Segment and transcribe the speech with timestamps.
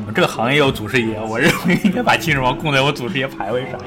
[0.00, 3.78] 我们这个行业有祖师爷，我认为应该把秦始皇供在我祖师爷牌位上。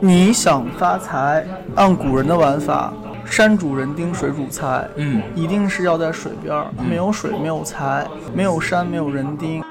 [0.00, 1.46] 你想发财，
[1.76, 2.92] 按古人的玩法，
[3.26, 9.62] 山主人丁，水主财，嗯，一定是要在水边儿，没有水没有财，没有山没有人丁。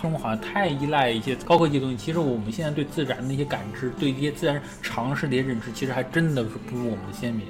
[0.00, 7.46] 生活好像太依赖一些高科技的东西，其实我们现在对自然的一些感知，对一些自然常识的一些认知，其实还真的是不如我们的先民。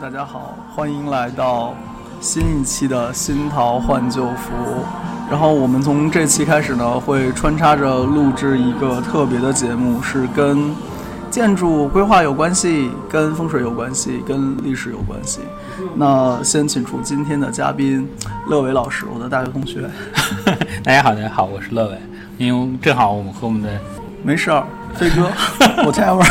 [0.00, 1.74] 大家好，欢迎来到
[2.22, 4.54] 新一期的新桃换旧符。
[5.30, 10.74] 然后我们从这期开始呢，会穿插着录制一个特别的节目，是跟
[11.30, 15.40] 建筑规划有关系，跟风水有关系，跟历史有关系。
[15.94, 18.08] 那先请出今天的嘉宾
[18.48, 19.82] 乐伟老师，我的大学同学。
[20.82, 21.98] 大家好，大家好，我是乐伟。
[22.38, 23.68] 因为正好我们和我们的
[24.24, 25.30] 没事儿，飞哥，
[25.82, 26.22] whatever。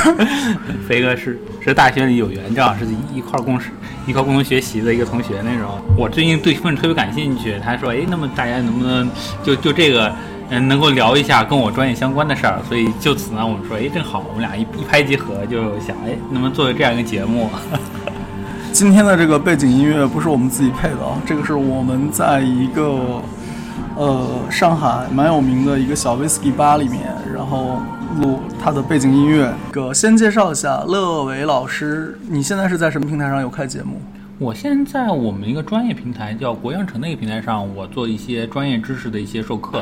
[0.88, 3.70] 飞哥是是大学里有缘，正好是一块共事、
[4.06, 5.80] 一块共同学习的一个同学那种。
[5.98, 9.10] 我最近对风水特别感兴趣，他说：“哎，那么大家能不能
[9.44, 10.12] 就就这个，
[10.50, 17.50] 嗯，能够聊一下跟我专业相关的事儿？”所以就此呢，我们说：“哎，正好我们俩一一拍即合，就想哎，能不能做这样一个节目？”
[18.74, 23.22] 今天的这个背景音乐不是我们自己配的啊，这个是我们在一个
[23.96, 27.02] 呃上海蛮有名的一个小 whisky 吧里面，
[27.34, 27.82] 然后
[28.20, 29.54] 录他的背景音乐。
[29.72, 34.02] 个先介绍一下乐伟老师，你现在是在什么平台上有开节目？
[34.40, 39.82] 我现在我们一个专业平台叫国阳城的一个平台上，我做一些专业知识的一些授课。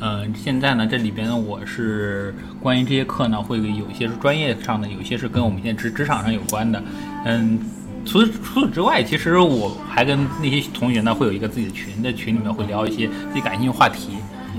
[0.00, 6.80] 嗯、现在呢，这里边，我是关于这些课呢，会有一些是专业上的，有一些是跟我们现在职职场上有关的。
[7.24, 7.58] 嗯，
[8.04, 14.10] 除此除此之外，其实我还跟那些同学呢，会有一个自己的群，在群里面会聊一些自己感兴趣话题。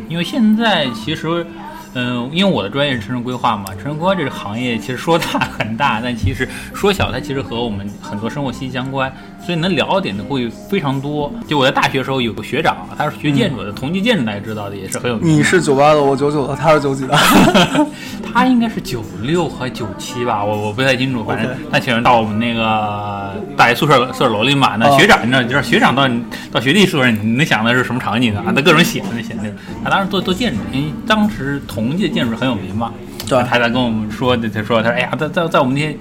[0.10, 1.46] 因为现在其实，
[1.94, 9.12] 嗯，因为我的专业是城市规划嘛，城市规划这个行业其实说大很大，但其实说小，它其实和我们很多生活息息相关，
[9.44, 11.32] 所以能聊的点的会非常多。
[11.48, 15.38] 就我在大学的时候有个学长，他是学建筑的，同济建筑大家知道的，也是很有名。
[15.38, 17.18] 你是九八的，我九九的，他是九几的。
[18.38, 24.76] 他应该是九六和九七吧，我我不太清楚，反正他请人到我们那个大学宿舍宿舍楼里嘛。
[24.76, 26.08] 那哦学长，你知道，就是学长到
[26.52, 28.44] 到学弟宿舍，你能想的是什么场景啊？
[28.46, 29.50] 他各种写那写那。
[29.84, 32.94] 他当时做做建筑，因为当时同济的建筑很有名嘛。
[33.28, 35.98] 对他在跟我们说，他说他说哎呀，在在在我们那些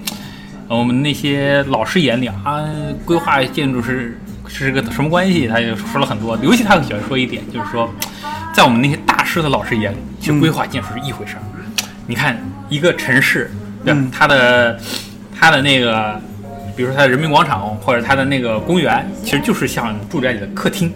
[0.67, 2.63] 呃我们那些老师眼里啊，
[3.03, 4.15] 规划建筑是
[4.47, 5.47] 是个什么关系？
[5.47, 7.89] 他就说了很多，尤其他很喜欢说一点，就是说，
[8.53, 11.41] 在我们那些大师的老师眼里，其实规划建筑是一回事儿。
[12.07, 12.35] 你看
[12.69, 13.51] 一个城市，
[13.85, 14.79] 对吧嗯它的
[15.39, 16.19] 它的那个，
[16.75, 20.91] 比如说它的人民广场或者它的那个公园，其实就是像住宅里的客厅。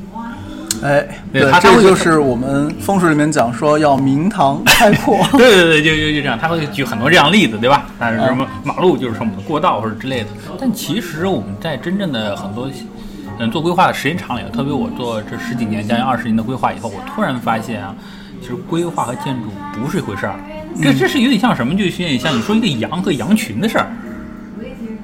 [0.82, 5.20] 哎，对对，他他会这个就是我们风水里面讲说要明堂开阔。
[5.38, 7.86] 对对对，就就就这样，他会举很多这样例子，对吧？
[8.00, 10.28] 但是什么马路就是说我们的过道或者之类的。
[10.60, 12.68] 但其实我们在真正的很多
[13.38, 17.94] 嗯做规划的时间长了以后，特别我做这十几年、将近二十年的规划以后，我突然发现啊，
[18.42, 19.50] 其实规划和建筑
[19.80, 20.34] 不是一回事儿。
[20.82, 21.74] 这这是有点像什么？
[21.76, 23.92] 就有点像你说一个羊和羊群的事儿。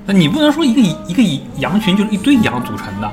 [0.05, 3.11] 那你不能说一个一个羊群就是一堆羊组成的。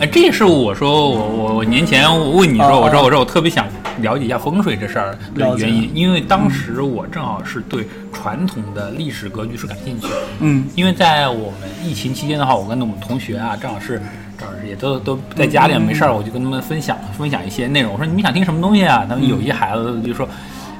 [0.00, 3.66] 哎，这也是我说我我我年前我问你说，哦我说我说我特别想
[4.00, 10.14] 了解一下风水这事儿的原因，因为当时我正好是对传统的历史格局是感兴趣的。
[10.40, 14.00] 嗯，因为在我们疫情期间的话，我跟我们同学啊，正好是
[14.38, 17.92] 正好是也都都在家里没事儿，我就跟他们分享分享一些内容。
[17.92, 19.06] 我说你们想听什么东西啊？
[19.08, 20.28] 他们有一些孩子就说。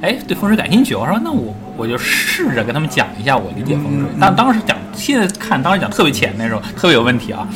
[0.03, 4.09] 哎，对风水感兴趣，我说那我我就试着跟他们讲一下我理解风水。
[4.21, 7.47] 但当时讲，现在看当时讲特别浅那种，特别有问题啊。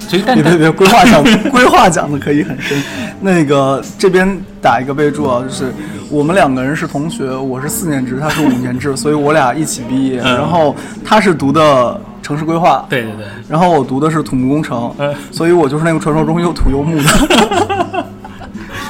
[0.00, 2.80] 所以但但别别别，规划讲 规划讲的可以很深。
[3.20, 4.28] 那个这边
[4.60, 5.72] 打一个备注啊，就是
[6.10, 10.20] 我们两个人是同学，我是四年制，他是五年制，所以我俩一起毕业。
[10.24, 10.74] 嗯然后
[11.04, 18.06] 他是读的城市规划，对对对，然后我读的是土木工程，嗯所以我就是那个传说中又土又木的。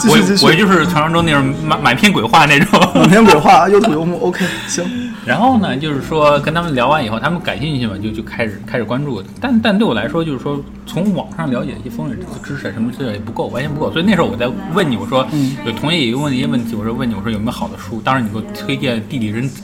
[0.09, 2.81] 继我我就是传说中那种满满篇鬼话那种。
[2.95, 4.19] 满篇鬼话，又土又木。
[4.21, 4.85] OK， 行。
[5.25, 9.21] 然后呢，就是说跟他们聊完以后，他们感兴趣嘛，就就开始开始关注。
[9.41, 13.91] 但但对我来说，就是说从网上了解一些风水知识什么之类的也不够，完全不够。
[13.91, 18.01] 所以那时候我在问你，我说、嗯有同学也问一些问题，我说问你，我说有没有好的书？
[18.05, 19.63] 当时你给我推荐《地理人子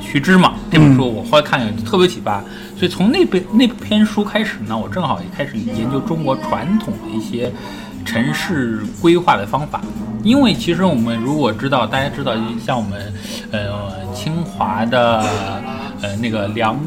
[0.00, 2.42] 须知》嘛，这本书我后来看了特别启发。
[2.74, 7.52] 所以从那本那篇书开始呢，我正好也开始研究中国传统的一些
[8.04, 9.80] 城市规划的方法。
[10.22, 12.34] 因为其实我们如果知道，大家知道，
[12.64, 13.12] 像我们
[13.50, 15.24] 呃清华的
[16.00, 16.78] 呃那个梁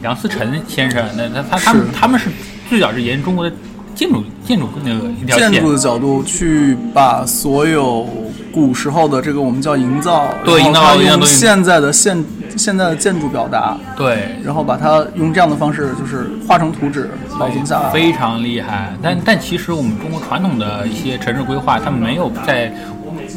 [0.00, 2.30] 梁思成先生，那他他他们他们是
[2.68, 3.56] 最早是沿中国的
[3.96, 8.08] 建筑建筑那个一条线建筑，的角度去把所有
[8.54, 12.24] 古时候的这个我们叫营造，对然后它用现在的现
[12.56, 17.90] 现在的建筑表达，对，然后把它用这样的方式就是画成图纸保存下来。
[17.90, 18.92] 非常厉害。
[19.02, 22.72] 但但其实我们中国传统的一些城市规划，它没有在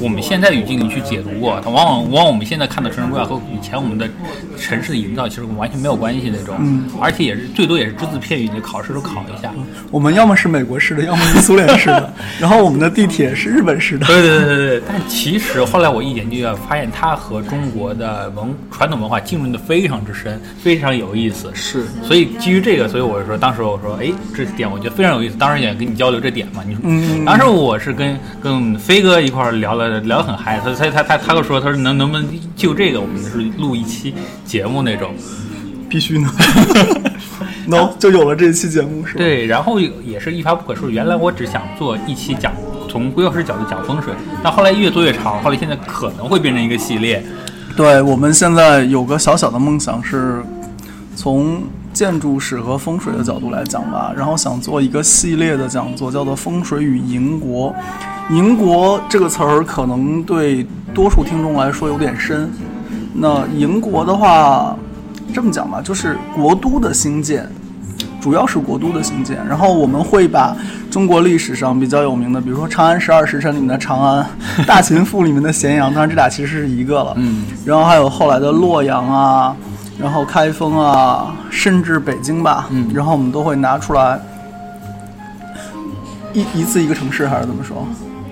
[0.02, 1.60] 我们现在的语境里去解读过。
[1.64, 4.08] 它往往往往我们现在看的城市规划和以前我们的
[4.58, 9.52] 城市的营造其实完全没有关系那种，嗯而且也是最多也是只字片语，你考试都考一下。
[9.92, 14.06] 我们要么是美国式的，要么是苏联式的， 然后我们的地铁是日本式的。
[14.06, 21.50] 对对对对对，但其实后来我一研究啊，发现它和中国的文传统文化浸润的非常之深，非常有意思。
[21.54, 26.64] 是所以基于这个，所以我说当时我说，哎，这点我觉得非常有意思，当时也跟你交流这点嘛。
[26.66, 34.14] 你说，嗯当时我是跟跟飞哥一块儿聊了聊得很嗨，他他他他他就说，他说能能不能就这个，我们是录一期
[34.46, 35.14] 节目那种。
[35.90, 36.30] 必须呢。
[37.66, 39.20] no，就有了这一期节目是吧？
[39.20, 40.92] 对，然后也是一发不可收拾。
[40.92, 42.52] 原来我只想做一期讲
[42.90, 44.14] 从规划师角度讲风水，
[44.44, 47.24] 但后来越做越长，后来现在可能会变成一个系列。
[47.78, 50.44] 对，我们现在有个小小的梦想是，
[51.16, 51.64] 从
[51.94, 57.70] 建筑史和风水的角度来讲吧，然后想做一个系列的讲座，叫做《风水与营国》。
[58.30, 62.52] 营国这个词儿可能对多数听众来说有点深。
[63.14, 64.76] 那营国的话，
[65.34, 67.48] 这么讲吧，就是国都的兴建。
[68.20, 70.54] 主要是国都的兴建，然后我们会把
[70.92, 74.26] 中国历史上比较有名的，比如说《长安十二时辰》里面的长安，
[74.66, 77.14] 《大秦赋》里面的咸阳，当然这俩其实是一个了。
[77.16, 79.56] 嗯，然后还有后来的洛阳啊，
[79.98, 84.20] 然后开封啊，甚至北京吧，嗯然后我们都会拿出来
[86.34, 87.88] 一一次一个城市，还是怎么说？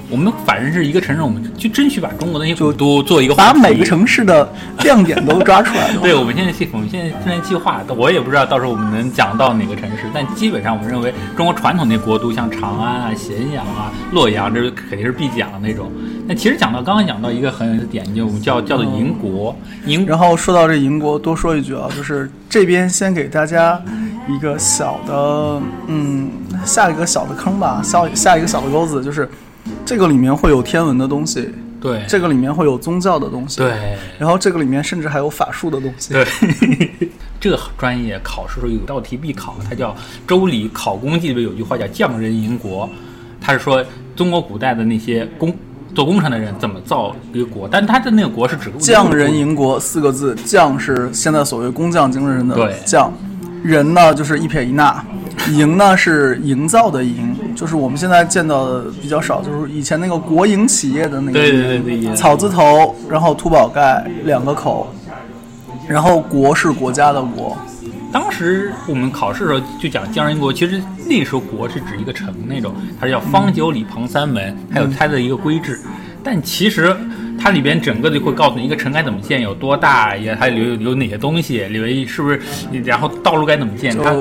[0.09, 4.47] 我们反正是一个城市，我们就争取把中国的那些就古都做一个把每个城市的
[4.83, 5.91] 亮点都抓出来。
[6.01, 15.91] 对，我们现在计，我们现在正在计划，我也不知道到时候我们能讲到哪个城市，但基本上我们认为中国传统那国都，像长安啊、咸阳啊、洛阳，这肯定是必讲的那种。
[16.27, 19.55] 那其实讲到刚刚讲到一个很有的点，就我们叫叫做营国，
[19.85, 23.81] 营然后说到这营国，多说一句啊，就是这边先给大家
[24.27, 26.29] 一个小的，嗯，
[26.63, 29.29] 下一个小的坑吧，下下一个小的钩子，就是
[29.85, 32.03] 这个里面会有天文的东西，对。
[32.07, 33.97] 这个里面会有宗教的东西，，对。
[34.17, 36.25] 然后这个里面甚至还有法术的东西，对，
[37.39, 39.91] 这个专业考试时候有道题必考，它叫
[40.27, 42.89] 《周礼考工记》里边有句话叫“匠人营国”，
[43.39, 43.83] 它是说
[44.15, 45.53] 中国古代的那些工
[45.93, 52.75] 做工程的人怎么造一个国，但它的那个国是指匠人营国四个字，匠是现在所谓工匠精神的对。
[52.85, 53.13] 匠，
[53.65, 55.03] 人呢就是一撇一捺，
[55.51, 64.93] 营呢是营造的营，就是我们现在见到的比较少，就是以前那个国营企业的那个对对对对对草字头，然后土宝盖两个口，
[65.87, 67.57] 然后国是国家的国，
[68.13, 75.79] 当时我们考试的时候就讲匠人国，其实那时候国是指一个城那种，它是叫方九里旁三门，还有它的一个规制。
[76.23, 76.95] 但其实
[77.39, 82.39] 它里边整个就会告诉你一个城该怎么建，有多大，也还有有哪些东西，里面是不是，
[82.83, 84.15] 然后道路该怎么建，它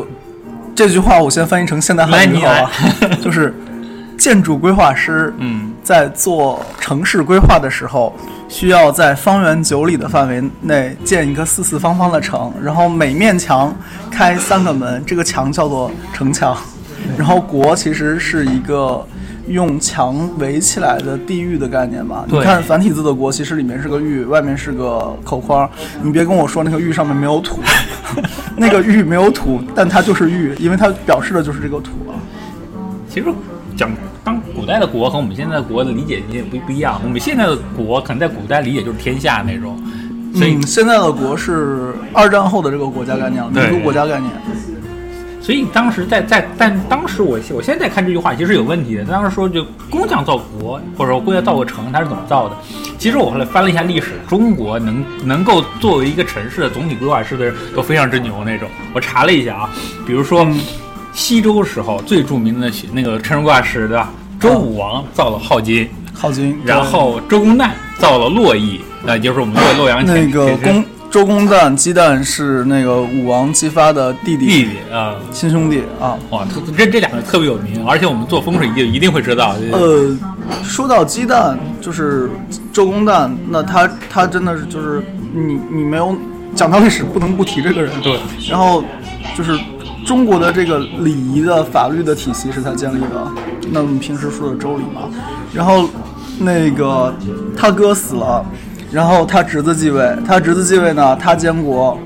[0.75, 2.71] 这句话我先翻译成现代汉语好来吧，
[3.23, 3.55] 就是
[4.19, 8.15] 建筑规划师，嗯，在做城市规划的时候，
[8.49, 13.75] 需要在方圆九里的范围内建一个四四方方的城，然后每面墙
[14.11, 16.57] 开三个门，这个墙叫做城墙。
[17.19, 19.07] 然后国其实是一个
[19.47, 22.25] 用墙围起来的地域的概念吧？
[22.29, 25.69] 你看繁体字的国，其实里面是个玉，外面是个口框。
[26.03, 27.61] 你别跟我说那个玉上面没有土，
[28.57, 32.17] 那个玉没有土，但它就是玉，因为它表示的就是这个土啊。
[33.09, 33.27] 其实
[33.77, 33.91] 讲
[34.25, 37.01] 当古代的国和我们现在的国的理解也不不一样。
[37.05, 39.79] 我们现在的国可能在古代理解就是天下那种，
[40.35, 44.33] 所以、嗯，现在的国是二战后的这个国家概念了，民族国家概念。
[45.45, 49.05] 所以当时在在，但当时我我现在看这句话其实有问题的。
[49.05, 52.57] 当时说就工匠造国，或者说工匠造个城，它是怎么造的？
[52.99, 58.67] 其实我后来翻了一下历史，中国能能够作为一个城市的总体规划师的人都非常之牛那种。
[58.95, 59.71] 我查了一下啊，
[60.07, 60.49] 比如说
[61.13, 64.11] 西周时候最著名的那个城市规划师对吧？
[64.41, 65.87] 周武王造了镐京，
[66.19, 75.15] 镐京，然后周公旦造了洛邑，那就是我们洛洛阳那前前个公周公旦鸡蛋是那个武王姬发的弟弟，弟弟啊。
[75.31, 76.19] 亲兄弟啊。
[76.31, 76.45] 哇，
[76.77, 79.55] 这这两个特别有名，而且我们做风水一定一定会知道。
[79.71, 80.13] 呃，
[80.65, 82.29] 说到鸡蛋，就是
[82.73, 85.01] 周公旦，那他他真的是就是
[85.33, 86.17] 你你没有
[86.53, 87.93] 讲到历史，不能不提这个人。
[88.03, 88.19] 对，
[88.51, 88.83] 然后
[89.37, 89.57] 就是
[90.05, 93.31] 中国的这个礼仪的法律的体系是他建立的，
[93.71, 95.03] 那我们平时说的周礼嘛。
[95.53, 95.89] 然后
[96.41, 97.15] 那个
[97.57, 98.45] 他哥死了，
[98.95, 101.99] 然后他侄子继位他侄子继位呢他监国。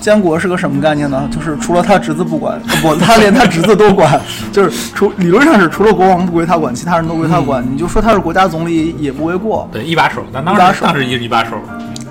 [0.00, 1.28] 监国是个什么概念呢？
[1.30, 4.20] 就是除了他侄子不管 不他连他侄子都管。
[4.50, 9.68] 就是除理论上是除了国王不归他管其他人都归他管你就说他是国家总理也不为过。
[9.70, 11.52] 对一把手咱当时当时一一把手。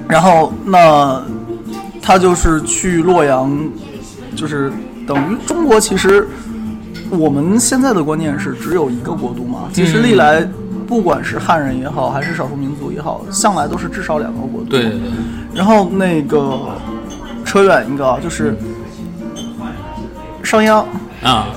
[0.07, 1.21] 然后那
[2.01, 3.51] 他就是去洛阳
[4.37, 4.71] 就是
[5.05, 6.25] 等于中国其实
[7.09, 10.47] 我们现在的观念是只有一个国度嘛其实历来
[10.87, 14.77] 不管是汉人也好还是少数民族也好向来都是至少两个国度。
[15.53, 16.59] 然后那个
[17.45, 18.55] 扯远一个啊就是
[20.43, 20.83] 商鞅。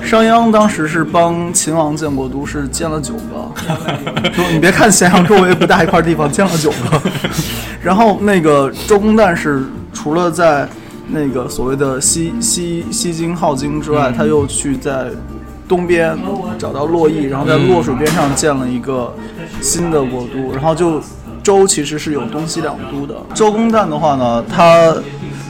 [0.03, 4.31] 商鞅当时是帮秦王建国都是建了九个。
[4.37, 7.03] 就你别看咸阳周围不大一块地方建了九个。
[7.83, 10.69] 然后那个周公旦是除了在
[11.09, 15.11] 那个所谓的西西西京镐京之外他又去在
[15.69, 16.17] 东边
[16.59, 19.15] 找到洛邑然后在洛水边上建了一个
[19.61, 21.01] 新的国都然后就
[21.43, 23.15] 周其实是有东西两都的。
[23.35, 24.95] 周公旦的话呢他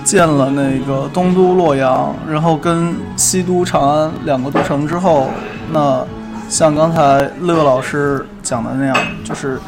[0.04, 5.28] 建了那个东都洛阳然后跟西都长安两个都城之后
[5.72, 6.04] 那
[6.48, 9.58] 像刚才乐老师讲的那样就是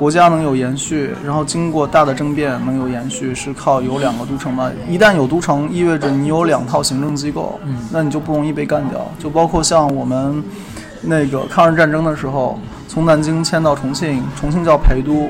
[0.00, 4.72] 国家能有延续然后经过大的政变能有延续是靠有两个都城吗？
[4.88, 7.60] 一旦有都城意味着你有两套行政机构
[7.92, 10.42] 那你就不容易被干掉就包括像我们
[11.02, 15.28] 那个抗日战争的时候从南京迁到重庆重庆叫陪都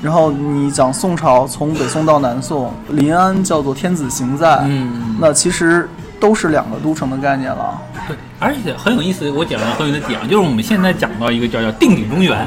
[0.00, 5.16] 然后你讲宋朝从北宋到南宋临安叫做天子行在嗯。
[5.18, 5.88] 那其实
[6.20, 7.82] 都是两个都城的概念了。
[8.06, 12.46] 对 而且很有意思我讲了很有意思点就是我们现在讲到一个叫叫定鼎中原。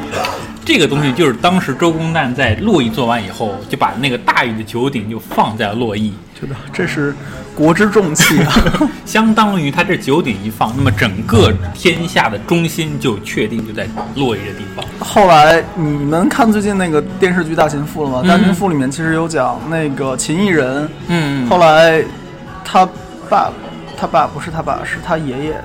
[0.68, 6.14] 这个东西就是当时周公旦在洛邑做完以后，就把那个大禹的九鼎就放在了洛邑。
[6.38, 7.16] 知道这是
[7.56, 8.54] 国之重器啊，
[9.06, 14.86] 相当于他这九鼎一放，那么整个天下的中心就确定就在洛邑的地方。
[15.00, 18.22] 后来你们看最近那个电视剧《大秦赋》了吗？
[18.28, 22.04] 《大秦赋》里面其实有讲那个秦异人，嗯，后来
[22.66, 22.86] 他
[23.30, 23.50] 爸、
[23.98, 25.56] 他爸不是他爸，是他爷爷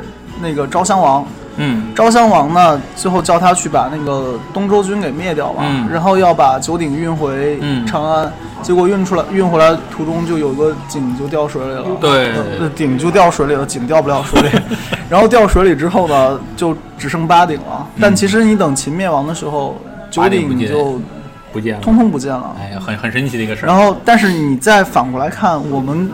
[0.41, 1.27] 那个昭襄王。
[1.57, 1.93] 嗯。
[1.95, 8.33] 昭襄王呢，最后叫他去把那个东周军给灭掉了，嗯、然后要把九鼎运回长安，
[8.63, 14.49] 结果运出来运回来途中就有个井就掉水里了，对，那鼎就掉水里了，井掉不了水里，
[15.11, 19.77] 然后掉水里之后呢，就只剩八鼎了，但其实你等秦灭亡的时候，
[20.11, 21.01] 九鼎就。
[21.53, 22.57] 不见了，通通不见了。
[22.59, 23.69] 哎呀，很很神奇的一个事儿。
[23.69, 26.11] 然后，但是你再反过来看，我们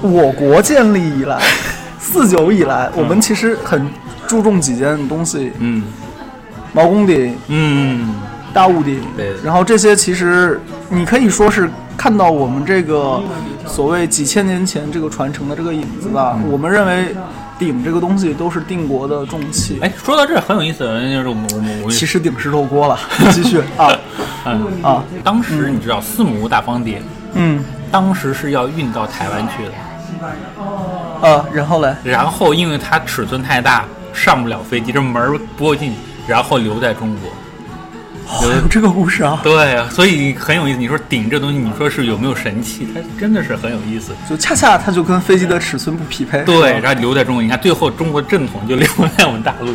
[0.00, 1.38] 我国建立以来，
[2.00, 3.86] 四九以来，我们其实很
[4.30, 5.50] 注重几件东西。
[5.58, 5.82] 嗯。
[6.72, 7.36] 毛公鼎。
[7.48, 8.14] 嗯。
[8.54, 9.00] 大物鼎。
[9.16, 9.34] 对。
[9.42, 13.20] 然后这些其实，你可以说是看到我们这个
[13.66, 17.12] 所谓几千年前这个传承的这个影子吧，我们认为
[17.58, 19.80] 鼎这个东西都是定国的重器。
[19.82, 21.90] 哎，说到这很有意思，就是我们我们我。
[21.90, 22.96] 其实鼎是漏锅了，
[23.34, 23.60] 继续。
[23.76, 23.90] 啊。
[24.80, 25.02] 啊。
[25.24, 27.02] 当时，你知道四亩大方鼎。
[27.34, 27.64] 嗯。
[27.90, 29.72] 当时是要运到台湾去的。
[31.20, 31.92] 呃，然后嘞。
[32.04, 33.84] 然后因为它尺寸太大。
[34.12, 35.94] 上不了飞机，这门不够进，
[36.26, 37.30] 然后留在中国。
[38.42, 39.40] 有这个故事啊？
[39.42, 40.78] 对啊，所以很有意思。
[40.78, 42.86] 你说顶这东西，你说是有没有神器？
[42.94, 44.12] 它真的是很有意思。
[44.28, 46.44] 就恰恰它就跟飞机的尺寸不匹配。
[46.44, 48.86] 对，然后留在中国，你看最后中国正统就留
[49.16, 49.74] 在我们大陆。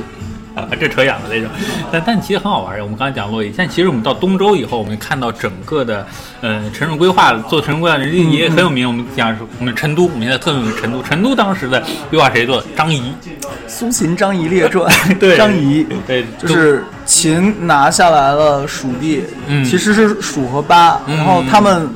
[0.56, 1.50] 啊， 这扯远了那种。
[1.92, 2.80] 但但其实很好玩。
[2.82, 6.06] 我们刚才讲洛邑，但其实我们到东周以后，我们看到整个的，
[6.42, 8.88] 呃，城市规划做城市规划人也很有名。
[8.88, 10.76] 我们讲，我们成都，我们现在特别有名。
[10.76, 12.66] 成都，成都当时的规划谁做的？
[12.76, 13.00] 张仪，
[13.68, 15.86] 《苏秦张仪列传 》。对，张仪。
[16.08, 21.90] 对，就是秦拿下来了蜀地，嗯，其实是蜀和巴，嗯、然后他们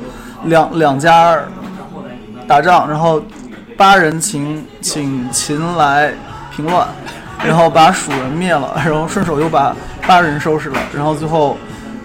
[0.44, 1.38] 两两家
[2.46, 3.22] 打仗，然后
[3.76, 6.12] 巴人请请秦来
[6.54, 6.86] 平乱。
[7.44, 9.74] 然后把蜀人灭了，然后顺手又把
[10.06, 11.56] 巴人收拾了，然后最后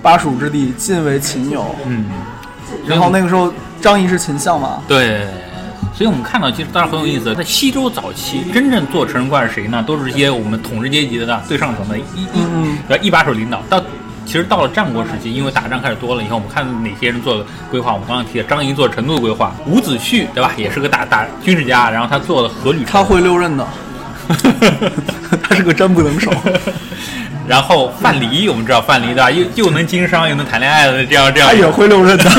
[0.01, 1.75] 巴蜀之地尽为秦有。
[1.86, 2.06] 嗯，
[2.86, 4.82] 然后那个时候张仪是秦相嘛？
[4.88, 5.27] 对。
[5.94, 7.34] 所以我们看到，其实当然很有意思。
[7.34, 9.82] 在西周早期，真正做成人怪是谁呢？
[9.88, 12.01] 都是一些我们统治阶级的最上层的一
[12.34, 13.62] 一一把手领导。
[13.70, 13.82] 到
[14.25, 17.94] 其实到了战国时期，因为打仗开始多了以后，我们看哪些人做了规划。
[17.94, 20.51] 我们刚刚提了张仪做成都的规划，伍子胥对吧？
[20.58, 22.86] 也是个大大军事家，然后他做了阖闾。
[22.86, 23.65] 他会六任的。
[25.44, 26.32] 他是个真不能少。
[27.48, 29.29] 然后范蠡，我们知道范蠡对吧？
[29.29, 31.50] 又又能经商，又能谈恋爱的，这样这样。
[31.50, 32.29] 他也会六壬的。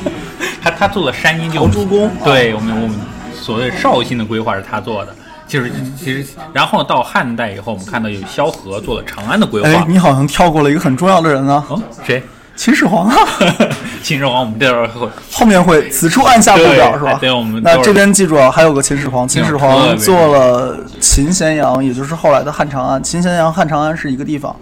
[0.62, 2.96] 他他做了山阴就朱公，对我们我们
[3.34, 5.14] 所谓绍兴的规划是他做的。
[5.46, 9.68] 就是其实，然后到汉代以后，我们看到有萧何做了长安的规划。
[9.68, 11.62] 哎，你好像跳过了一个很重要的人啊。
[11.70, 12.22] 嗯，谁？
[12.56, 13.16] 秦始皇啊。
[14.02, 14.90] 秦始皇我们这边
[15.32, 17.18] 后面会此处按下不表是吧？
[17.62, 23.02] 那这边记住啊还有个秦始皇秦始皇做了秦咸阳也就是后来的汉长安。
[23.02, 24.54] 秦咸阳汉长安是一个地方。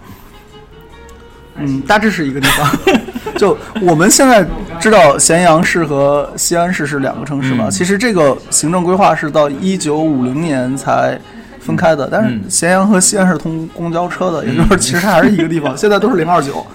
[1.55, 2.67] 嗯大致是一个地方。
[3.37, 4.45] 就我们现在
[4.79, 11.19] 知道咸阳市和西安市是两个城市嘛其实这个行政规划是到一九五零年才
[11.59, 16.65] 分开的但是咸阳和西安是通公交车的也就是其实还是一个地方现在都是零二九。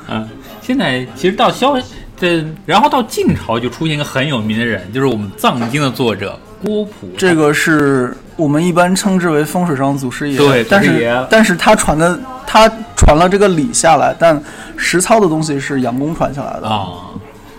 [0.69, 1.75] 现在其实到萧
[2.15, 7.09] 这，然后到晋朝就出现一个很有名的人，就是我们藏经的作者郭璞。
[7.17, 14.39] 这个是我们一般称之为风水上祖师爷，对但是但是他传的他传了这个理下来，但
[14.77, 16.69] 实操的东西是杨公传下来的。
[16.69, 16.99] 啊。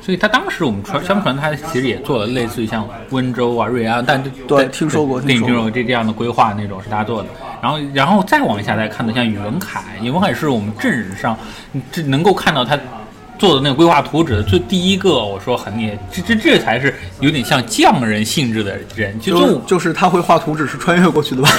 [0.01, 7.29] 所以他当时我们传相传，他其实也做了类似于像温州啊、瑞安，但对听说过对听说过这这样的规划那种是他做的。
[7.61, 11.37] 然后，然后再往下来看的，像宇文恺，宇文恺是我们正史上
[11.91, 12.75] 这能够看到他
[13.39, 21.49] 做的那个规划图纸的最第一个，我说很厉害，这这这才是有点像匠人性质的人，就就是他会画图纸是穿越过去的吧？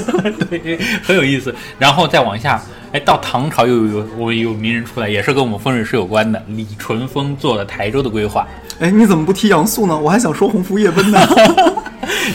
[0.50, 1.52] 对，很有意思。
[1.78, 8.46] 然后再往下，哎，到唐朝又有我们有名人出来，也是跟我们风水师有关的，李淳风做了台州的规划。
[8.78, 9.98] 哎，你怎么不提杨素呢？
[9.98, 11.18] 我还想说鸿福夜奔呢。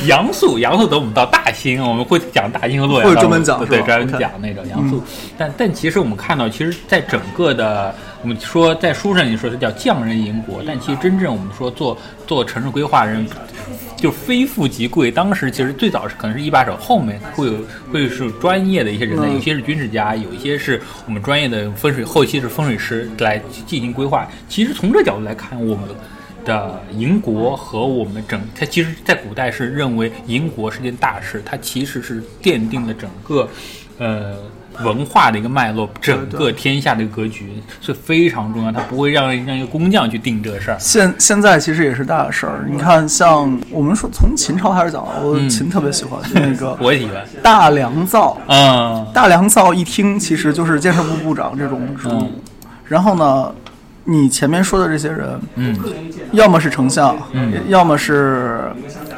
[0.07, 5.01] 杨素，杨素等我们到大兴，我们会讲大兴和洛阳，会专门讲对，专门讲那种杨素。
[5.37, 7.93] 但但其实我们看到，其实，在整个的
[8.25, 13.23] 我们说在书上你说它叫匠人营国，但其实真正我们说做做城市规划人。
[13.95, 17.53] 就非富即贵，当时其实最早是可能是一把手，后面会有
[17.91, 24.27] 会是专业的一些人才，嗯有些是军事家，有一些是我们专业的风水，后期是风水师来进行规划。
[24.49, 25.87] 其实从这角度来看，我们
[26.43, 33.47] 的营国和我们整，它其实在古代是认为营国是件大事，它其实是奠定了整个
[33.97, 34.35] 呃
[34.83, 40.77] 文化的一个脉络，整个天下的格局是非常重要，它不会让让一个工匠去定这个事儿。
[40.79, 42.65] 现现在其实也是大事儿。
[42.69, 48.37] 你看，像我们说从秦朝开始讲，我嗯秦特别喜欢那个 我也喜欢，大良造。
[48.47, 52.19] 嗯，大良造一听其实就是建设部部长这种职务。
[52.21, 52.31] 嗯
[52.87, 53.51] 然后呢，
[54.03, 55.75] 你前面说的这些人，嗯，
[56.33, 58.61] 要么是丞相，嗯要么是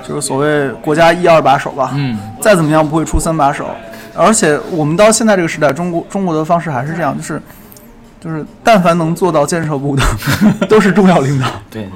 [0.07, 3.69] 就是所谓国家一二把手吧，嗯，再怎么样不会出三把手。
[4.17, 7.41] 而且我们到现在这个时代，中国中国的方式还是这样，就是
[8.19, 10.03] 就是但凡能做到建设部的，
[10.67, 11.47] 都是重要领导。
[11.69, 11.87] 对。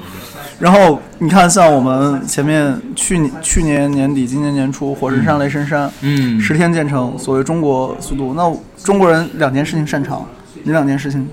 [0.58, 8.34] 然后你看，像我们前面去年去年年底、今年年初，火神山、雷神山，嗯十天建成，所谓中国速度。
[8.34, 10.24] 那中国人两件事情擅长，
[10.62, 11.28] 哪两件事情？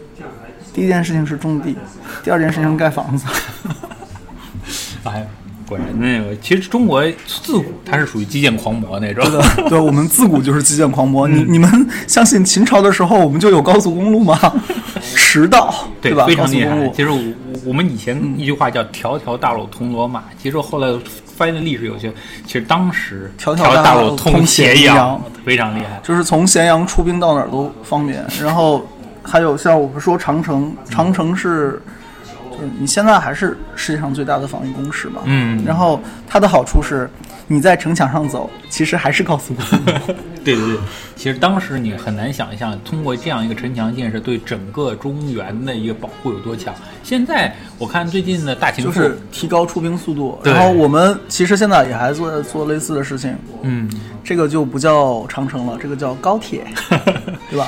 [0.73, 1.77] 第一件事情是种地，
[2.23, 3.27] 第二件事情是盖房子。
[5.03, 5.27] 哎，
[5.69, 9.23] 果然那个，其实中国自古它是属于基建狂魔那种。
[9.23, 11.27] 对的，对，我们自古就是基建狂魔。
[11.29, 14.39] 嗯你你们相信秦朝的时候我们就有高速公路吗？
[15.15, 16.25] 驰道，对，吧？
[16.25, 16.89] 非常厉害。
[16.89, 17.19] 其实我
[17.65, 20.87] 我们以前一句话叫“条条大路通罗马”，其实后来
[21.37, 22.11] 发现历史有些，
[22.45, 25.99] 其实当时条条条大路路通通咸阳阳，非常厉害。
[26.03, 28.25] 就是从咸阳出兵到哪儿都方便。
[28.41, 28.85] 然后
[29.21, 31.79] 还有像我们说长城，长城是就
[32.59, 35.21] 是你现在还是世界上最大的防御工事嘛。
[35.25, 37.09] 嗯然后它的好处是，
[37.47, 40.13] 你在城墙上走，其实还是高速公路。
[40.43, 40.77] 对对对，
[41.15, 46.73] 其实当时你很难想象，通过这样一个城墙建设，对整个中原的一个保护有多强。
[47.03, 50.39] 现在我看最近的大秦赋，就是提高出兵速度。
[50.43, 53.89] 然后我们其实现在也还做做类似的事情，嗯，
[54.23, 56.63] 这个就不叫长城了，这个叫高铁，
[57.49, 57.67] 对吧？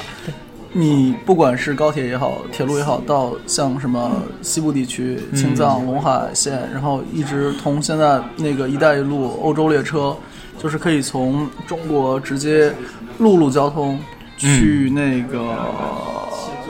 [0.74, 4.10] 你不管是高铁也好，铁路也好，到像什么
[4.42, 10.16] 西部地区、青藏、陇海线，然后一直通现在那个“一带一路”欧洲列车，
[10.58, 12.74] 就是可以从中国直接
[13.18, 14.00] 陆路交通
[14.38, 15.58] 去那个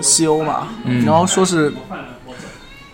[0.02, 1.72] 西欧嘛，嗯然后说是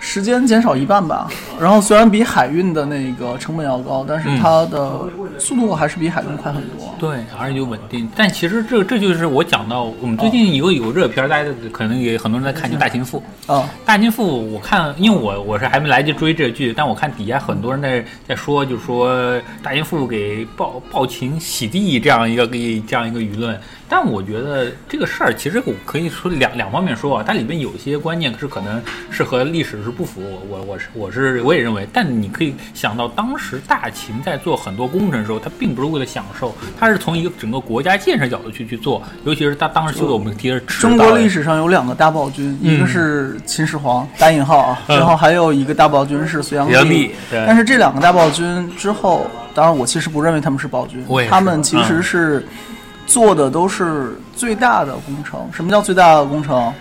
[0.09, 1.29] 时间减少一半吧。
[1.59, 4.89] 然后虽然比海运的那个成本要高，但是它的
[5.37, 6.95] 速度还是比海运快很多。
[6.97, 8.09] 对，而且又稳定。
[8.15, 13.21] 但其实这这就是我讲到，我们最近有有热片，大家可能也很多人在看，就《大秦赋》。
[13.53, 23.59] 啊，大秦赋，我看，因为我我是还没来得及追这剧，但我看底下很多人在在说，就说大秦赋给暴暴秦洗地这样一个给这样一个舆论。
[23.89, 31.87] 但我觉得这个事儿其实我可以说两两方面说啊，它里面有些观念是可能是和历史是不符，我我我是我是我也认为。
[31.93, 47.11] 但你可以想到，当时大秦在做很多工程的时候，它并不是为了享受，它是从一个整个国家建设角度去去做，尤其是他当时修的我们提的中国历史上有两个大暴君，一个是秦始皇打引号啊，嗯然后还有一个大暴君是隋炀帝。
[47.29, 47.43] 对。
[47.47, 52.45] 但是这两个大暴君之后，当然我其实不认为他们是暴君他们其实是
[53.07, 55.39] 做的都是最大的工程。
[55.51, 56.71] 什么叫最大的工程？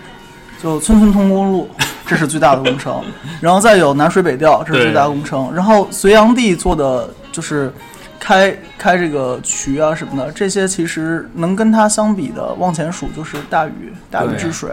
[0.62, 1.70] 就村村通公路，
[2.06, 3.02] 这是最大的工程。
[3.40, 5.54] 然后再有南水北调，这是最大的工程。
[5.54, 7.72] 然后隋炀帝做的就是
[8.18, 14.70] 开开这个渠啊什么的，这些其实能跟他相比的往前数就是大禹大禹治水。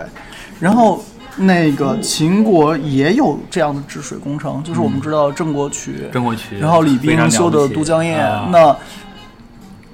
[0.60, 1.04] 然后
[1.36, 8.18] 那个秦国也有这样的治水工程，就是我们知道郑国渠，郑国渠，然后李冰修的都江堰。
[8.18, 8.76] 啊那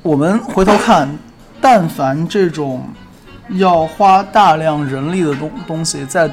[0.02, 1.10] 我们回头看，
[1.62, 2.88] 但凡这种
[3.50, 6.30] 要花大量人力的东东西，在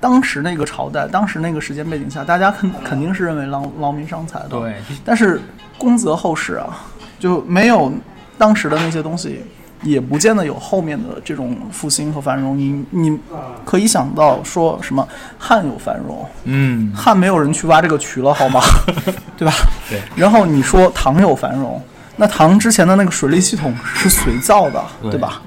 [0.00, 4.48] 当时那个朝代、当时那个时间背景下，大家肯肯定是认为劳劳民伤财的。
[4.50, 5.40] 对，但是
[5.76, 6.84] 宫泽后世啊，
[7.18, 7.92] 就没有
[8.36, 9.42] 当时的那些东西，
[9.82, 12.56] 也不见得有后面的这种复兴和繁荣。
[12.56, 13.18] 你你
[13.64, 15.06] 可以想到说什么
[15.38, 18.60] 汉有繁荣，嗯，汉没有人去挖这个渠了，好吗？
[19.36, 19.52] 对吧？
[19.88, 20.00] 对。
[20.14, 21.82] 然后你说唐有繁荣，
[22.18, 25.40] 那唐之前的那个水利系统是随造的，对对吧？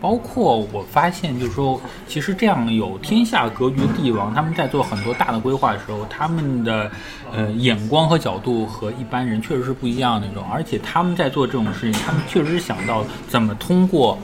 [0.00, 6.90] 包括我发现，就是说，其实这样有天下格局的帝王，他们在做很多大的规划的时候，他们的
[7.32, 14.18] 呃眼光和角度和一般人确实是不一样的那种，而且他们在做这种事情，他们确实是想到怎么通过。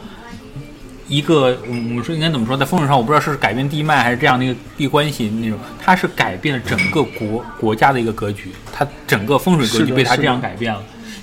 [1.09, 10.81] 一个，我们说应该怎么说，在风水上我不知道是改变地脉还是这样的一个地关系那种，它是改变了整个国国家的一个格局，它整个风水格局被它这样改变了。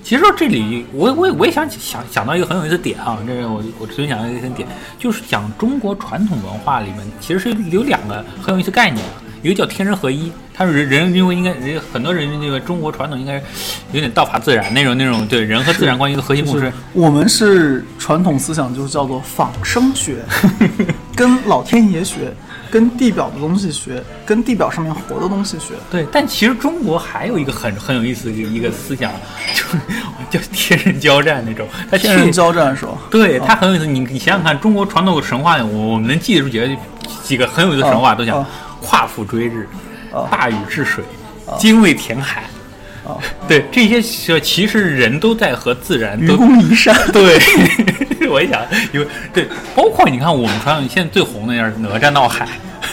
[0.08, 4.66] 其实这里，我我我也想想想到一个很有意思的点啊，这是我我昨天想到一个点，
[4.98, 9.12] 就是讲中国传统文化里面其实是有两个很有意思概念的，
[9.44, 13.44] 一个叫天人合一，他是人人因为应该人很多人认为中国传统应该是
[13.92, 16.74] 有点道法自然那种那种对人和自然关系的核心共就是识。
[16.94, 20.24] 我们是传统思想，就是叫做仿生学，
[21.18, 22.34] 跟老天爷学，
[22.72, 25.74] 跟地表的东西学，跟地表上面活的东西学。
[25.90, 29.12] 对，但其实中国还有一个很很有意思的一个思想，
[29.54, 29.78] 就是
[30.30, 31.68] 叫天人交战那种。
[31.90, 32.92] 它天人交战是吧？
[33.10, 33.86] 对，它很有意思。
[33.86, 36.70] 你你想想看，中国传统神话，我我们能记得住几个
[37.24, 38.48] 几个很有意思的神话，都讲啊
[38.82, 39.68] 夸父追日
[40.14, 41.04] 啊、大禹治水、
[41.58, 42.44] 精卫填海。
[43.06, 43.16] 啊，
[43.48, 46.94] 对，这些其其实人都在和自然愚公移山。
[47.14, 47.40] 对
[48.28, 48.62] 我也想，
[48.94, 52.48] 因为对，包括你看我们传统现在最红的那是哪吒闹海，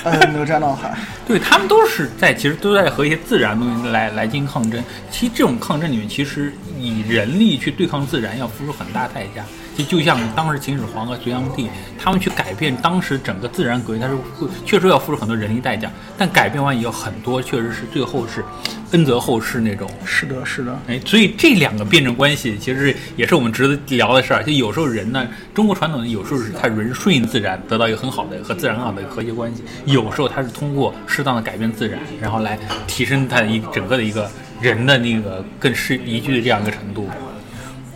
[0.05, 0.97] 呃，哪吒闹海。
[1.27, 4.83] 对他们都是在，其实都在和一些自然东西来来进行抗争。
[5.11, 9.43] 其实这种抗争里面，其实以人力去对抗自然，要付出很大代价。
[9.77, 15.91] 就就像当时秦始皇和隋炀帝，他们去改变当时整个自然格局，他是会确实要付出很多人力代价。
[16.17, 18.45] 但改变完以后，很多确实是最后是
[18.93, 19.91] 恩泽后世那种。
[20.05, 20.79] 是的，是的。
[20.87, 24.43] 哎，所以这两个辩证关系，其实也是我们值得聊的事儿。
[24.45, 37.09] 就有时候人呢，中国传统有时候是他人顺应自然，得到一个很好的和自然很好的和谐关系；有时候他是通过适当的改变自然，然后来提升他一整个的一个人的那个更适宜居的这样一个程度。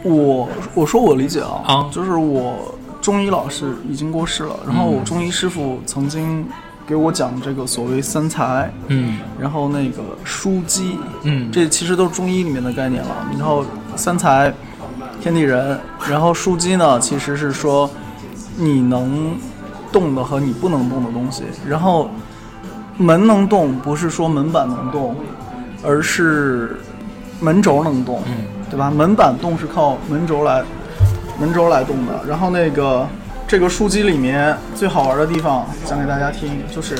[0.03, 1.91] 我我说我理解啊，啊。
[1.91, 6.47] 就是我中医老师已经过世了，然后我中医师傅曾经
[6.87, 9.19] 给我讲这个所谓三才，嗯。
[9.39, 11.51] 然后那个枢机，嗯。
[11.51, 13.11] 这其实都是中医里面的概念了。
[13.37, 13.65] 然后
[13.97, 14.53] 三才，
[15.21, 17.91] 天地人，然后枢机呢，其实是说
[18.57, 19.37] 你能
[19.93, 21.45] 动的和你不能动的东西。
[21.67, 22.09] 然后
[22.97, 25.15] 门能动，不是说门板能动，
[25.85, 26.81] 而是
[27.41, 28.21] 门轴能动，
[28.71, 28.91] 对吧？
[28.91, 30.63] 门板动是靠门轴来
[31.41, 32.21] 门轴来动的。
[32.29, 33.07] 然后那个
[33.47, 36.97] 这个书机里面最好玩的地方，讲给大家听，就是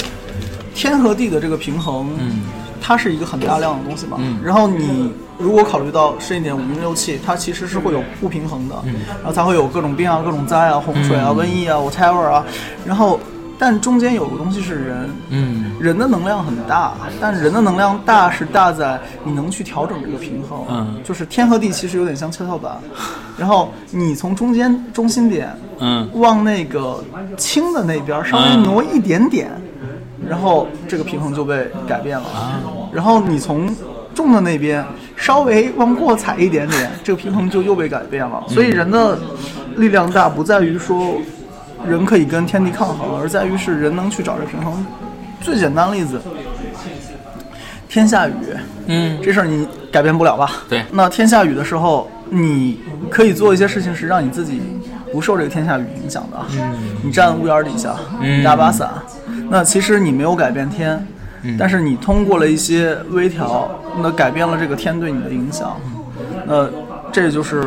[0.75, 2.41] 天和地的这个平衡，嗯
[2.81, 4.17] 它是一个很大量的东西嘛。
[4.19, 12.45] 嗯然后你如果考虑到深一点五零六七，它其实是会有不平衡的，嗯然后才会有各种病啊、各种灾啊、洪水啊、嗯瘟疫啊、whatever 啊。
[12.87, 13.21] 然后，
[13.59, 20.61] 但中间有个东西是人，嗯人的能量很大，但人的能量大是大在你能去调整这个平衡。
[20.71, 22.79] 嗯就是天和地其实有点像跷跷板，
[23.37, 27.03] 然后你从中间中心点嗯往那个
[27.37, 29.51] 轻的那边稍微嗯挪一点点，
[30.29, 32.27] 然后这个平衡就被改变了。
[32.29, 32.61] 啊
[32.93, 33.69] 然后你从
[34.15, 38.43] 重的那边稍微往过踩一点点，这个平衡就又被改变了。
[38.49, 39.19] 所以人的
[39.77, 41.17] 力量大不在于说
[41.87, 44.85] 人可以跟天地抗衡，而在于是人能去找这平衡。
[45.41, 46.21] 最简单的例子，
[47.89, 48.33] 天下雨，
[48.87, 50.51] 嗯这事儿你改变不了吧？
[50.69, 54.61] 对那天下雨的时候，你可以做一些事情，是让你自己
[55.13, 56.39] 不受这个天下雨影响的。
[56.53, 58.91] 嗯，你站屋檐底下，嗯你打把伞，
[59.49, 61.07] 那其实你没有改变天，
[61.43, 63.71] 嗯但是你通过了一些微调，
[64.03, 65.77] 那改变了这个天对你的影响。
[66.45, 66.69] 那
[67.13, 67.63] 这就是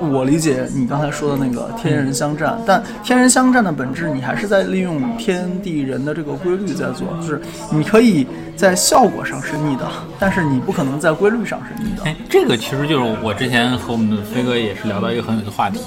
[0.00, 8.26] 我理解你刚才说的那个天人相战，但天人相战的本质，你还是在利用天地人的这个规律在做，就是你可以
[8.56, 12.04] 在效果上是逆的，但是你不可能在规律上是逆的。
[12.04, 15.80] 哎，这个其实就是我之前和我们的飞哥也是聊到一个很有的话题，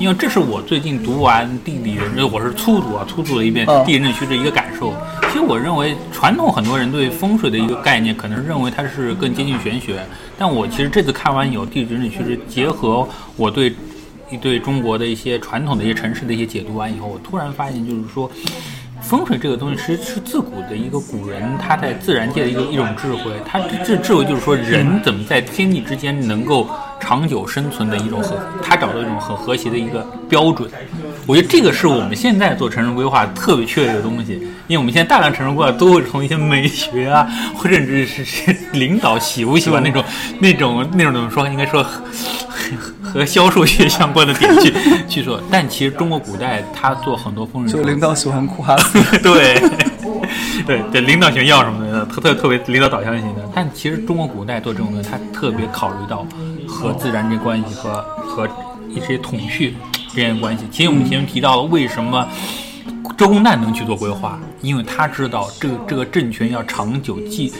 [0.00, 4.94] 因为这是我最近读完《地理人》，我是粗读啊，粗读了一遍嗯《地理人区》的一个感受。
[5.28, 10.04] 其实我认为传统很多人对风水的一个概念，可能是认为它是更接近玄学，
[10.38, 13.06] 但我其实这次看完以后，《地理人区》是结合
[13.36, 13.74] 我对
[14.30, 18.30] 一对中国的一些传统的一些城市的一些解读完以后，我突然发现，就是说。
[19.04, 26.66] 风水这个东西其实是自古的一个古人他在自然界的一个一种智慧，他这这智慧就是说人怎么在天地之间能够
[26.98, 30.70] 长久生存的一种和他找到一种很和谐的一个标准。
[31.26, 34.34] 我觉得这个是我们现在做城市规划特别缺的一个东西，
[34.66, 40.04] 因为我们现在大量城市规划都会从一些美学啊，或者是是是领导喜不喜欢那种
[40.38, 42.00] 那种那种怎么说，应该说和
[43.02, 44.74] 和销售学相关的点去
[45.08, 45.40] 去说。
[45.50, 48.76] 但其实中国古代他做很多风水， 就领导喜欢夸，
[49.22, 49.58] 对
[50.66, 53.42] 对对，领导型要什么的，特特特别领导导向型的。
[53.54, 56.26] 但其实中国古代做这种东西，他特别考虑到
[56.68, 58.48] 和自然这关系和和
[58.90, 59.74] 一些统序。
[60.14, 62.28] 之间的关系，其实我们前面提到了为什么
[63.18, 67.52] 周公旦能去做规划，因为他知道这个这个政权要长久继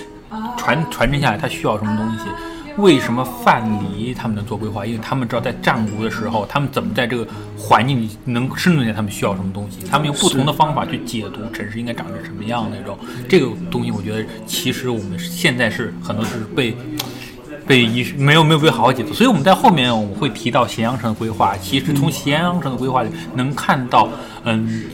[0.57, 2.31] 传传承下来，他需要什么东西。
[2.77, 4.85] 为什么范蠡他们能做规划？
[4.85, 9.79] 因为他们知道在战国的时候，他们怎么在这个环境里能生存下，他们需要什么东西。
[9.89, 12.99] 他们用不同的方法去解读城市应该长成什么样那种。
[13.29, 16.77] 这个东西，我觉得其实我们现在是很多是被。
[17.67, 21.57] 被遗没有没有被好好解读，所以我们在后面我们会提到咸阳城的规划。
[21.57, 24.09] 其实从咸阳城的规划里能看到，
[24.45, 24.85] 嗯，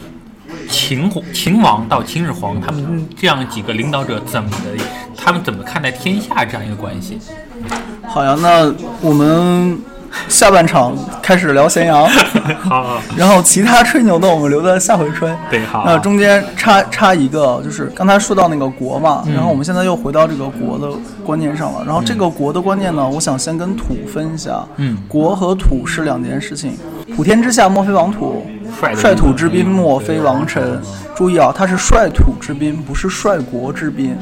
[0.68, 4.84] 秦秦王到秦始皇他们这样几个领导者怎么的，
[5.16, 7.18] 他们怎么看待天下这样一个关系。
[8.08, 9.78] 好呀，那我们。
[10.28, 12.08] 下半场开始聊咸阳，
[12.60, 15.32] 好，然后其他吹牛的我们留在下回吹。
[15.50, 15.84] 对，好。
[15.86, 20.88] 那中间插插一个，就是刚才说到那个国嘛，然后我们现在又回到这个国的
[21.24, 21.82] 观念上了。
[21.84, 24.64] 然后这个国的观念呢，我想先跟土分一下。
[24.76, 26.76] 嗯，国和土是两件事情。
[27.16, 28.46] 普天之下莫非王土，
[28.80, 30.80] 率土之滨莫非王臣。
[31.14, 34.16] 注意啊，它是率土之滨，不是率国之滨。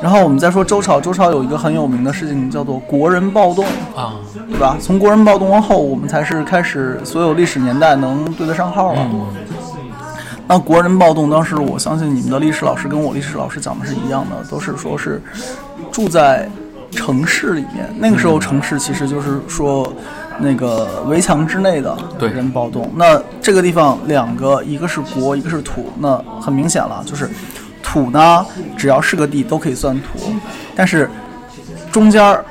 [0.00, 3.64] 然后我们再说周朝，周朝有一个很有名的事情叫做国人暴动
[3.96, 4.14] 啊，
[4.48, 4.76] 对吧？
[4.80, 9.06] 从国人暴动后，我们才是开始所有历史年代能对得上号了。
[10.46, 15.20] 那国人暴动当时，我相信你们的历史老师跟我历史老师讲的是一样的，都是说是
[15.90, 16.48] 住在
[16.92, 17.92] 城市里面。
[17.98, 19.92] 那个时候城市其实就是说
[20.38, 22.88] 那个围墙之内的人暴动。
[22.94, 27.28] 那这个地方两个，一个是国，一个是土，那很明显了，就是。
[27.82, 28.44] 土呢，
[28.76, 30.32] 只要是个地都可以算土，
[30.74, 31.10] 但是
[31.90, 32.44] 中间儿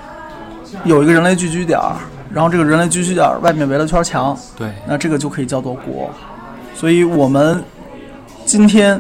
[0.84, 1.96] 有一个人类聚居点儿，
[2.32, 6.10] 然后这个人类聚居点儿外面围了圈墙，对，那这个就可以叫做国。
[6.74, 7.64] 所以我们
[8.46, 9.00] 今天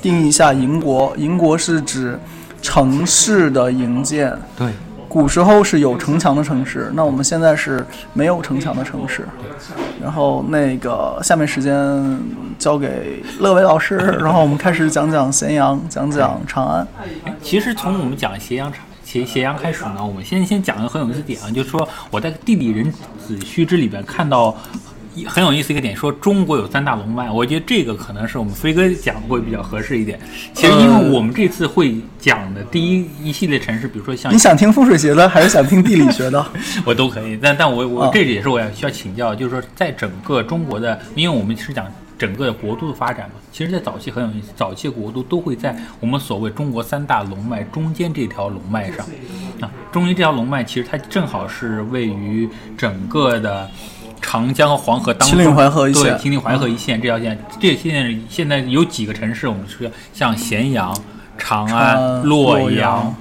[0.00, 2.18] 定义一下营国，营国是指
[2.60, 4.36] 城市的营建。
[4.56, 4.68] 对。
[5.12, 9.28] 古时候是有城墙的城市，那我们现在是没有城墙的城市。
[10.00, 12.18] 然后那个下面时间
[12.58, 16.88] 交给乐伟老师， 然后我们开始讲讲咸阳，讲讲长安。
[17.42, 24.56] 其实从我们讲咸阳长咸咸阳开始呢，我们先先讲一个很有意思点啊，就是说我在《地理人子虚之》里边看到。
[25.26, 30.18] 很有意思一个点，说中国有三大龙脉，我觉得这个可能是我们飞哥讲会比较合适一点。
[30.54, 36.44] 其实，因为我们这次会讲的第一一系列城市，比如说像你想听风水学的，还是想听地理学的，
[36.86, 37.38] 我都可以。
[37.40, 41.86] 但但我我这也是我要需要请教，就是说在整个中国的，因为我们是讲
[42.18, 43.34] 整个的国都的发展嘛。
[43.52, 49.04] 其实，在早期很有意思，早期国都都会在我们所谓中国三大龙脉中间这条龙脉上
[49.60, 52.48] 啊，中间这条龙脉其实它正好是位于
[52.78, 53.70] 整个的。
[54.22, 59.48] 长江和黄河当中，秦岭淮河一线，对，秦岭淮河一线这条线，这线现在有几个城市？
[59.48, 60.96] 我们说像咸阳、
[61.36, 63.14] 长安、洛阳、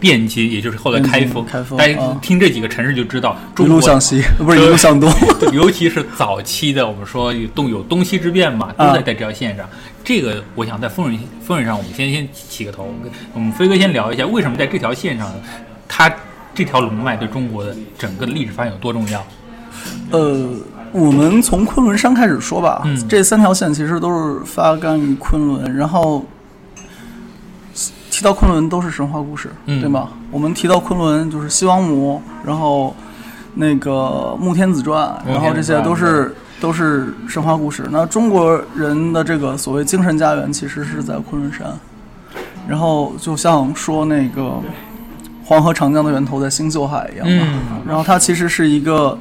[0.00, 1.44] 汴京，也就是后来开封。
[1.44, 5.12] 开封，大家听这几个城市就知道，一路向西， 不是一路向东。
[5.52, 9.68] 尤其是早期的，我们说有东有东西之变嘛，都在在这条线上。
[10.02, 12.92] 这个，我想在风水风水上，我们先先起个头。
[13.34, 15.30] 我们飞哥先聊一下，为什么在这条线上，
[15.86, 16.10] 它
[16.54, 19.24] 这条龙脉对中国的整个的历史发展有多重要？
[20.10, 20.48] 呃，
[20.92, 22.82] 我们从昆仑山开始说吧。
[22.84, 25.76] 嗯，这三条线其实都是发干于昆仑。
[25.76, 26.24] 然后
[28.10, 30.10] 提到昆仑都是神话故事，对吗？
[30.30, 32.94] 我们提到昆仑就是西王母，然后
[33.54, 33.90] 那个
[34.36, 37.86] 《穆天子传》，然后这些都是都是神话故事。
[37.90, 41.66] 那中国人的这个所谓精神家园其实是在昆仑山。
[42.68, 44.62] 然后就像说那个
[45.44, 47.26] 黄河长江的源头在星宿海一样。
[47.28, 49.18] 嗯，然后它其实是一个。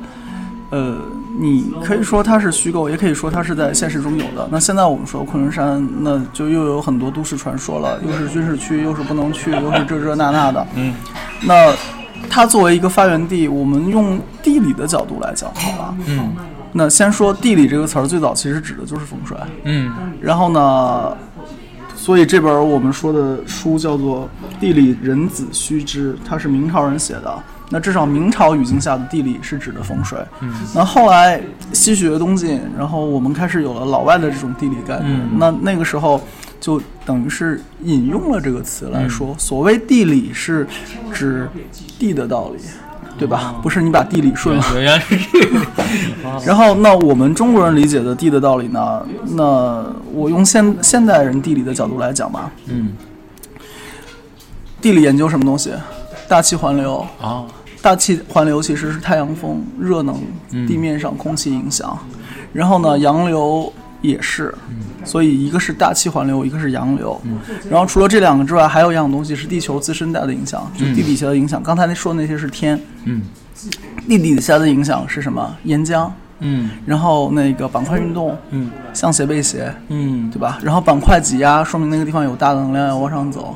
[0.72, 0.98] 呃，
[1.38, 4.48] 你可以说它是虚构，也可以说它是在现实中有的。
[4.52, 10.66] 那现在我们说昆仑山，那就又有很多都市传说了，又是军事区，又是不能去，又是这这那那的。
[10.76, 10.94] 嗯，
[11.44, 11.72] 那
[12.30, 15.96] 它作为一个发源地，我们用地理的角度来讲好吧。
[16.08, 16.34] 嗯，
[16.74, 19.38] 那先说地理这个词儿，最早其实指的就是风水。
[19.64, 21.16] 嗯，然后呢，
[21.96, 24.28] 所以这本我们说的书叫做
[24.60, 27.44] 《地理人子须知》，它是明朝人写的。
[27.70, 30.20] 那至少明朝语境下的地理是指的风水。
[30.42, 31.42] 嗯，那后来
[31.74, 35.20] 西学东进，然后我们开始有了老外的这种地理概念。
[35.38, 36.22] 那那个时候
[36.60, 40.68] 就等于是引用了这个词来说，所谓地理是
[41.12, 41.50] 指
[41.98, 42.64] 地的道理。
[43.18, 43.56] 对吧？
[43.64, 45.66] 不是你把地理顺了，原来是这个。
[46.46, 49.08] 然后，那我们中国人理解的地的道理呢？
[49.38, 52.52] 那我用现现代人地理的角度来讲吧。
[52.68, 52.92] 嗯，
[54.82, 55.72] 地理研究什么东西？
[56.28, 57.46] 大气环流啊，
[57.82, 60.16] 大气环流其实是太阳风、热能、
[60.68, 61.98] 地面上空气影响。
[62.52, 64.54] 然后呢，洋流也是。
[65.04, 67.22] 所以一个是大气环流，一个是洋流。
[67.70, 71.62] 然后除了这两个之外，还有一样东西是地球自身带的影响，就地底下的影响。
[71.62, 72.80] 刚才那说的那些是天。
[73.04, 73.22] 嗯。
[74.08, 75.56] 地底下的影响是什么？
[75.64, 76.10] 岩浆。
[76.40, 76.72] 嗯。
[76.88, 78.36] 然后那个板块运动。
[78.50, 78.72] 嗯。
[78.94, 79.72] 向斜背斜。
[79.90, 80.32] 嗯。
[80.32, 80.58] 对吧？
[80.64, 83.56] 然后板块挤压，说明那个地方有大的能量要往上走。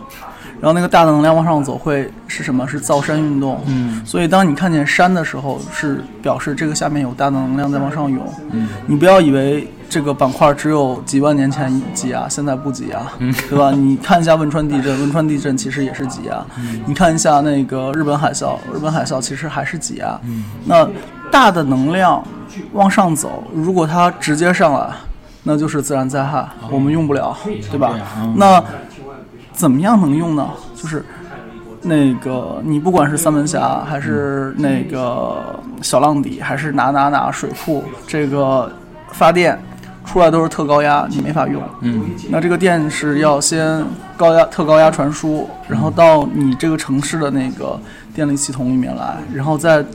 [0.61, 2.67] 然后那个大的能量往上走会是什么？
[2.67, 3.61] 是造山运动。
[3.67, 4.01] 嗯。
[4.05, 8.21] 所以当你看见山的时候，是表示这个下面有大的能量在往上涌。
[8.51, 8.67] 嗯。
[8.87, 9.67] 你不要以为。
[9.91, 12.99] 这个板块只有几万年前挤压，现在不挤压，
[13.49, 13.71] 对吧？
[13.71, 16.45] 你看一下汶川地震，汶川地震其实也是挤压。
[16.85, 20.15] 你看一下那个日本海啸，日本海啸其实还是挤压。
[20.65, 20.87] 那
[21.31, 22.23] 大的能量
[22.73, 24.91] 往上走，如果它直接上来，
[25.41, 27.35] 那就是自然灾害，我们用不了，
[27.71, 27.95] 对吧？
[28.35, 28.63] 那
[29.59, 30.49] 怎么样能用呢？
[30.73, 31.03] 就是
[31.81, 38.71] 那个你不管是三门峡，还是那个小浪底，还是哪哪哪水库，这个
[39.11, 39.59] 发电。
[40.05, 41.61] 出来都是特高压，你没法用。
[41.81, 43.83] 嗯，那这个电是要先
[44.17, 47.79] 高压、特高压传输，然后到你这个城市的那个
[48.15, 49.85] 电力系统里面来，然后再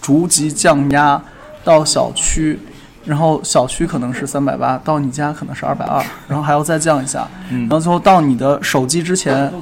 [0.00, 1.20] 逐级降压
[1.64, 2.60] 到小区，
[3.04, 9.52] 然后小区可能是三百八，到你家可能是二百二，然后还要再降一下，然后最后到你的手机之前，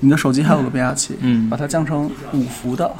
[0.00, 2.90] 你的手机还有个变压器，嗯，把它降成五伏的，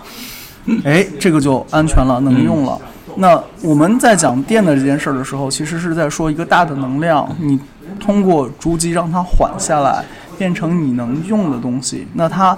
[0.85, 2.79] 哎，这个就安全了，能用了。
[3.17, 7.59] 那我们在讲电的这件事儿的时候，其实是在说一个大的能量，你
[7.99, 10.05] 通过逐级让它缓下来，
[10.37, 12.07] 变成你能用的东西。
[12.13, 12.55] 那它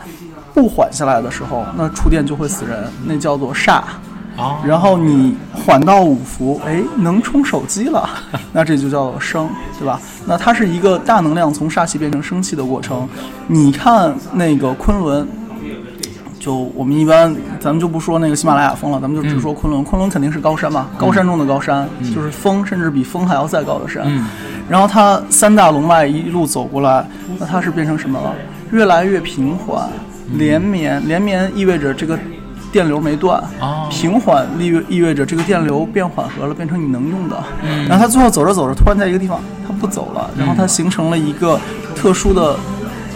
[0.53, 3.83] 不缓下来的时候，那触电就会死人，那叫做煞。
[4.64, 8.09] 然后你缓到五伏，哎，能充手机了，
[8.53, 9.48] 那这就叫做生，
[9.79, 10.01] 对吧？
[10.27, 13.09] 那它是一个大能量从煞气变成生气的过程。
[13.46, 15.27] 你看那个昆仑。
[16.40, 19.83] 就我们一般，咱们就不说那个喜马拉雅峰了，咱们就只说昆仑。
[19.83, 24.07] 昆仑肯定是高山嘛，高山中的高山，就是峰，甚至比峰还要再高的山。
[24.68, 27.05] 然后它三大龙脉一路走过来，
[27.40, 28.33] 那它是变成什么了？
[28.70, 29.90] 越来越平缓，
[30.35, 31.07] 连绵。
[31.09, 32.16] 连绵意味着这个
[32.72, 33.42] 电流没断，
[33.90, 37.37] 平缓意意味着这个电流变缓和了，变成你能用的。
[37.88, 41.59] 然后它最后走着走着，突然在一个地方它不走了，然后它形成了一个
[41.94, 42.57] 特殊的。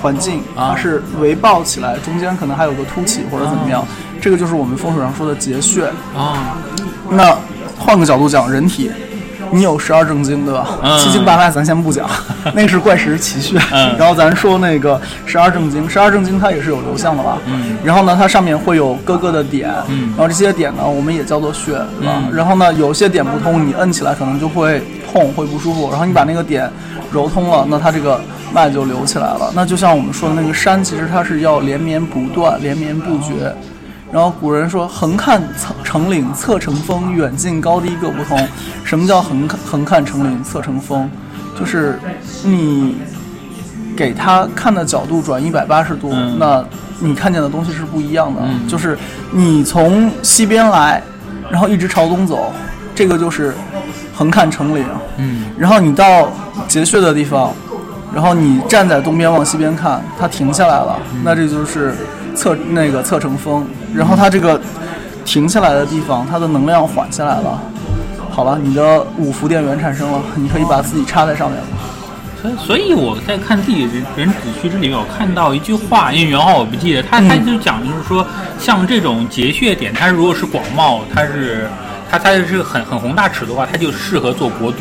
[0.02, 3.86] 环境它是围抱起来，中间可能还有个凸起或者怎么样，
[4.20, 6.58] 这个就是我们风水上说的结穴啊。
[7.08, 7.38] 那
[7.78, 8.90] 换个角度讲，人体
[9.52, 10.78] 你有十二正经对吧？
[10.98, 12.08] 七经八脉咱先不讲，
[12.54, 13.58] 那个是怪石奇穴。
[13.98, 17.38] 然后咱说那个十二正经，十二正经它也是有流向的吧？
[17.84, 22.22] 然后呢，它上面会有各个的点，然后这些点呢，我们也叫做穴，对吧？
[22.32, 25.90] 然后呢，有些点不通，你摁起来可能就会痛，会不舒服。
[25.90, 26.70] 然后你把那个点
[27.12, 28.20] 揉通了，那它这个。
[28.54, 33.50] 脉就流起来了，那就像我们说的那个山，其实它是要连绵不断、连绵不绝。
[34.12, 35.42] 然后古人说：“横看
[35.82, 38.38] 成岭侧成峰，远近高低各不同。”
[38.84, 41.10] 什么叫横看横看成岭侧成峰？
[41.58, 41.98] 就是
[42.44, 42.98] 你
[43.96, 46.62] 给他看的角度转一百八十度，那
[46.98, 48.42] 你看见的东西是不一样的。
[48.68, 48.98] 就是
[49.30, 51.02] 你从西边来，
[51.50, 52.52] 然后一直朝东走，
[52.94, 53.54] 这个就是
[54.14, 54.84] 横看成岭。
[55.16, 56.30] 嗯，然后你到
[56.68, 57.50] 结穴的地方。
[58.14, 61.94] 然后你站在东边往西边看，它停下来了，那这就是
[62.34, 63.66] 侧那个侧成峰。
[63.94, 64.60] 然后它这个
[65.24, 67.62] 停下来的地方，它的能量缓下来了。
[68.30, 71.66] 好了，你的五伏电源产生了，你可以把自己插在上面了。
[72.40, 78.26] 所以，所以我在看《地理人子虚这》里面，我看到一句话，因为原话我不记得，他他就讲就是说，
[78.58, 81.68] 像这种结穴点，它如果是广袤，它是
[82.10, 84.78] 它它是很很宏大尺度的话，它就适合做国都。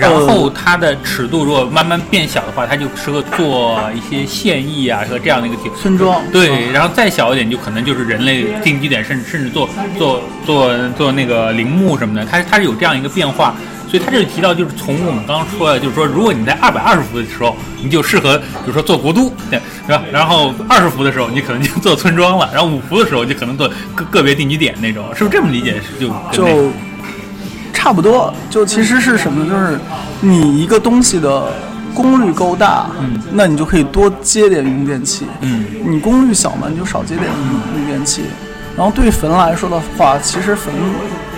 [0.00, 6.22] 然后它的尺度如果慢慢变小的话，它就适合做一些现役啊和这样的一个地村庄。
[6.32, 12.24] 对，然后再小一点就可能就是人类定居点，甚至甚至做做做做那个陵墓什么的。
[12.24, 13.54] 它它是有这样一个变化，
[13.88, 20.02] 所以它这里提到就是从我们刚刚说的，就是说如果你在二百二十伏的时候，你就适合比如说做国都，对，是吧？
[20.10, 25.80] 然后二十伏的时候，你可能就做村庄了，然后五伏的时候，就可能做个个别定居点那种，是不是这么理解？
[26.00, 26.72] 就就。
[27.80, 29.48] 差不多，就其实是什么？
[29.48, 29.80] 就是
[30.20, 31.50] 你一个东西的
[31.94, 37.26] 功率够大，嗯，那你就可以多接点用电器，嗯，你功率小嘛，你就少接点
[37.74, 38.24] 用电器。
[38.76, 40.74] 然后对坟来说的话，其实坟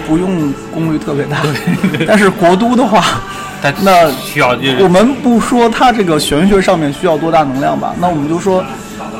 [0.09, 1.37] 不用功率特别大，
[2.09, 3.05] 但是国都的话，
[3.81, 8.65] 那需要我们不说它这个玄学上面需要多大能量吧，那我们就说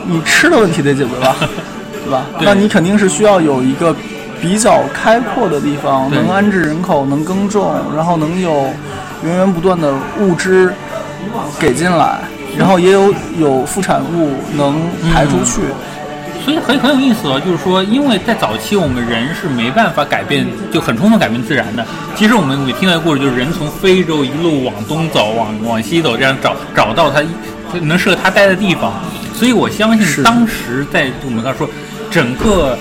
[0.09, 1.37] 你吃的问题得解决吧，
[2.05, 2.27] 对吧？
[2.43, 3.95] 那你肯定是需要有一个
[4.43, 8.67] 比较开阔的地方，能安置人口，能耕种，然后能有
[9.23, 10.75] 源源不断的物资
[11.61, 12.19] 给进来，
[12.59, 14.83] 然后也有有副产物能
[15.15, 15.63] 排出去。
[16.45, 21.87] 所以很很有意思啊，就是说，因为在早期我们人是没办法改变，就很充分改变自然的。
[22.17, 27.23] 其实我们每听到的故事，就是人从非洲一路往东走，往往西走，这样找找到他
[27.83, 28.93] 能适合他待的地方。
[29.37, 31.69] 所以我相信，当时在我们刚才说，
[32.11, 32.77] 整个，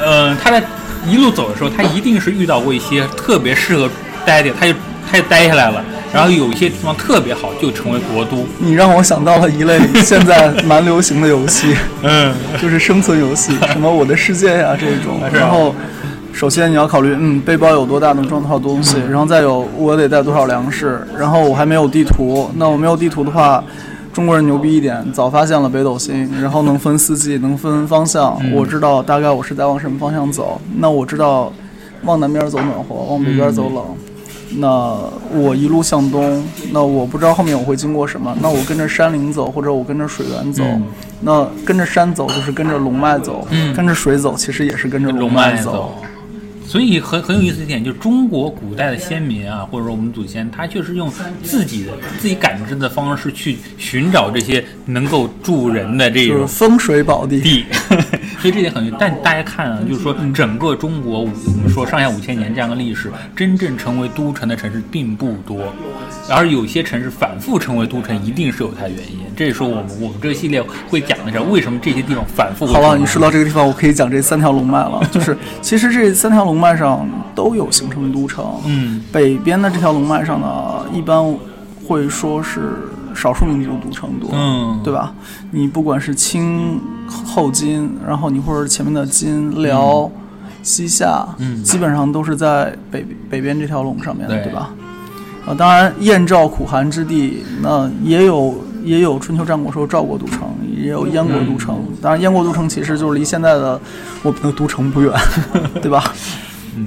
[0.00, 0.62] 呃，他在
[1.06, 3.88] 一路走的时候，他一定是遇到过一些特别适合
[4.24, 4.74] 待的，他就
[5.10, 5.82] 他就待下来了。
[6.12, 8.46] 然后有一些地方特别好，就成为国都。
[8.58, 11.74] 你让我想到了一类现在蛮流行的游戏，
[12.04, 15.18] 嗯，就是生存游戏， 什么我的世界呀、这种。
[15.32, 15.74] 然后，
[16.30, 22.50] 首先你要考虑，嗯，背包有多大，能装多少东西，然后再有我得带多少粮食，然后我还没有地图。
[22.56, 23.64] 那我没有地图的话，
[24.12, 30.60] 中国人牛逼一点，早发现了北斗星，然后能分四季，能分方向，我知道大概我是在往什么方向走。
[30.76, 31.52] 那我知道，
[32.02, 33.82] 往南边走暖和，往北边走冷。
[34.58, 34.98] 那
[35.34, 38.36] 我一路向东，那我不知道后面我会经过什么。
[38.42, 40.62] 那我跟着山林走，或者我跟着水源走。
[40.64, 40.82] 嗯
[41.24, 45.94] 那跟着山走就是跟着龙脉走，嗯跟着水走其实也是跟着龙脉脉走。
[46.72, 51.12] 所以很很有意思一点，就是中国古代的先民啊，或者说我们祖先，他就是用
[51.42, 57.42] 自己的自己感知的方式去寻找这些能够助人的这种风水宝地。
[57.42, 57.66] 地，
[58.42, 58.92] 所以这点很。
[58.98, 65.72] 但大家看啊，就是说整个中国，我们说上下五千年这样的历史，真正成为都城的城市并不多，
[66.28, 69.20] 而有些城市反复成为都城，一定是有它的原因。
[69.36, 75.00] 这也是我们我们这个系列会讲的是为什么这些地方反复好了，你说到这个地方，我可以讲这三条龙脉了。
[75.12, 78.44] 就是 其实这三条龙脉上都有形成都城。
[78.66, 81.22] 嗯北边的这条龙脉上呢，一般
[81.86, 82.60] 会说是
[83.14, 85.12] 少数民族都城多，嗯对吧？
[85.50, 90.10] 你不管是清后金，然后你或者前面的金辽、
[90.62, 94.70] 西夏，嗯基本上都是在北北边这条龙上面的，对对吧？
[95.46, 98.54] 啊，当然燕赵苦寒之地，那也有
[98.84, 100.40] 也有春秋战国时候赵国都城，
[100.76, 101.82] 也有燕国都城。
[102.00, 103.80] 当然，燕国都城其实就是离现在的
[104.22, 105.12] 我们的都城不远，
[105.82, 106.12] 对吧？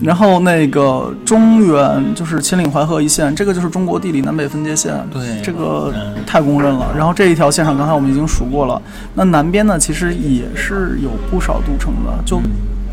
[0.02, 5.42] 然后那个中原就是秦岭淮河一线，这个就是中国地理南北分界线，对。
[5.44, 6.88] 这个嗯太公认了。
[6.96, 8.82] 然后这一条线上，刚才我们已经数过了，
[9.14, 12.42] 那南边呢其实也是有不少都城的，就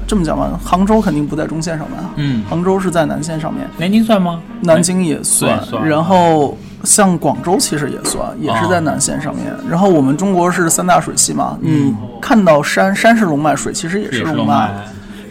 [0.06, 4.40] 这么讲吧，杭州肯定不在中线上面，嗯，杭州是在南线上面，南京算吗？
[4.60, 9.46] 南京也算然后像广州其实也算，也是在南线上面。
[9.66, 14.70] 然后我们中国是三大水系嘛，你看到山，山是龙脉，水其实也是龙脉，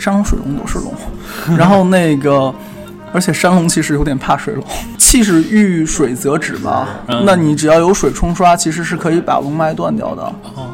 [0.01, 0.91] 山龙水龙都是龙。
[1.55, 2.53] 然后那个，
[3.13, 4.63] 而且山龙其实有点怕水龙，
[4.97, 6.87] 气是遇水则止嘛。
[7.07, 10.23] 嗯那你只要有水冲刷，其实是可以把龙脉断掉的。
[10.55, 10.69] 哦，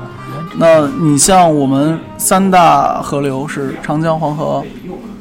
[0.55, 4.63] 那你像我们三大河流是长江、黄河，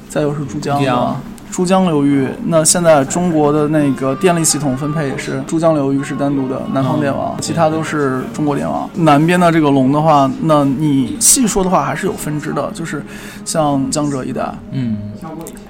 [0.08, 1.20] 再有是珠江？
[1.56, 8.86] 珠江流域，那现在中国的那个电力系统分配也是珠江流域是单独的南方电网，其他都是中国电网。
[8.96, 13.02] 南边的这个龙的话，那你细说的话还是有分支的，就是
[13.42, 14.98] 像江浙一带，嗯。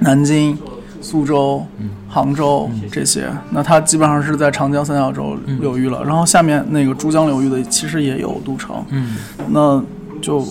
[0.00, 0.58] 南京、
[1.00, 1.64] 苏州、
[2.08, 6.02] 杭州这些，那它基本上是在长江三角洲流域了。
[6.02, 9.18] 然后下面那个珠江流域的其实也有都城，嗯。
[9.50, 9.80] 那
[10.20, 10.44] 就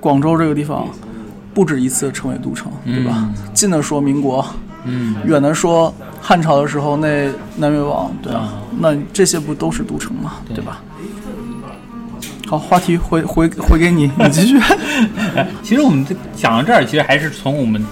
[0.00, 0.88] 广州这个地方
[1.52, 3.28] 不止一次成为都城，对吧？
[3.52, 4.42] 近的说民国，
[4.84, 10.34] 嗯，远的说汉朝的时候那南越王，对啊，那这些不都是都城吗？
[10.54, 10.82] 对吧？
[12.46, 14.58] 好，话题回回回给你，你继续。
[15.34, 17.82] 哎 其实我们这讲到这儿，其实还是从我们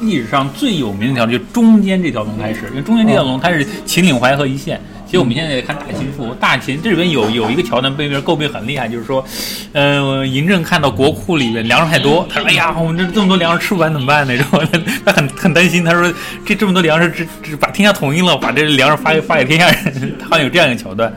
[0.00, 2.66] 历史上最有名的一条，就中间这条龙开始。
[2.70, 4.80] 因为中间这条龙它是秦岭淮河一线。
[5.08, 9.24] 其实我们现在也看大秦赋，大秦这里边有有一个桥段被别人诟病很厉害，就是说，
[9.72, 16.12] 呃，嬴政看到国库里面粮食太多，他说：“哎呀，我们这这么多粮食吃不完怎么办呢？”然后 他他很很担心，他说
[16.44, 21.10] ：“这这么多粮食，只只把天下统一了，把这粮食发给发给天下人。”他好像有这样一个桥段。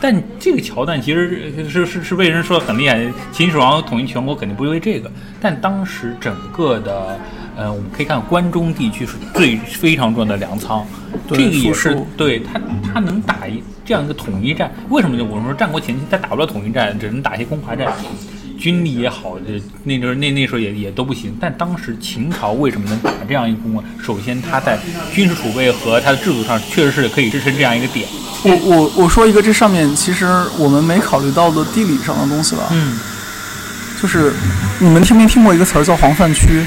[0.00, 2.98] 但这个桥段其实是是是被人说的很厉害，
[3.30, 7.18] 秦始皇统一全国肯定不是因为这个，但当时整个的
[7.58, 10.86] 呃，我们可以看关中地区是最非常重要的粮仓，
[11.28, 15.24] 这个也是对他他能打一这样一个统一战，为什么呢？
[15.28, 17.92] 我们说战国前期他打不了统一战，只能打一些攻伐战。
[18.56, 21.36] 军力也好，这那时候那那时候也也都不行。
[21.40, 23.84] 但当时秦朝为什么能打这样一个攻啊？
[24.00, 24.78] 首先，他在
[25.12, 28.06] 军事储备和他的制度上确实是可以支撑这样一个点。
[28.44, 30.26] 我我我说一个，这上面其实
[30.58, 32.98] 我们没考虑到的地理上的东西吧，嗯，
[34.00, 34.32] 就是
[34.78, 36.64] 你们听没听过一个词儿叫黄泛区？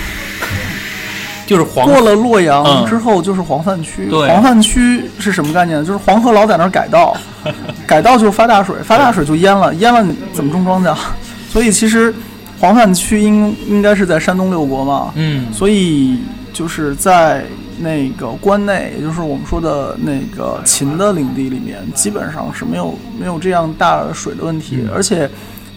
[1.52, 4.08] 就是黄过了洛阳嗯之后就是黄泛区。
[4.10, 5.84] 对黄泛区是什么概念？
[5.86, 7.16] 就是黄河老在那儿改道，
[7.86, 10.96] 改道就发大水，发大水就淹了，淹了怎么种庄稼？
[11.52, 12.14] 所以其实
[12.60, 16.20] 黄泛区应应该是在山东六国嘛，嗯所以
[16.54, 17.44] 就是在
[17.80, 25.30] 那个关内，也就是我们说的那个秦的领地里面，基本上是没有没有这样大水的问题，嗯而且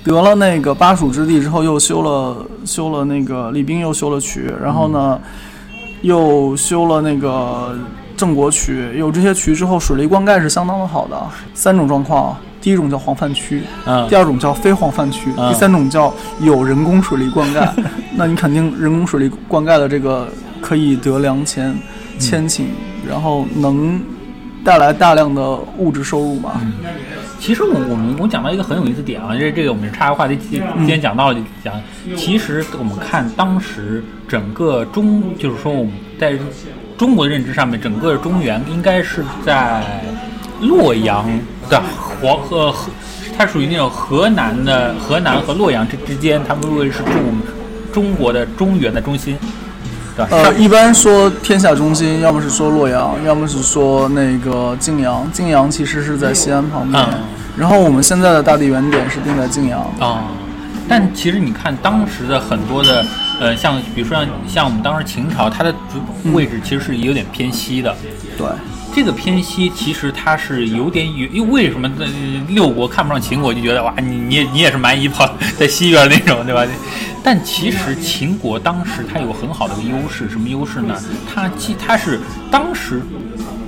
[0.04, 5.18] 得了那个巴蜀之地之后，又修了修了那个李冰又修了渠，然后呢，
[6.04, 7.74] 又修了那个
[8.14, 11.16] 郑国渠，有这些渠之后，水利灌溉是相当的好的。
[11.54, 17.66] 三种状况，第一种叫黄泛区，嗯第二种叫非黄泛区，嗯第三种叫有人工水利灌溉。
[18.14, 20.28] 那你肯定人工水利灌溉的这个
[20.60, 21.74] 可以得良钱、
[22.18, 22.64] 千顷，
[23.08, 23.98] 然后能
[24.62, 26.60] 带来大量的物质收入嘛？
[27.44, 31.74] 其实我我们我讲到一个很有意思点啊，这这个我们岔开话题，今今天讲到了就讲，
[32.16, 36.38] 其实我们看当时整个中，就是说我们在
[36.96, 39.84] 中国的认知上面，整个中原应该是在
[40.62, 41.28] 洛阳
[41.68, 41.82] 的
[42.18, 42.90] 黄河河，
[43.36, 47.12] 它属于那种河南的河南和洛阳之之间，他们认为是中
[47.92, 49.36] 中国的中原的中心，
[50.16, 50.28] 对吧？
[50.30, 55.30] 呃，一般说天下中心，要么是说洛阳，要么是说那个泾阳。
[55.30, 57.18] 泾阳其实是在西安旁边，嗯
[57.56, 59.80] 然后我们现在的大地原点是定在泾阳。
[60.00, 60.24] 啊、
[60.88, 63.04] 但其实你看当时的很多的，
[63.40, 65.74] 呃，像比如说像像我们当时秦朝，它的
[66.32, 67.94] 位置其实是有点偏西的。
[68.36, 68.46] 对，
[68.94, 72.06] 这个偏西其实它是有点远，因为为什么呃
[72.48, 76.66] 六国看不上秦国，就觉得哇，你你也你也是蛮夷跑在西边那种，对吧？
[77.22, 80.94] 但其实秦国当时它有很好的一个优势，什么优势呢？
[81.32, 83.00] 它既它是当时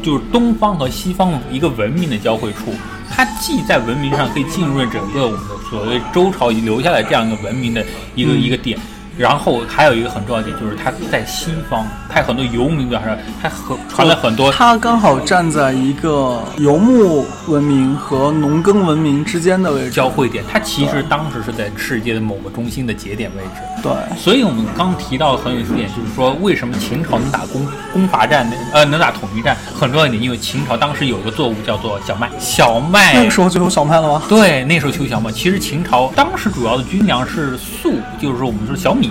[0.03, 2.75] 就是东方和西方一个文明的交汇处，
[3.11, 7.85] 它既在文明上可以浸润整个我们的所谓周朝遗留下来这样一个文明的
[8.15, 8.79] 一个、一个点。
[9.17, 19.91] 然后还有一个很重要的点，就是它在西方，它有很多游民表示，它很传了很多它刚好站在一个游牧文明和农耕文明之间的位置。
[19.91, 23.63] 交汇点，它其实当时是在世界的某个中心的节点位置。
[23.83, 34.23] 对，所以我们刚提到的很有意思点，就是说为什么秦朝能打攻攻伐战，呃，能打统一战，很重要一点，因为秦朝当时有一个作物叫做小麦，小麦那个时候就有小麦了吗？
[34.29, 35.31] 对，那时候就有小麦。
[35.31, 37.86] 其实秦朝当时主要的军粮是粟，
[38.21, 39.11] 就是说我们说小米，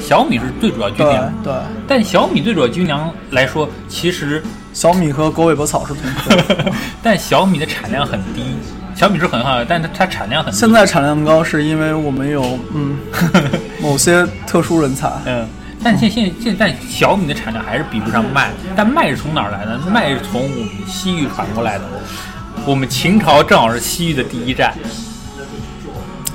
[0.00, 1.32] 小米是最主要军对粮。
[1.42, 1.52] 对，
[1.86, 4.42] 但小米最主要军粮来说，其实，
[4.72, 6.72] 小米和狗尾巴草是同科的。
[7.02, 8.42] 但小米的产量很低。
[8.94, 10.58] 小米是很好的，但是它产量很低。
[10.58, 12.98] 现在产量高是因为我们有嗯
[13.80, 15.10] 某些特殊人才。
[15.24, 15.46] 嗯，
[15.82, 19.78] 但现现现在小米的产量还是比不上麦，但麦是从哪儿来的？
[19.90, 21.84] 麦是从我们西域传过来的。
[22.66, 24.74] 我们秦朝正好是西域的第一站，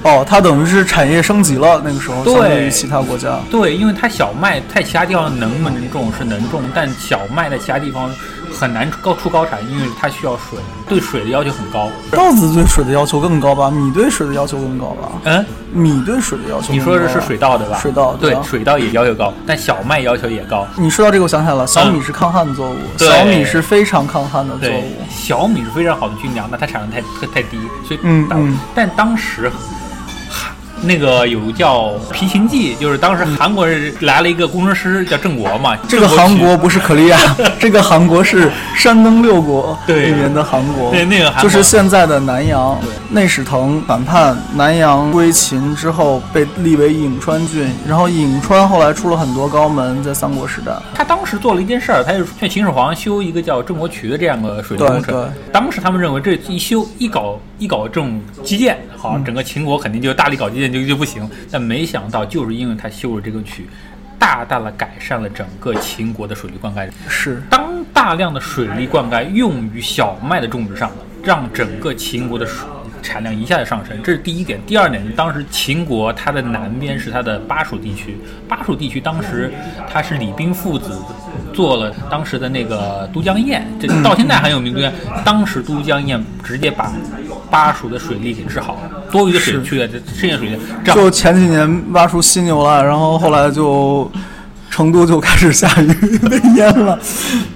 [0.06, 3.40] 哦，它等于是产业升级了，那个时候对相对于其他国家。
[3.50, 8.08] 对，因为它小麦在其他地方能不能种是能种，但小麦在其他地方
[8.54, 11.90] 很难高出高产，因为它需要水，对水的要求很高。
[12.12, 13.72] 稻子对水的要求更高吧？
[13.72, 15.10] 米对水的要求更高吧？
[15.24, 15.44] 嗯，
[15.74, 17.80] 米对水的要求更高，你说的是水稻对吧？
[17.82, 20.68] 水稻对啊，水稻也要求高，但小麦要求也高。
[20.76, 29.52] 你说到这个，我想起来了，小米是抗旱作物，对小米是非常抗旱的作物。，小米是非常好的军粮，那它产量太太太低，所以嗯嗯但当时。
[30.82, 35.76] 那个有叫《皮秦记》，就是当时韩国人来了一个工程师叫郑国嘛。
[35.88, 37.18] 这个韩国不是可利亚，
[37.60, 42.78] 这个韩国是山东六国对里面的韩国，对那个韩国就是现在的南阳。
[43.12, 50.74] 内史腾反叛，南阳归秦之后被立为颍川郡，然后颍川后来出了很多高门，在三国时代。
[50.94, 55.14] 他当时做了一件事儿，他就劝秦始皇修一个叫郑国渠的这样的水利工程。
[55.14, 55.24] 对
[55.54, 61.30] 当时他们认为这一修一搞一搞这种基建，好，嗯整个秦国肯定就大力搞基建就就不行。
[61.52, 63.68] 但没想到就是因为他修了这个渠，
[64.18, 66.90] 大大的改善了整个秦国的水利灌溉。
[67.08, 72.68] 是当大量的水利灌溉用于小麦的种植上了，让整个秦国的水
[73.02, 74.60] 产量一下子上升，这是第一点。
[74.66, 79.54] 第二点是，当时秦国它的南边是它的巴蜀地区，巴蜀地区当时
[79.88, 81.00] 它是李冰父子
[81.54, 84.74] 做了当时的那个都江堰，这到现在很有名。
[84.74, 84.92] 都江，
[85.24, 86.92] 当时都江堰直接把
[87.50, 94.12] 巴蜀的水利给治好了，多余的水是去了，这剩下水这样就前几年挖出犀牛了，然后后来就
[94.70, 97.00] 成都就开始下雨 被淹了。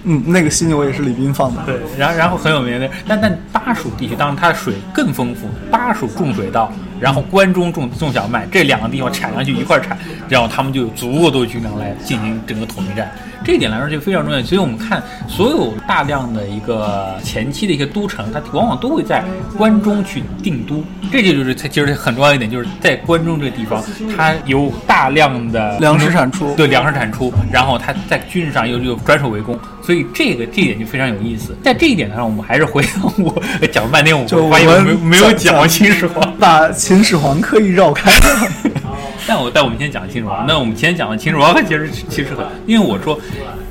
[0.04, 1.62] 嗯，那个犀牛也是李斌放的。
[1.66, 9.98] 对，然后然后很有名的，但但巴巴蜀地区，当然它的水更丰富，巴蜀种水稻，然后关中种种小麦，这两个地方产粮就一块产，
[10.28, 13.12] 然后他们就有足够多的军粮来进行整个统一战。
[13.42, 19.24] 这一点来说就非常重要，所以我们看所有大量的一个前期的一些都城，它往往都会在
[19.58, 23.82] 关中去定都，这就就是它其实很重要一点，就是在关中这个地方，
[24.16, 29.58] 它有大量的粮食产出，对粮食产出，然后它在军事上又又专守为攻，
[29.90, 31.58] 所以这个这一点就非常有意思。
[31.64, 33.34] 在这一点上，我们还是回到我
[33.72, 36.32] 讲了半天，我就发现我没们没有讲秦始皇。
[36.38, 38.48] 把秦始皇刻意绕开了。
[39.26, 43.20] 但我但我们先讲秦始皇，那我们先讲的秦始皇其实其实很，因为我说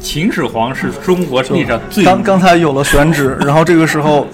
[0.00, 4.26] 秦始皇是中国历史上最刚刚才有了选址，然后这个时候，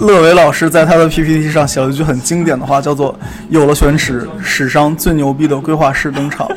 [0.00, 3.16] 乐伟老师在他的 PPT 上写了一句很经典的话，叫做
[3.50, 6.48] “有了选址，史上最牛逼的规划师登场，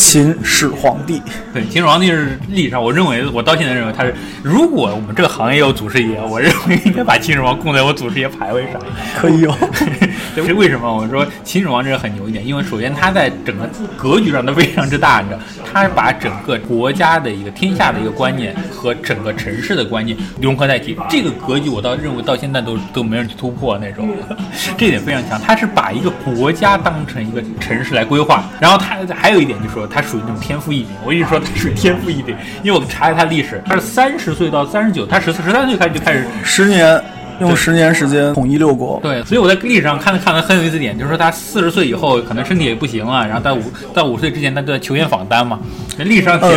[0.00, 1.20] 秦始皇帝”。
[1.52, 8.80] 对，秦始皇帝是历史上，我认为我到现在认为他是，如果我们这个行业有祖师爷，我认为应该把秦始皇供在我祖师爷牌位上。
[9.14, 9.54] 可以有，
[10.36, 10.90] 这是为什么？
[10.94, 15.40] 我说秦始皇这个很牛一点，因为首先他在整个格局上都非常之大，你知道，
[15.72, 24.08] 他把整个国家的一个天下的一个观念和整个城市的观念融合在一起，这个格局我倒认为到现在都都没人去突破那种，
[24.78, 25.40] 这一点非常强。
[25.40, 37.02] 他是把一个国家当成一个城市来规划，然后他还有一点就是说他属于那种天赋异禀，我一直说他属于天赋异禀，因为我查了他历史，他是三十岁到三十九，他十四十三岁开始就开始十年
[37.40, 39.00] 用十年时间统一六国。
[39.02, 43.62] 对，所以我在历史上看的看的很有意思点，就是说他四十岁以后可能身体也不行了，然后在五
[43.94, 45.58] 在五十岁之前他就在球员访单嘛，
[45.98, 46.50] 历史上呃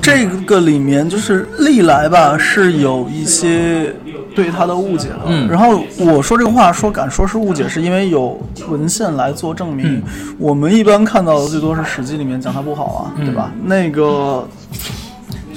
[0.00, 3.94] 这个里面就是历来吧是有一些
[4.34, 5.20] 对他的误解的。
[5.26, 9.86] 嗯然后我说这个话说敢说是误解，是因为有文献来做证明。
[9.86, 10.02] 嗯
[10.38, 13.52] 我们一般看到的最多是《史记》里面讲他不好啊，嗯对吧？
[13.64, 14.46] 那个。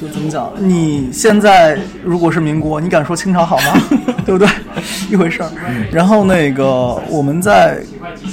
[0.03, 0.51] 就怎么讲？
[0.57, 3.81] 你现在如果是民国，你敢说清朝好吗？
[4.25, 4.47] 对不对？
[5.09, 5.49] 一回事儿。
[5.91, 6.65] 然后那个
[7.09, 7.79] 我们在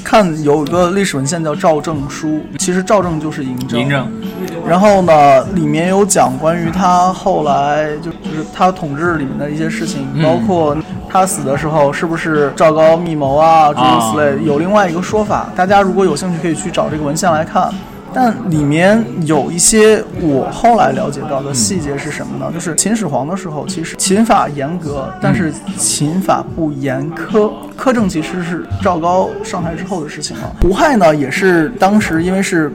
[0.05, 3.81] 看有一个历史文献叫《赵正书》，其实赵正就是嬴政。
[3.81, 4.07] 嬴政，
[4.66, 10.77] 然后呢，里面有讲关于他后来就就是他统治里面的一些事情，嗯包括
[11.09, 14.45] 他死的时候是不是赵高密谋啊，诸如此类。
[14.45, 17.71] 有另外一个说法，大家如果有兴趣可以去找这个文献来看。
[18.13, 22.51] 但里面有一些我后来了解到的细节是什么呢？
[22.53, 27.51] 就是秦始皇的时候，其实秦法严格，但是秦法不严苛。
[27.79, 30.57] 苛政其实是赵高上台之后的事情了。
[30.61, 32.71] 胡亥呢，也是当时因为是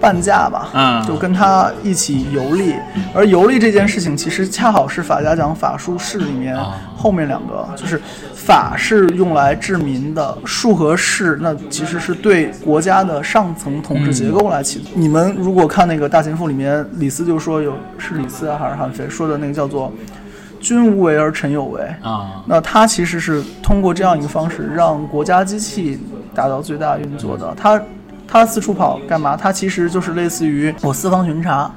[0.00, 2.74] 半价吧，嗯就跟他一起游历。
[3.12, 8.00] 而游历这件事情，其实恰好是法家讲法术士里面啊后面两个，就是
[8.44, 14.84] 法是用来治民的，术和士那其实是对国家的上层统治结构来起。
[14.94, 19.90] 你们如果看那个《大秦赋》里面，李斯就说有是李斯啊还是韩非说的那个叫做
[20.60, 21.80] “君无为而臣有为”。
[22.02, 25.98] 啊，那他其实是通过这样一个方式，让国家机器
[26.34, 27.54] 达到最大运作的。
[27.56, 27.80] 他
[28.28, 29.36] 他四处跑干嘛？
[29.36, 31.70] 他其实就是类似于我四方巡查，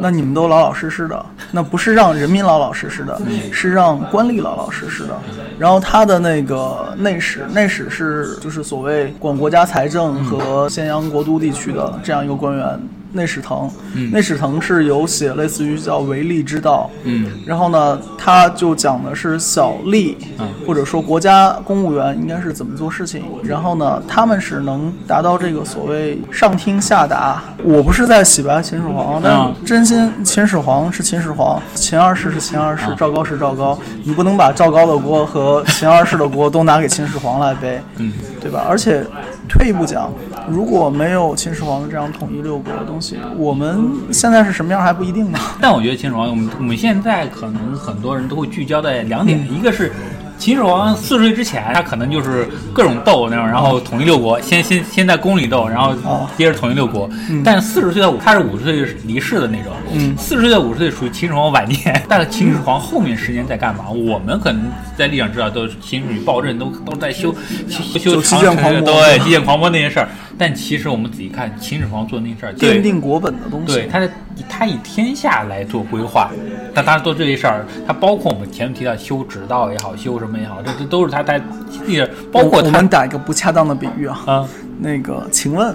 [0.00, 3.20] 那你们都老老实实的，那不是让人民老老实实的，
[3.52, 5.18] 是让官吏老老实实的。
[5.58, 12.80] 然后他的那个内史，内史是就是所谓管国家财政和咸阳国都地区的这样一个官员。
[13.12, 13.70] 内史腾，
[14.12, 20.48] 内史腾是有写类似于叫为利之道，嗯，然后呢，他就讲的是小吏，嗯。
[20.66, 23.22] 或者说国家公务员应该是怎么做事情。
[23.42, 27.42] 然后呢，他们是能达到这个所谓上听下达。
[27.64, 38.66] 我不是在洗白秦始皇，但真心秦始皇是秦始皇，秦二世是秦二世，赵高是赵高，你不能把赵高的锅和秦二世的锅都拿给秦始皇来背，嗯，对吧？
[38.68, 39.02] 而且
[39.48, 40.12] 退一步讲，
[40.50, 45.38] 如果没有秦始皇这样统一六国的东西，我们现在是什么样还不一定呢。
[45.60, 49.92] 但我觉得秦始皇，我们我们现在可能很多人都会聚焦在两点，一个是
[50.38, 57.10] 秦始皇四十岁之前，他可能就是各种斗那种，然后统一六国，先先先在宫里斗，然后哦接着统一六国。
[57.44, 62.02] 但四十岁到五，他是五十岁离世的那种，嗯四十岁到五十岁属于秦始皇晚年。
[62.08, 63.90] 但是秦始皇后面十年在干嘛？
[63.90, 64.62] 我们可能
[64.96, 67.34] 在历史上知道，都是秦始暴政，都都在修
[67.68, 70.08] 修修长城对基建狂魔那些事儿。
[70.40, 73.74] 但其实我们仔细看，秦始皇做的那些事儿，奠定国本的东西。
[73.74, 74.08] 对，他是
[74.48, 76.30] 他以天下来做规划，
[76.72, 81.40] 他他做这些事儿，他包括我们前面提到修直道也好，修什么也好，这这都是他他
[81.86, 84.48] 也包括他我我们打一个不恰当的比喻啊，啊
[84.78, 85.74] 那个，请问，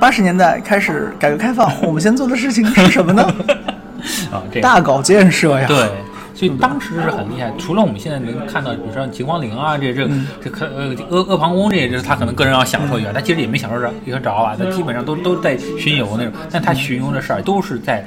[0.00, 3.22] 八十年代开始改革开放，我们先做的事情是什么呢？
[4.32, 5.66] 啊这样大搞建设呀。
[5.68, 5.88] 对。
[6.36, 10.10] 所以当时是很厉害，除了我们现在能看到，比如说秦皇陵啊，这这
[10.42, 18.04] 这可呃阿阿房宫这些，这是他可能个人要享受一下，他其实也没享受着，也着啊，他基本上都都在巡游那种，但他巡游的事儿都是在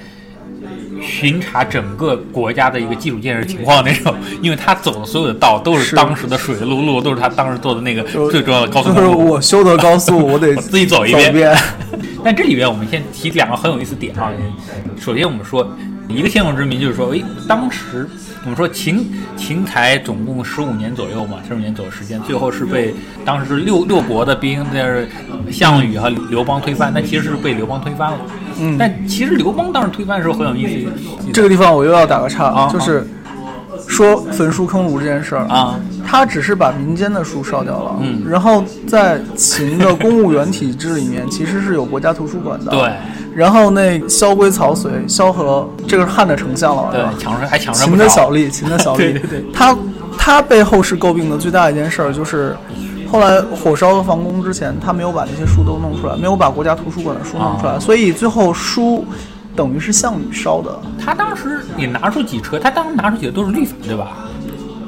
[1.02, 9.08] 巡查整个国家的一个基础建设情况那种，因为他走的所有的道都是是当时的水路路，都是他当时做的那个 最重要的高速就是。
[9.08, 11.56] 我修的高速，我得 我自己走一遍。
[12.24, 14.32] 但这里边我们先提两个很有意思点啊。
[15.00, 15.68] 首先我们说
[16.10, 18.10] 一个天纵之谜，就是说，诶，当时
[18.44, 22.94] 我们说秦秦才总共十五年左右嘛，十五年左右时间，最后是被
[23.26, 25.08] 当时六六国的兵，就是
[25.52, 28.18] 项羽和刘邦推翻，但其实是被刘邦推翻了。
[28.60, 30.92] 嗯但其实刘邦当时推翻的时候很有意思。
[31.32, 33.06] 这个地方我又要打个岔，啊就是
[33.88, 35.46] 说焚书坑儒这件事儿。
[35.48, 38.22] 啊，他只是把民间的书烧掉了，嗯。
[38.28, 42.92] 然后在秦的公务员体制里面，其实是有国家图书馆的，对。
[43.34, 49.46] 然后那萧规曹随，萧何这个是汉的丞相了，对吧，抢着还抢着秦的小吏，秦的小吏， 对对对。
[49.54, 49.78] 他
[50.18, 52.56] 他被后世诟病的最大一件事儿就是。
[53.10, 57.80] 后来火烧了房宫之前，他没有把那些书都弄出来，没有把国家图书馆的书弄出来，啊。
[57.80, 59.06] 所以最后书
[59.58, 60.80] 等于是项羽烧的。
[61.04, 64.10] 他当时也拿出几车，他当时拿出几个都是律法，对吧？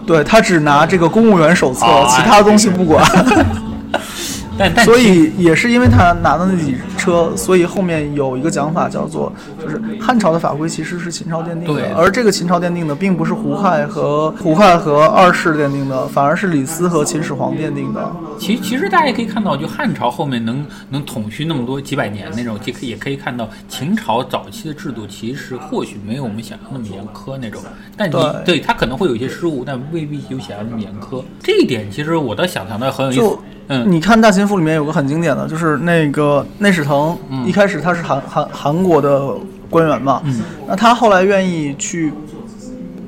[0.06, 3.04] 对他只拿这个公务员手册，啊其他东西不管。
[4.58, 9.32] 但但所以也是因为他拿的那几车，所以后面有一个讲法叫做，
[9.62, 18.12] 就是汉朝的法规其实是秦朝奠定对的，而这个秦朝奠定的并不是胡亥和胡亥和二世奠定的，反而是李斯和秦始皇奠定的。
[18.38, 27.62] 其其实大家也可以看到，就汉朝后面能能统续那么多几百年那种，也可也可以看到秦朝早期的制度其实或许没有我们想象那么严苛那种，
[27.98, 31.22] 但你对对它可能会有一些失误，但未必有想象那么严苛。
[31.44, 33.38] 这一点其实我倒想象的很有意思。
[33.72, 39.36] 嗯，你看《大秦赋》里面有个很经典的，就是那个内史腾，嗯一开始他是韩韩韩国的
[39.70, 40.42] 官员嘛，嗯。
[40.68, 42.14] 那他后来愿意去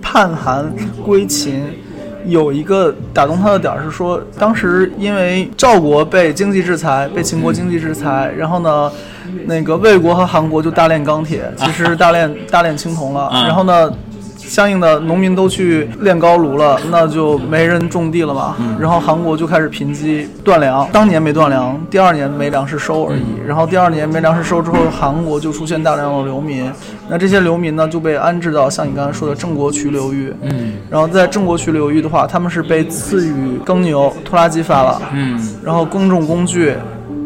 [0.02, 0.72] 叛韩
[1.04, 1.64] 归秦。
[2.28, 8.92] 有一个打动他的点儿是说，当时因为赵国被经济制裁，被秦国经济制裁，然后呢，
[9.48, 13.44] 那个魏国和韩国就大炼钢铁，其实是大炼大炼青铜了，啊。
[13.48, 13.92] 然后呢，
[14.52, 18.54] 相应的农民都去炼高炉了，那就没人种地了嘛。
[18.78, 23.24] 然后韩国就开始贫瘠断粮，当年没断粮，第二年没粮食收而已。
[23.48, 26.70] 然后第二年没粮食收之后，韩国就出现大量的流民。
[27.08, 30.34] 那这些流民呢，就被安置到像你刚才说的郑国渠流域。
[30.42, 36.74] 嗯然后在郑国渠流域的话，他们是被赐予耕牛、拖拉机发了，嗯然后耕种工具。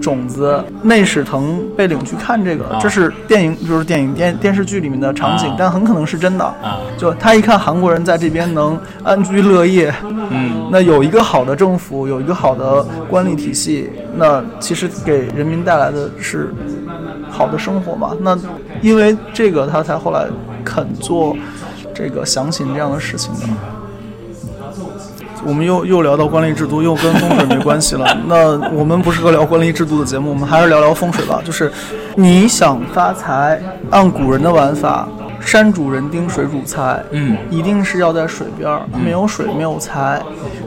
[0.06, 6.46] 种子，内史腾被领去看这个，啊这是电影，就是电影电电视剧里面的场景，啊但很可能是真的。
[6.46, 9.92] 啊就他一看韩国人在这边能安居乐业，
[10.30, 16.54] 嗯那有一个好的政府，有一个好的官吏体系，那其实给人民带来的是
[17.32, 18.12] 好的生活嘛。
[18.22, 18.38] 那
[18.82, 20.28] 因为这个，他才后来
[20.64, 21.36] 肯做
[21.96, 23.42] 这个详情这样的事情的。
[25.46, 28.06] 我们又又聊到官吏制度，又跟风水没关系了。
[28.28, 31.40] 那我们不是个聊官吏制度的节目，我们还是聊聊风水吧。
[31.46, 31.72] 就是
[32.16, 35.08] 你想发财，按古人的玩法，
[35.40, 37.00] 山主人丁，水主财。
[37.12, 40.20] 嗯一定是要在水边儿，没有水没有财，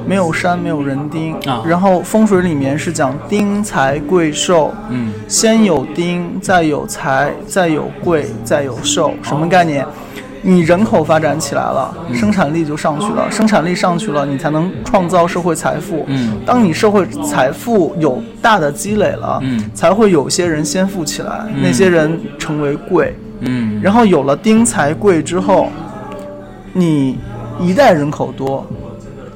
[0.06, 1.34] 没有山没有人丁。
[1.40, 9.84] 啊然后风水里面是讲丁财贵寿，嗯先有丁，再有财，再有贵，再有寿，什么概念？
[10.42, 16.04] 你人口发展起来了，嗯生产力就上去了，生产力上去了，你才能创造社会财富。
[16.06, 23.16] 嗯当你社会财富有大的积累了，嗯才会有些人先富起来，那些人成为贵。
[23.40, 25.68] 嗯然后有了丁财贵之后，
[26.72, 27.18] 你
[27.60, 28.66] 一代人口多，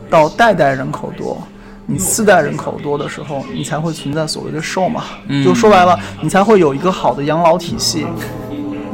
[0.09, 1.41] 到代代人口多，
[1.87, 5.03] 你四代人口多的时候，你才会存在所谓的寿嘛。
[5.29, 8.07] 嗯就说白了，你才会有一个好的养老体系。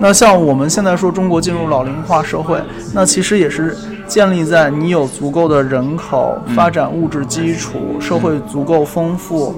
[0.01, 2.61] 那像我们现在说中国进入老龄化社会，
[2.95, 3.77] 那其实也是
[4.07, 9.55] 建立在你有足够的人口，发展物质基础，社会足够丰富，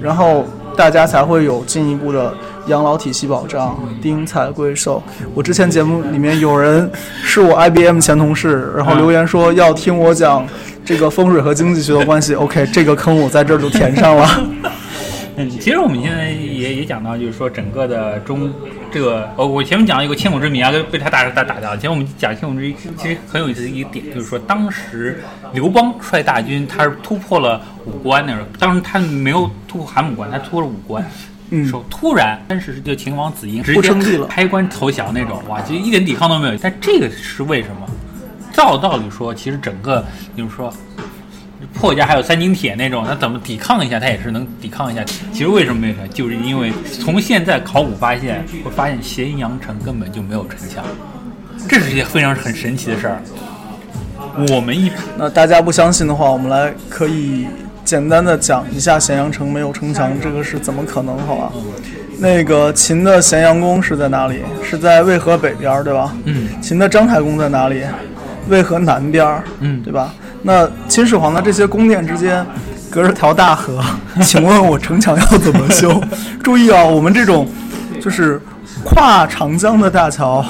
[0.00, 0.44] 然后
[0.76, 2.32] 大家才会有进一步的
[2.68, 5.02] 养老体系保障，丁财贵寿。
[5.34, 6.88] 我之前节目里面有人
[7.24, 10.46] 是我 IBM 前同事，然后留言说要听我讲
[10.84, 12.34] 这个风水和经济学的关系。
[12.34, 14.28] OK，这个坑我在这儿就填上了。
[15.44, 18.52] 嗯，其实我们现在也也讲到，就是说整个的中
[18.92, 21.78] 这个，呃，我前面讲了一个千古之谜啊，被他打打打掉了。
[21.78, 25.22] 前面我们讲千古之谜，其实很有意思的一个点，就是说当时
[25.52, 31.04] 刘邦率大军，他是突破了五关那时候，当时他没有突破函谷关，他突破了五关。
[31.52, 36.56] 嗯说突然，当时就秦王子婴直接不称帝了开关投降那种，哇，就一点抵抗都没有。
[36.62, 37.86] 但这个是为什么？
[38.52, 40.04] 照道理说，其实整个
[40.36, 40.72] 就是说
[41.74, 45.02] 破家还有三斤铁那种，那怎么抵抗一下，他也是能抵抗一下。
[45.32, 46.08] 其实为什么没有成？
[46.10, 50.84] 就是因为从现在考古发现，会发现咸阳城根本就没有城墙，
[51.68, 53.22] 这是一件非常很神奇的事儿。
[54.50, 57.46] 我们一那大家不相信的话，我们来可以
[57.84, 61.18] 简单的讲一下咸阳城没有城墙，这个是怎么可能？
[61.26, 61.52] 好吧？
[62.18, 64.40] 那个秦的咸阳宫是在哪里？
[64.62, 66.14] 是在渭河北边，对吧？
[66.24, 66.48] 嗯。
[66.60, 67.82] 秦的章太公在哪里？
[68.48, 70.14] 渭河南边，嗯，对吧？
[70.42, 72.44] 那秦始皇的这些宫殿之间
[72.90, 73.82] 隔着条大河，
[74.22, 76.00] 请问我城墙要怎么修？
[76.42, 77.48] 注意啊，我们这种
[78.00, 78.40] 就是
[78.84, 80.44] 跨长江的大桥。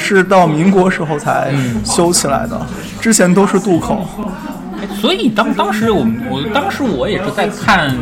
[0.00, 1.52] 是到民国时候才
[1.84, 2.58] 修起来的，
[3.00, 4.06] 之前都是渡口。
[4.98, 7.94] 所以当当时我们，我当时我也是在看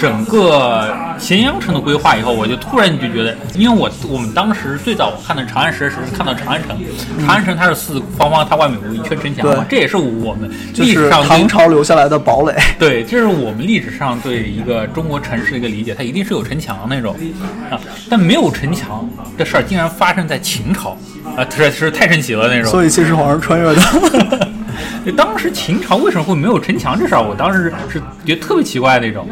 [0.00, 6.78] 整个咸阳城的规划以后，我就突然就觉得，因为我我们当时最早我看的长安十时看到长安城，
[7.18, 12.54] 长安城它是四方方，它外面有一圈城墙嘛，这也是我们历史上唐朝留下来的堡垒。
[12.78, 17.14] 对，这是我们历史上对一个中国城市的一个理解，它一定是有城墙那种
[17.70, 17.78] 啊，
[18.08, 20.96] 但没有城墙这事儿竟然发生在秦朝。
[21.36, 22.70] 啊，这是太神奇了那种。
[22.70, 24.48] 所以秦始皇是穿越的。
[25.14, 29.28] 当时秦朝为什么会没有城墙这事儿，我当时是觉得特别奇怪那种。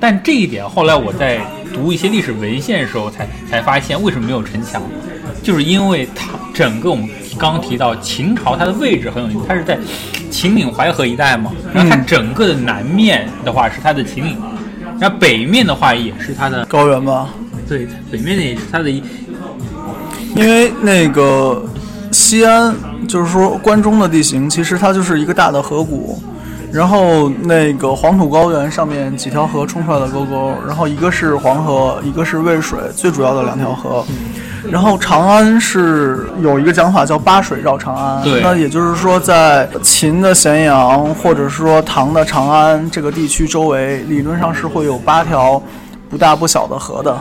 [0.00, 1.40] 但这一点后来我在
[1.74, 4.82] 读一些历史文献的时候才才发现，为什么没有城墙，
[5.42, 9.78] 就是因为它整个我们刚刚提到秦朝它的位置很有意思，它是在
[10.30, 11.52] 秦岭淮河一带嘛。
[11.72, 14.36] 然后它整个的南面的话是它的秦岭，
[14.98, 17.28] 然后北面的话也是它的高原吧？
[17.68, 19.02] 对，北面的也是它的一。
[20.34, 21.62] 因为那个
[22.12, 22.74] 西安，
[23.08, 26.22] 就是说关中的地形，其实它就是一个大的河谷，
[26.72, 34.04] 然后那个黄土高原上面几条河冲出来的沟沟，然后一个是黄河，一个是渭水，最主要的两条河。
[34.70, 45.60] 然后长安是有一个讲法叫八水绕长安，那也就是说在秦的咸阳或者说唐的长安这个地区周围，理论上是会有八条
[46.08, 47.18] 不大不小的河的。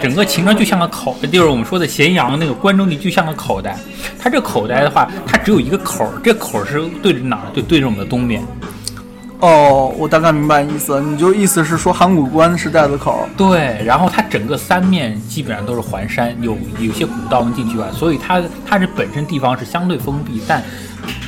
[0.00, 3.76] 整个秦朝就像个口，就是我们说的咸阳那个关中地就像个口袋。
[4.18, 7.42] 它这口袋的话，它只有一个口，这口是对着哪儿？
[7.54, 8.42] 就对着我们的东边。
[9.40, 11.00] 哦，我大概明白意思。
[11.00, 13.28] 你就意思是说函谷关是寨子口？
[13.36, 13.80] 对。
[13.84, 17.86] 然后它整个三面基本上都是环山，有有些古道能进去吧。
[17.92, 20.62] 所以它它这本身地方是相对封闭，但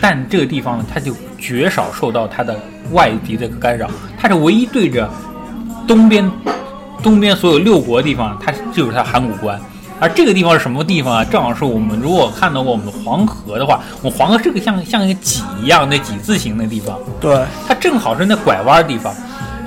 [0.00, 2.58] 但这个地方呢，它就绝少受到它的
[2.92, 3.88] 外敌的干扰。
[4.18, 5.08] 它是唯一对着
[5.86, 6.30] 东边。
[7.02, 9.58] 东边所有六国地方，它就是它函谷关，
[10.01, 11.24] 而这个地方是什么地方啊？
[11.24, 19.14] 正好是我们如果看到过我们的黄河的话，我们黄河是个像像一个几一样那几字形的地方，对，它正好是那拐弯地方，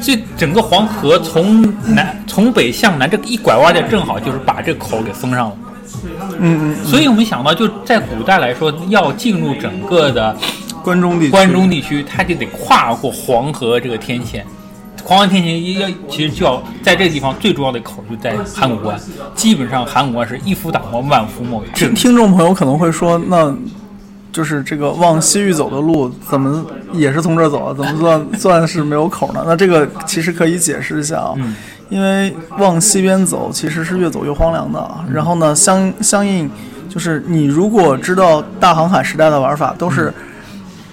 [0.01, 1.61] 所以整个黄河从
[1.93, 5.57] 南从北向南这一拐弯的正好就是把这口给封上了，
[6.39, 10.35] 嗯嗯，所以我们想到就在古代来说，要进入整个的
[10.83, 14.43] 关中地关中地区，它就得跨过黄河这个天堑。
[15.03, 18.99] 黄河天堑要其实就要在这个地方最重要的口就在函谷关，
[19.35, 23.53] 基本上函谷关是一夫挡关万夫莫听听众朋友可能会说，那
[24.31, 27.73] 就是这个往西域走的路怎么也是从这儿走啊？
[27.73, 29.43] 怎么算 算是没有口呢？
[29.45, 31.35] 那这个其实可以解释一下啊，
[31.89, 34.91] 因为往西边走其实是越走越荒凉的。
[35.11, 36.49] 然后呢，相相应
[36.89, 40.11] 就是你如果知道大航海时代的玩法，都是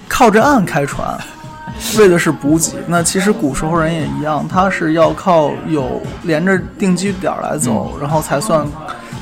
[0.09, 1.17] 靠着岸开船。
[1.99, 8.67] 为的是补给，那其实古时候人也一样，他是要靠有连着定居点来走，然后才算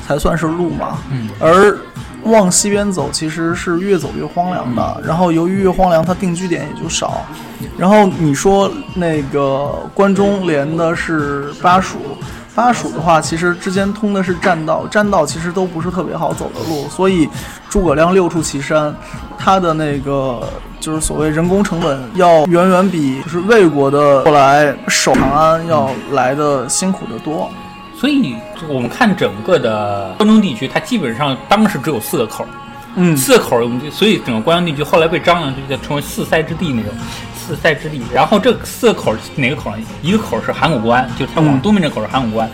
[0.05, 0.97] 才算是路嘛。
[1.11, 1.29] 嗯。
[1.39, 1.77] 而
[2.23, 5.01] 往西边走，其实是越走越荒凉的。
[5.05, 7.25] 然后由于越荒凉，它定居点也就少。
[7.77, 11.97] 然后你说那个关中连的是巴蜀，
[12.59, 17.29] 巴蜀的话，其实之间通的是栈道，栈道其实都不是特别好走的路，所以
[17.69, 18.93] 诸葛亮六出祁山，
[19.37, 20.41] 他的那个。
[20.79, 27.51] 就是所谓人工成本要远远比就是魏国的后来守长安要来的辛苦得多，
[27.99, 28.33] 所以
[28.69, 32.45] 我们看整个的关中地区，它基本上当时只有四个口，
[32.95, 33.59] 嗯，四个口，
[33.91, 36.93] 所以整个关中地区后来被张良就叫称为四塞之地那种，
[37.49, 37.99] 四塞之地。
[38.13, 39.77] 然后这四个口哪个口呢？
[40.03, 42.47] 一个口是函谷关，就是它往东面这口是函谷关，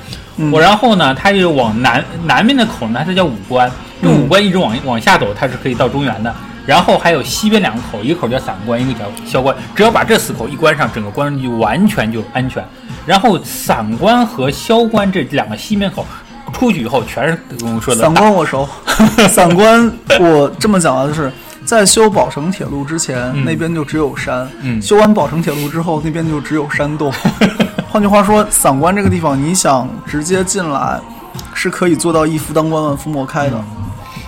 [0.52, 3.70] 我然后呢，它就往南南面的口呢，它叫武关，
[4.02, 6.34] 这武关一直往往下走，它是可以到中原的。
[6.66, 9.56] 然后还有西边两个口，一个口叫散关，一个叫萧关。
[9.76, 12.64] 只要把这四口一关上，整个关中就完全就安全。
[13.06, 16.06] 然后散关和萧关这两个西面口
[16.54, 18.02] 出去以后，全是跟我说的。
[18.02, 18.68] 散关我熟，
[19.30, 21.32] 散关我这么讲啊，就是
[21.66, 24.48] 在修宝成铁路之前，那边就只有山；
[24.80, 27.12] 修完宝成铁路之后，那边就只有山洞。
[27.90, 31.00] 换句话说，散关这个地方，你想直接进来，
[31.54, 33.60] 是可以做到一夫当关，万夫莫开的。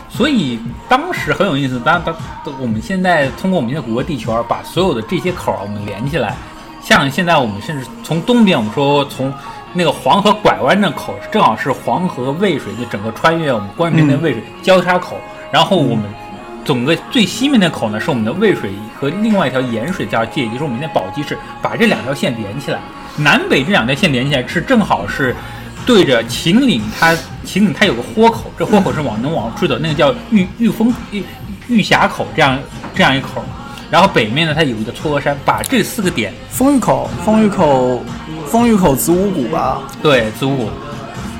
[0.10, 0.60] 所以
[0.90, 2.16] 当时很有意思，当当
[2.60, 6.36] 我们现在通过我们现在谷歌地球把所有的这些口儿我们连起来，
[6.82, 9.32] 像现在我们甚至从东边，我们说从
[9.74, 15.18] 那个黄河拐弯那口，正好是黄河渭水的整个穿越我们关中边的渭水交叉口，
[15.52, 16.06] 然后我们
[16.68, 22.80] 整个最西面的口呢，是我们的渭水和另外一条盐水交界，也就是我们的宝鸡市，把这两条线连起来。
[23.16, 25.34] 南北这两条线连起来是正好是
[25.86, 27.16] 对着秦岭，它
[27.46, 31.24] 秦岭它有个豁口，这豁口是往能往出的，那个叫玉玉峰玉
[31.70, 32.60] 玉峡口这样
[32.94, 33.42] 这样一口。
[33.90, 38.04] 然后北面呢，它有一个嵯峨山，把这四个点，风峪口，风峪口，
[38.46, 39.82] 风峪口子午谷吧？
[40.04, 40.70] 对，子午谷。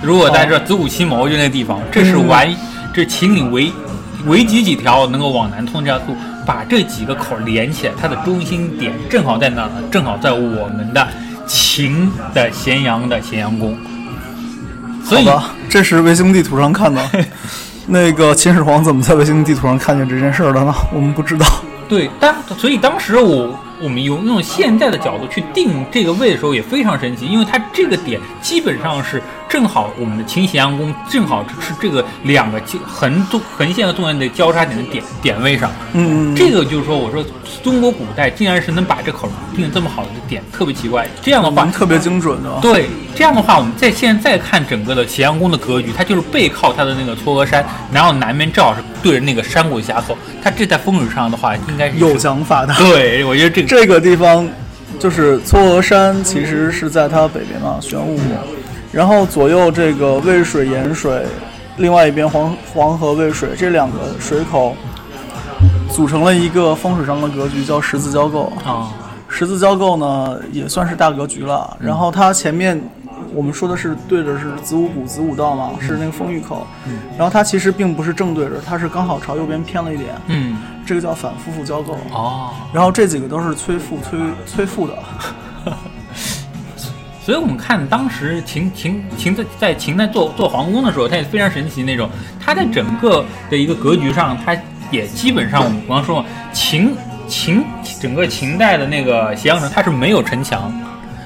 [0.02, 2.48] 如果在这子午七谋就那个地方，这是完，
[2.94, 3.70] 这秦岭唯
[4.26, 6.16] 唯几几条能够往南通这条路，
[6.46, 9.84] 把这几个口连起来，它的中心点正好在哪呢？
[9.92, 11.08] 正好在我们的
[11.46, 13.78] 秦的咸阳的咸阳宫。
[15.04, 15.30] 所以
[15.70, 17.02] 这是卫星地图上看的。
[17.90, 20.74] 那个秦始皇怎么在卫星地图上看见这件事儿的呢？
[20.94, 21.46] 我们不知道。
[21.88, 35.72] 对，当所以当时我我们用用现在的角度去定这个位的时候也非常神奇，因为它这个点基本上是正好我们的秦咸阳宫正好是这个两个交横纵横线和纵线的交叉点的点点位上。
[35.94, 37.24] 嗯，这个就是说，我说
[37.64, 41.08] 中国古代竟然是能把这口定的这么好的点，特别奇怪。
[41.22, 42.50] 这样的话特别精准的。
[42.62, 50.18] 对，这样的话，我们在现在看整个的咸阳宫的格局，它就是背靠它的那个嵯峨山，然后南面正好是对着那个山谷峡口。
[50.44, 52.74] 它这在风水上的话，应该是有想法的。
[52.76, 54.48] 对，我觉得这个这个地方
[55.00, 58.20] 就是嵯峨山，其实是在它北边嘛，玄武。
[58.98, 61.24] 然后左右这个渭水、盐水，
[61.78, 64.76] 另外一边黄黄河、渭水这两个水口，
[65.92, 68.52] 组成了一个风水上的格局，叫十字交构。
[68.66, 68.92] 啊，
[69.30, 71.78] 十字交构呢，也算是大格局了。
[71.80, 72.82] 然后它前面
[73.36, 76.66] 我们说的是对着是子午谷、子午道嘛，是那个丰峪口。
[77.16, 80.16] 然后它其实并不是正对着，它是刚好朝右边偏了一点。
[80.26, 82.00] 嗯，这个叫反夫妇交构。
[82.12, 84.94] 哦，然后这几个都是催富、催催富的。
[87.28, 92.10] 所以我们看当时秦秦秦在在秦在做做皇宫的时候，它也非常神奇那种。
[92.40, 94.56] 它在整个的一个格局上，它
[94.92, 96.96] 也基本上我们刚说秦
[97.28, 97.66] 秦
[98.00, 100.72] 整个秦代的那个咸阳城，它是没有城墙，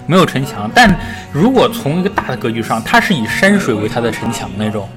[0.07, 0.67] 没有城墙。
[0.73, 0.91] 但
[1.31, 4.89] 如果从一个大的格局上，它是以山水为它的城墙那种。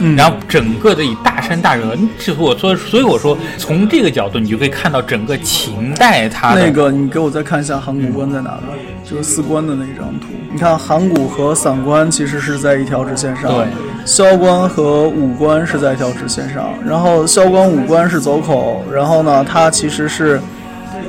[0.00, 8.62] 嗯，然后整个的以大山大河，是我说，所以我说从这个角度，你就可以看到整个秦代它的那个，你给我再看一下函谷关在哪呢？
[9.04, 10.26] 就是四关的那张图。
[10.52, 13.66] 你看函谷和散关其实是在一条直线上，对，
[14.04, 16.70] 萧关和武关是在一条直线上。
[16.84, 20.40] 然后萧关、武关是走口，然后呢，它其实是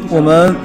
[0.09, 0.55] 我们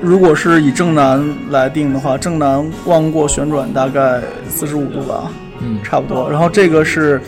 [0.00, 5.30] 如果是以正南来定的话，正南望过旋转大概四十五度吧，
[5.60, 6.30] 嗯，差不多。
[6.30, 7.20] 然后这个是。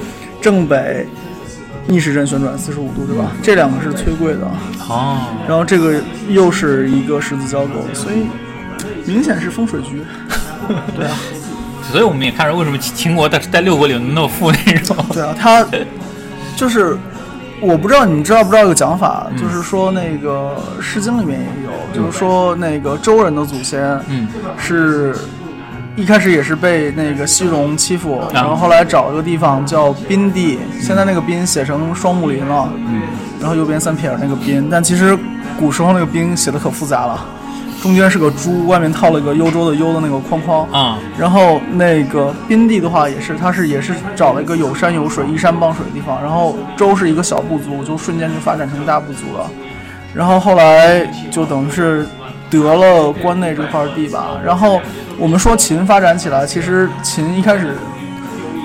[0.44, 1.06] 正北
[1.86, 3.32] 逆时针旋转四十五度，对吧？
[3.42, 4.46] 这两个是崔贵的
[4.86, 5.16] 哦。
[5.48, 8.26] 然后这个又是一个十字交构，所以
[9.06, 10.02] 明显是风水局。
[10.94, 11.16] 对啊，
[11.90, 14.94] 所以我们也看出为什么秦国在在六国里那么富那种。
[15.14, 15.66] 对啊，他
[16.54, 16.94] 就是
[17.62, 24.28] 我不知道你们知道不知道一个讲法，就是说那个《诗经》里面也有，就是说那个周人的祖先，嗯，
[24.58, 25.16] 是。
[25.96, 33.02] 一开始也是被那个西戎欺负，然后后来找一个地方叫宾地，现在那个宾写成双木林了，嗯，
[33.40, 35.16] 然后右边三撇那个宾，但其实
[35.56, 37.24] 古时候那个宾写的可复杂了，
[37.80, 49.48] 中间是个猪，外面套了一个幽州的幽的那个框框啊，然后那个宾地的话也是，它是也是找了一个有山有水、依山傍水的地方，然后周是一个小部族，就瞬间就发展成大部族了，
[50.12, 52.04] 然后后来就等于是
[52.62, 54.80] 得了关内这块地吧，然后。
[55.16, 57.76] 我们说秦发展起来，其实秦一开始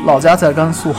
[0.07, 0.91] 老家在甘肃，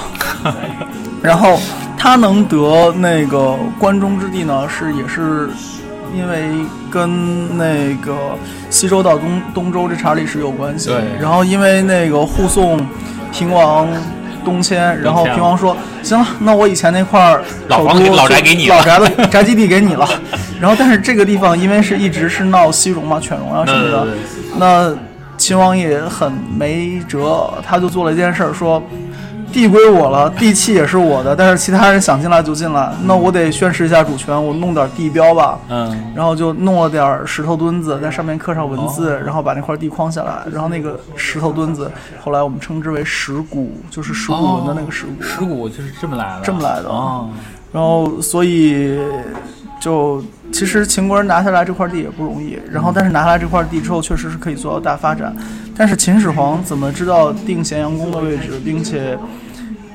[1.21, 1.59] 然后
[1.99, 5.51] 他能得那个关中之地呢，是也是
[6.15, 8.17] 因为跟那个
[8.71, 10.89] 西周到东东周这茬历史有关系。
[10.91, 11.03] 对。
[11.21, 12.79] 然后因为那个护送
[13.33, 13.89] 平王
[14.45, 17.37] 东迁，然后平王说：“行了，那我以前那块
[17.67, 20.09] 老房老宅给你，老宅的宅基地给你了。”
[20.61, 24.07] 然后但是这个地方因为是一直是闹西戎嘛、犬戎啊什么的，
[24.59, 24.95] 那。
[25.41, 28.81] 秦王也很没辙，他就做了一件事儿，说
[29.51, 35.59] 地归我了，地契也是我的，但是其他人想进来就进来，那我得宣示一下主权，我弄点地标吧。
[35.71, 41.91] 嗯，然后就弄了点石头墩子，在上面刻上文字，然后把那块地框下来，然后那个石头墩子，
[42.21, 45.23] 后来我们称之为石鼓，就是石鼓文的那个石鼓。
[45.23, 46.43] 石鼓就是这么来的。
[46.45, 47.27] 这么来的啊。
[47.73, 49.01] 然后所以
[49.81, 50.23] 就。
[50.53, 55.35] 其实秦国人拿下来这块地也不容易，然后但是拿下来这块地之后，确实是可以做到大发展。
[55.77, 59.19] 但是秦始皇怎么知道定咸阳宫的位置，并且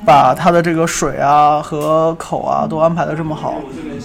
[0.06, 3.56] 把它的这个水啊和口啊都安排的这么好，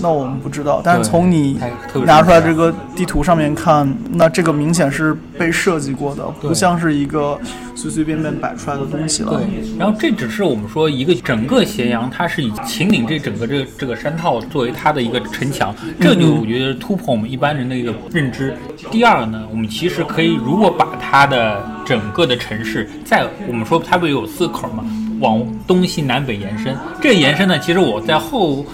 [0.02, 0.82] 那我们不知道。
[0.84, 1.60] 但是从你
[2.06, 7.40] 拿出来这个地图上面看，那这个明显是被设计过的，不像是一个
[7.76, 9.38] 随随便便摆出来的东西了。
[9.38, 18.58] 对，然后这只是我们说一个整个咸阳，它是以秦岭这整个这个这个山套作为它的一个城墙，这就我觉得突破我们一般人的一个认知。
[18.90, 24.84] 第二个呢，我们其实可以如果把它的整个的城市，在我们说它不是有四口嘛，
[25.22, 26.76] 往东西南北延伸。
[27.02, 28.66] 这个延伸呢，其实我在后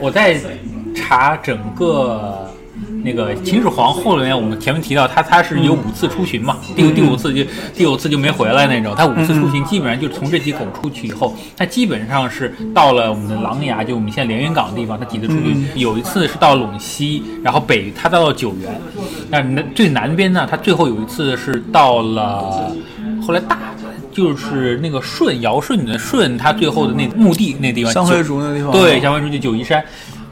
[0.00, 0.40] 我在
[0.94, 2.42] 查整个。
[3.02, 7.42] 那个秦始皇后面，我们前面提到他，他是有五次出巡嘛，第第五次就
[7.72, 8.94] 第五次就没回来那种。
[8.96, 14.98] 他五次出巡基本上就从这几口出去以后，他基本上是到了我们的琅琊，就我们现在连云港的地方。
[14.98, 18.78] 他几次出去，有一次是到陇西，然后北他到了九原，
[19.30, 22.72] 那南最南边呢，他最后有一次是到了
[23.24, 23.58] 后来大
[24.16, 29.84] 就是那个舜尧舜的舜，他最后的那墓地那地方，香妃竹那地方，对，香妃竹就九嶷山。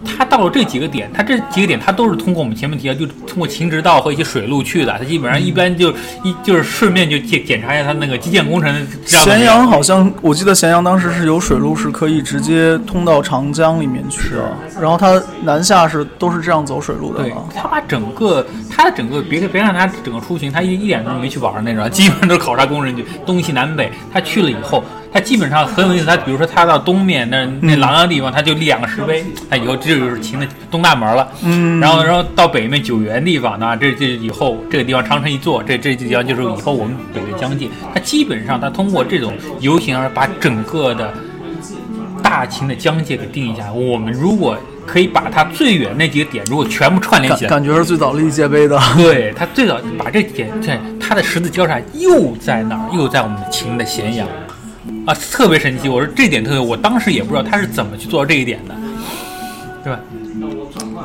[0.05, 4.97] 他到了这几个点，他这几个点他都是通过我们前面提到，就通过秦直道和一些水路去的。
[4.99, 5.91] 他基本上一般就
[6.23, 8.87] 一就是顺便就检检查一下他那个基建工程。
[9.05, 17.23] 咸阳好像我记得咸阳当时是有水路是可以直接通到长江里面去的，然后他南下是都是这样走水路的。
[17.23, 23.91] 对，他把整个他的整个别别看他整个出行，他一一点都没去玩那种，基本上都是考察工人去东西南北。
[24.13, 24.85] 他去了以后。
[25.15, 31.29] 他基本上很有意思，它比如说它到东面那那琅琊地方，它就立两个石碑，他以后这就是秦的东大门了。
[31.45, 37.69] 嗯，然后然后到北面九原地方，呢这这以后这个地方长城一座，这这地方就是以后我们北的疆界。
[37.95, 41.15] 它基本上它通过这种游行而把整个的
[42.21, 43.73] 大秦的疆界给定一下。
[43.73, 48.77] 我们如果可以把它最远那几个点如果全部串联起来，感觉是最早立界碑的。
[48.97, 52.91] 对它最早把这点，这他的十字交叉又在哪儿？
[52.93, 54.27] 又在我们的秦的咸阳。
[55.07, 55.89] 啊，特别神奇！
[55.89, 58.75] 我说这点特别，我当时也不知道他是怎么去做到这一点的，
[59.83, 60.01] 对吧？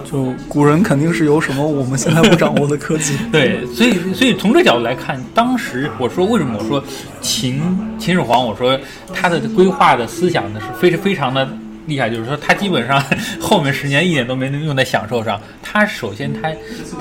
[0.10, 3.18] 就古人肯定是有什么我们现在不掌握的科技。
[3.32, 6.84] 对，所以所以从这角度来看，当时我说为什么我说
[7.22, 7.62] 秦
[8.00, 8.80] 秦始皇，我说
[9.14, 11.48] 他的规划的思想呢是非常非常的
[11.90, 13.04] 厉害，就是说他基本上
[13.42, 15.42] 后面十年一点都没能用在享受上。
[15.64, 16.52] 他首先他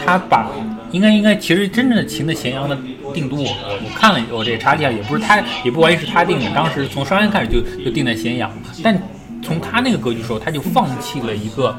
[0.05, 0.51] 他把
[0.91, 2.77] 应该应该其实真正的秦的咸阳的。
[3.15, 6.45] 定都，我我我看了，我这查了一下，也不是他，也不完全是他定的。
[6.55, 8.53] 当时从商鞅开始就就定在咸阳，
[8.85, 9.01] 但
[9.43, 11.75] 从他那个格局时候，他就放弃了一个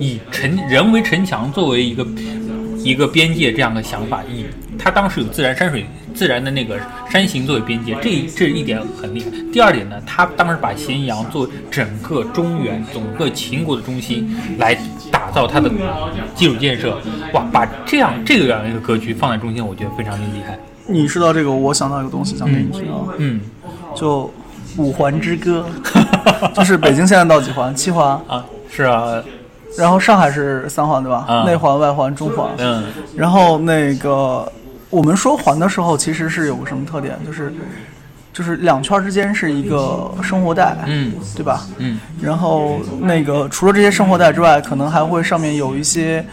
[0.00, 2.04] 以城人为城墙作为一个
[2.78, 4.24] 一个边界这样的想法。
[4.28, 4.44] 以
[4.84, 6.78] 他当时有自然山水、自然的那个
[7.08, 9.30] 山形作为边界，这这一点很厉害。
[9.50, 14.76] 第二点呢，他当时把咸阳作为整个中原、整个秦国的中心来
[15.10, 15.70] 打造它的
[16.34, 16.98] 基础建设。
[17.32, 20.58] 哇，把这样这个样一个格局放在中心，我觉得非常的厉害。
[20.86, 23.40] 你说到这个，我想到一个东西想给你听啊，嗯，
[23.96, 24.30] 就
[24.76, 25.64] 五环之歌，
[26.54, 27.74] 就是北京现在到几环？
[27.74, 29.14] 七环啊，是啊，
[29.78, 31.44] 然后上海是三环对吧？
[31.46, 32.84] 内环、外环、中环，嗯，
[33.16, 34.46] 然后那个
[34.94, 37.52] 我们说环的时候，其实是有个什么特点，就是。
[38.34, 41.68] 就是两圈之间是一个生活带，嗯，对吧？
[41.78, 46.26] 嗯，然后那个除了这些生活带之外，可能还会上面有一些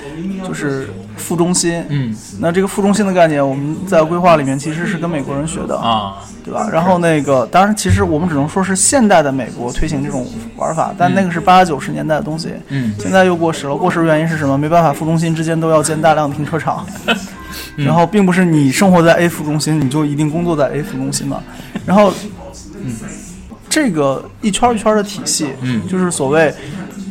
[0.44, 6.68] 就是副中心，嗯，那这个副中心的概念，我们在规划里面其实是跟美国人学的啊，对吧？
[6.74, 13.76] 然后那个当然，其实我们只能说是现代的美国推行这种玩法，但那个是八九十年代的东西，嗯，现在又过时了。
[13.76, 14.58] 过时的原因是什么？
[14.58, 16.84] 没办法，副中心之间都要建大量停车场。
[17.86, 21.42] 然后并不是你生活在 A 副中心，你就一定工作在 A 副中心嘛。
[21.86, 22.14] 然后，
[22.84, 22.94] 嗯，
[23.70, 26.54] 这个一圈一圈的体系，嗯，就是所谓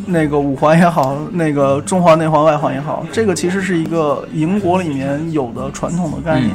[0.06, 6.54] 那个五环也好，那个中环、内环、外环也好，这个其实是一个营国里面有的传统的概念，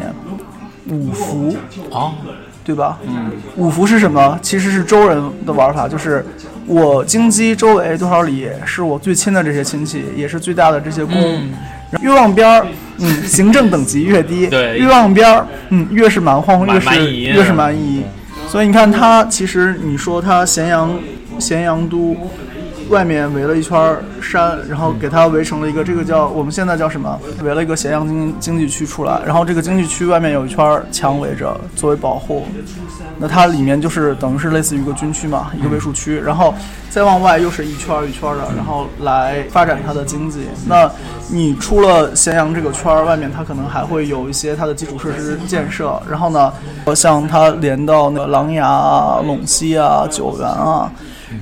[0.89, 1.55] 五福
[1.91, 2.13] 啊，
[2.63, 2.99] 对吧？
[3.07, 4.38] 嗯，五福是什么？
[4.41, 6.26] 其实是周人的玩法，就是
[6.66, 11.16] 我京畿周围多少里是我最亲的这些亲戚，也是最大的这些宫。
[12.01, 12.68] 越往边儿，
[13.00, 14.48] 嗯，行政等级越低。
[14.48, 18.04] 对，越往边儿，嗯，越是蛮荒，越是越是蛮夷。
[18.48, 20.98] 所以你看，他其实你说他咸阳，
[21.39, 22.16] 咸阳都。
[22.90, 27.20] 外面围了一圈山，然后给它围成了一个这个叫我们现在叫什么？
[27.44, 32.46] 围了一个咸阳经经济区出来，然后这个经济区外面有一圈墙围着作为保护。
[33.18, 36.54] 那它里面就是等于是类似于一个军区嘛，一个卫戍区，然后
[36.89, 40.42] 再往外又是一圈一圈的，然后来发展它的经济。
[40.68, 40.92] 那
[41.30, 46.51] 你出了咸阳这个圈儿，外面它可能还会有一些它的基础设施建设，然后呢，
[46.93, 50.92] 像它连到那个琅琊啊、陇西啊、九原啊。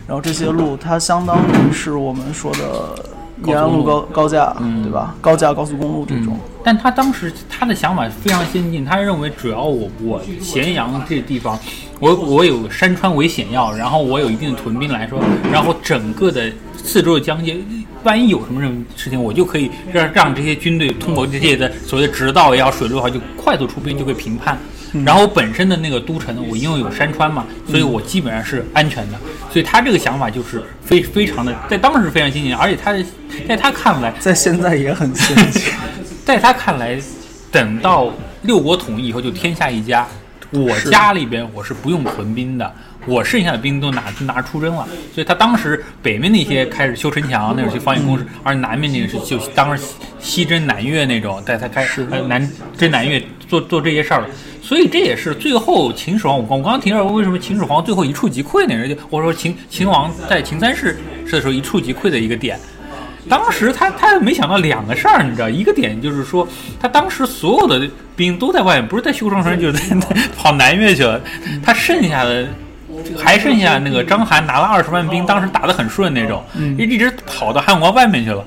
[0.08, 3.06] 然后这些路，它相当于是我们说的
[3.46, 5.16] 延安路高高架，嗯对吧？
[5.22, 6.38] 高架高速公路这种。
[6.64, 11.60] 但他当时他的想法非常先进，他认为只要我我咸阳这地方，
[12.00, 15.20] 我我有山川为险要，然后我有一定的屯兵来说，
[15.52, 16.50] 然后整个的
[16.82, 17.58] 四周的疆界，
[18.04, 24.58] 万一有什么什么事情，我就可以让让这些军队通过这些的所谓的直道也好，水路也好，就快速出兵，就可以平叛。
[25.06, 29.18] 然后本身的那个都城，我因为有山川嘛，所以我基本上是安全的。
[29.52, 32.94] 所以他这个想法就是非非常的，在当时非常先进，而且他
[33.48, 35.64] 在他看来，在现在也很先进。
[36.24, 37.00] 在他看来，
[37.52, 38.12] 等到
[38.44, 40.08] 六国统一以后，就天下一家。
[40.52, 42.74] 我家里边我是不用屯兵的，
[43.06, 44.88] 我剩下的兵都拿拿出征了。
[45.14, 49.84] 所以他当时北面那些开始修城墙，那种去防御工事，而南面那个是就当时
[50.20, 54.28] 西征南越那种，在他开始呃南征南越做做这些事儿了。
[54.62, 60.98] 所以这也是最后秦始皇，我刚我刚刚提到为什么秦始皇最后一触即溃那人，就我说秦秦王在秦三世
[61.30, 62.58] 的时候一触即溃的一个点。
[63.30, 66.46] 当时他他没想到两个事儿，你知道，一个点就是说，
[66.78, 71.22] 他当时所有的兵都在外面，不是在修长城，就是在在 跑南越去了。
[71.64, 72.46] 他剩下的
[73.18, 76.44] 还剩下那个章邯拿了二十万兵，当时打得很顺那种，
[76.78, 78.44] 一直跑到汉国外面去了。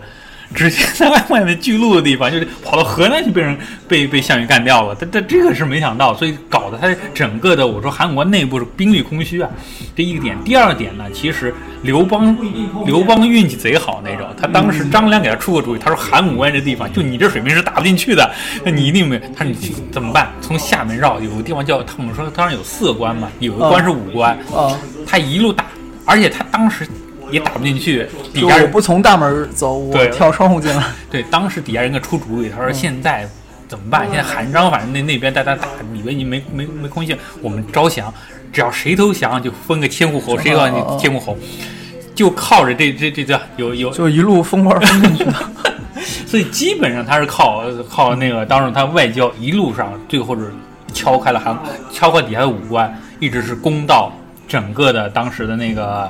[0.54, 3.56] 直接在外外面巨鹿的地方， 就是跑到河南去被人
[3.88, 4.96] 被被项羽干掉了。
[4.98, 9.50] 但但这个是没想到，所以搞得他整个的我说韩国内部是兵力空虚啊，
[9.96, 10.36] 这一个点。
[10.44, 12.36] 第二点呢，其实刘邦
[12.84, 18.30] 刘邦运气贼好那种，他当时张良给他出个主意，他说函谷关这地方就你这水平是打不进去的，
[18.64, 19.20] 那你一定没。
[19.36, 20.30] 他说你怎么办？
[20.40, 25.66] 从下面绕，有个地方叫他们说当然有四关嘛，有个关是五关，啊，他一路打，
[26.04, 26.86] 而且他当时
[27.30, 30.82] 也打不进去，底下人不从大门走，我对跳窗户进来。
[31.10, 33.28] 对，当时底下人给出主意，他说现在
[33.66, 34.06] 怎么办？
[34.06, 38.12] 现在韩章反正那那边大家打，以为你没没没空性，我们招降，
[38.52, 41.36] 只要谁投降就分个千户侯，谁投降就千户侯，
[42.14, 45.34] 就靠着这这这这有有，就一路风官分进去的。
[46.26, 50.52] 所以基本上他是靠靠那个当时他外交一路上最后是
[50.92, 51.58] 敲开了韩
[51.92, 54.12] 敲开底下的五关，一直是攻到
[54.46, 56.08] 整个的当时的那个。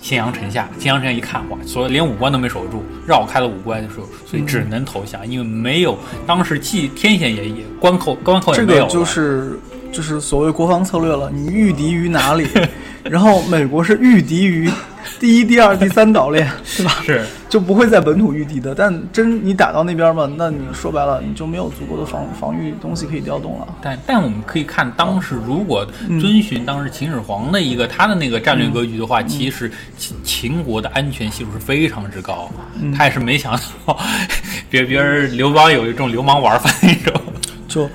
[0.00, 8.86] 咸阳城下，咸阳城下一看，哇，所以连五关都没守住，绕开了五关的时候，所以只能投降，因为没有当时既天险也也关口关口也这没有这。
[8.86, 9.58] 个就是
[9.92, 12.46] 就是所谓国防策略了，你御敌于哪里？
[13.02, 14.70] 然后美国是御敌于
[15.18, 16.46] 第一、第二、第三岛链，
[16.76, 17.02] 对吧？
[17.04, 18.74] 是就不会在本土御敌的。
[18.74, 23.68] 但真你打到那边嘛，那你说白了，你就没有足够的防防御东西可以调动了。
[23.82, 32.48] 但但我们可以看，当时如果遵循当时秦始皇的一个他的那个战略格局的话，其实秦秦国的安全系数是非常之高。
[32.96, 33.52] 他也是没想
[33.84, 33.98] 到，
[34.70, 37.20] 别别人刘邦有一种流氓玩法那种。
[37.66, 37.90] 就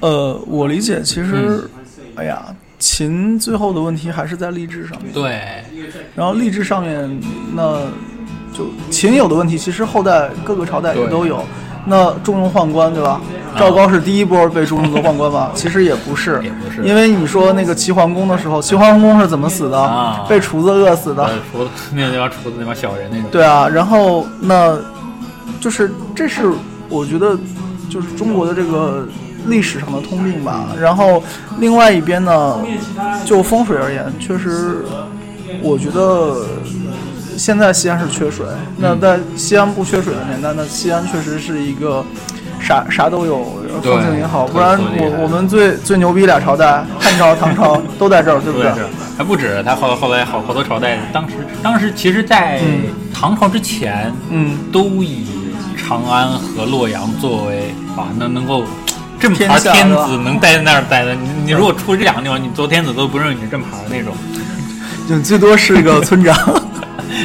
[0.00, 1.68] 呃，我理解，其实，
[2.14, 2.42] 哎呀，
[2.78, 5.12] 秦最后的问题还是在吏治上面。
[5.12, 5.62] 对，
[6.16, 7.20] 然后吏治上面，
[7.54, 7.86] 那
[8.52, 11.42] 就秦有的问题，其实后代各个朝代也都有。
[11.86, 13.18] 那重用宦官，对吧？
[13.58, 15.50] 赵高是第一波被重用的宦官吧？
[15.56, 19.80] 其实也不是，也不是因为你说那个齐桓公的时候，齐桓公是怎么死的？
[19.80, 21.24] 啊被厨子饿死的。
[21.24, 23.30] 呃，厨子那那帮厨子那帮小人那种。
[23.30, 24.78] 对啊，然后那，
[25.58, 26.52] 就是这是
[26.90, 27.36] 我觉得
[27.88, 29.08] 就是中国的这个
[29.46, 30.66] 历史上的通病吧。
[30.78, 31.22] 然后
[31.58, 32.58] 另外一边呢，
[33.24, 34.84] 就风水而言，确实
[35.62, 36.44] 我觉得
[37.36, 38.46] 现在西安是缺水。
[38.76, 42.04] 那在西安不缺水的年代，那西安确实是一个。
[42.62, 48.70] 啥啥都有，对风景也好，不然我我们最最牛逼俩朝代，汉朝、 唐朝都在这儿，对不对？
[49.16, 52.60] 还不止，他后后来好好多朝代，当时当时其实，在
[53.14, 55.24] 唐朝之前，嗯，都以
[55.74, 58.62] 长安和洛阳作为啊，能能够
[59.18, 61.14] 正牌天子能待在那儿待的。
[61.14, 64.14] 你你如果出这两个地方，你做天子都不认为你是正牌的那种。
[65.08, 66.36] 就最多是一个村长。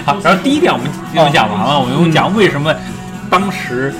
[0.05, 2.73] 好，然后第一点我们基本讲完了，我们讲为什么
[3.29, 3.93] 当时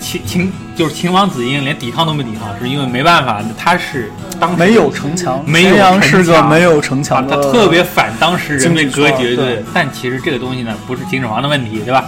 [0.00, 4.10] 秦秦就是秦王子婴连抵抗都没抵抗，是因为没办法，他是
[4.40, 12.04] 当时没有城墙，没有城墙个没有城啊，墙的，他特别反当时人类格局，对但其实这个东西呢，不是秦始皇的问题，对吧？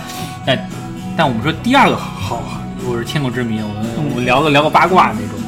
[0.46, 0.68] 但
[1.16, 2.42] 但我们说第二个好，
[2.86, 5.38] 我是千古之谜，我们我们聊个聊个八卦那种，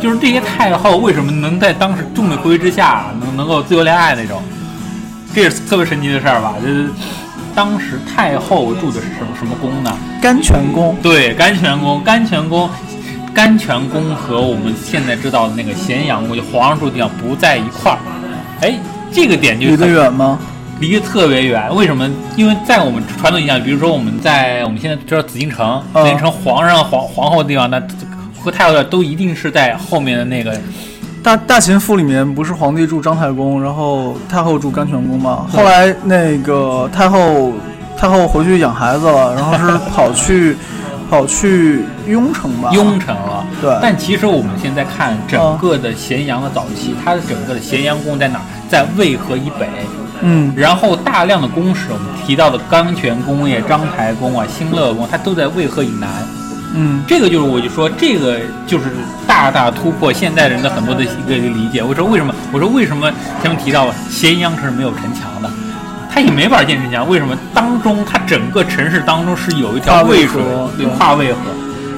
[0.00, 4.42] 就是这些太后为什么能在当时众目睽睽之下能能够自由恋爱那种，
[5.36, 6.54] 这也是特别神奇的事儿吧？
[6.62, 6.88] 就是
[7.54, 9.94] 当时太后住的是什么什么宫呢？
[10.22, 10.96] 甘泉宫。
[11.02, 12.70] 对，甘泉宫，甘泉宫，
[13.34, 17.98] 甘泉宫和我们现在知道的那个咸阳宫，就皇上住的地方不在一块儿。
[18.62, 18.78] 哎，
[19.12, 20.38] 这个点就离得远吗？
[20.80, 21.68] 离得特别远。
[21.74, 22.10] 为什么？
[22.34, 27.78] 因为在我们传统印象，比如说我们在我们现在知道紫禁城，紫禁城皇上、皇皇后的地方，那
[28.42, 30.58] 和太后的都一定是在后面的那个。
[31.26, 35.44] 大大秦赋里面不是皇帝住章太公，然后太后住甘泉宫吗？
[35.52, 37.52] 后来那个太后
[37.96, 40.56] 太后回去养孩子了，然后是 跑去
[41.10, 42.70] 跑去雍城吧？
[42.72, 43.44] 雍城了。
[43.60, 43.76] 对。
[43.82, 48.40] 但其实我们现在看整个的咸阳的早期，它的整个的咸阳宫在哪？
[48.68, 49.68] 在渭河以北。
[50.20, 50.54] 嗯。
[50.56, 56.08] 然后大量的宫室，我们提到的甘泉宫呀、章台宫啊、兴乐宫，它都在渭河以南。
[56.76, 57.02] 嗯。
[57.08, 58.84] 这个就是我就说，这个就是
[59.26, 61.82] 大大突破现代人的很多的一个理解。
[61.82, 62.34] 我说为什么？
[62.52, 63.10] 我说为什么
[63.42, 65.50] 前面提到了咸阳城是没有城墙的？
[66.12, 67.36] 它也没法建城墙，为什么？
[67.52, 70.42] 当中它整个城市当中是有一条渭水，
[70.78, 71.40] 对，跨渭河。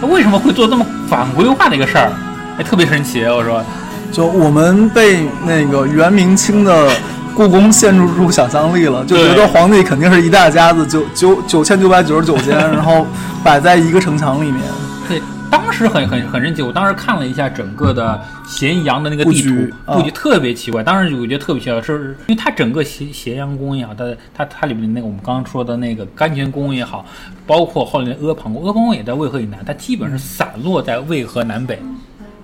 [0.00, 2.10] 它为什么会做这么反规划的一个事儿？
[2.58, 3.22] 哎，特别神奇。
[3.24, 3.64] 我说，
[4.10, 6.90] 就我们被那个元明清的
[7.38, 13.06] 故宫限制住想象力了，就觉得皇帝肯定是一大家子，九九九千九百九十九间， 然后
[13.44, 14.60] 摆在一个城墙里面。
[15.08, 15.22] 对。
[15.48, 20.82] 当时很很很神奇，我当时看了一下整个的咸阳的那个地图布局，特别奇怪。
[20.82, 24.04] 当时我觉得特别奇怪，是因为它整个咸咸阳宫也好，它
[24.34, 27.06] 它它里面那个我们刚刚说的那个甘泉宫也好，
[27.46, 31.80] 包括后来的阿房宫，阿房宫也在渭河以南，它基本是散落在渭河南北。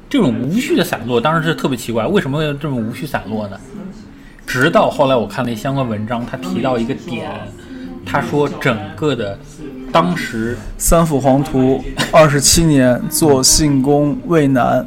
[0.08, 3.58] 这种无序的散落，当时是特别奇怪，为什么会这么无序散落呢？
[4.46, 7.30] 直到后来我看了一相关文章，他提到一个点，
[8.04, 9.38] 他说整个的。
[9.92, 14.84] 当时三辅皇图二十七年，作信宫渭南，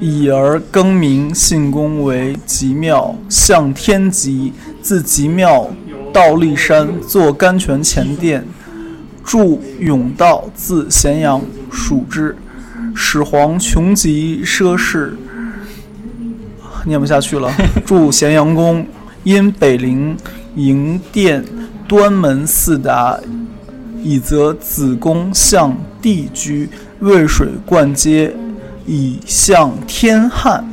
[0.00, 4.52] 以而更名信宫为极庙，向天极。
[4.82, 5.68] 自极庙
[6.12, 8.44] 到骊山，作甘泉前殿，
[9.24, 11.40] 筑甬道，自咸阳
[11.70, 12.36] 属之。
[12.94, 15.12] 始皇穷极奢侈，
[16.86, 17.52] 念不下去了。
[17.84, 18.86] 住咸阳宫，
[19.24, 20.16] 因北陵
[20.54, 21.44] 营殿
[21.86, 23.20] 端门四达。
[24.02, 26.68] 以则子宫向地居，
[27.00, 28.32] 渭水贯街，
[28.86, 30.64] 以向天汉。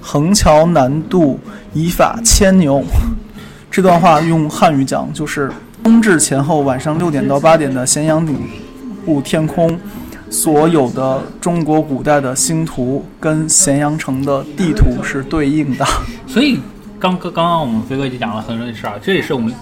[0.00, 1.40] 横桥南渡，
[1.72, 2.84] 以法牵牛。
[3.72, 5.50] 这段话用汉语讲，就是
[5.82, 8.38] 冬至前后晚上六点到八点的咸阳顶
[9.04, 9.76] 部天空，
[10.30, 15.84] 所有的中国古代的星图跟咸阳城的地图是对应的。
[16.26, 16.60] 所以，
[16.98, 19.54] 刚刚刚刚我们飞哥就讲了很多事儿，这也是我们。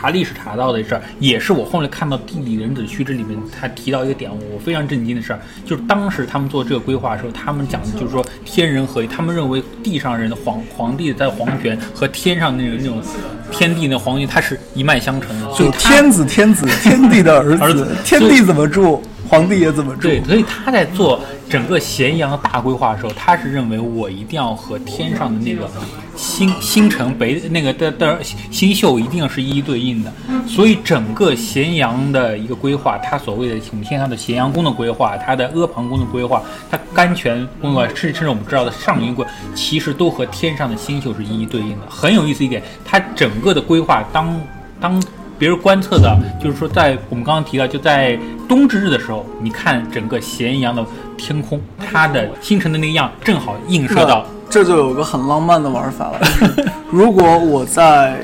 [0.00, 13.02] 查历史查到的事儿，也是我后来看到《地理人子须知》里面他提到一个点，我非常震惊的事儿，就是当时他们做这个规划的时候，他们讲的就是说天人合一，他们认为地上人的皇皇帝在皇权和天上那种那种
[13.50, 19.02] 天地那皇权，它是一脉相承的，就天子天子天地的儿子，天地怎么住？
[19.28, 20.02] 皇帝也怎么住？
[20.02, 25.68] 对，所以他在做整个咸阳大规划的时候，他是认为我一定要和天上的那个
[26.16, 28.18] 星星辰北那个的的
[28.50, 30.12] 星宿一定是一一对应的。
[30.46, 41.86] 所以整个咸阳的一个规划，他所谓的我们天上的咸阳宫的规划，他的阿房宫的规划，他甘泉宫啊，甚甚至我们知道的上林宫，其实都和天上的星宿是一一对应的。
[41.88, 44.40] 很有意思一点，他整个的规划当
[44.80, 45.02] 当。
[45.38, 50.84] 别人观测的，就是说，在我们刚刚提到，就在冬至日的时候，你看整个咸阳的
[51.16, 54.26] 天空，它的星辰的那个样，正好映射到。
[54.50, 56.20] 这就有个很浪漫的玩法了。
[56.90, 58.16] 如果我在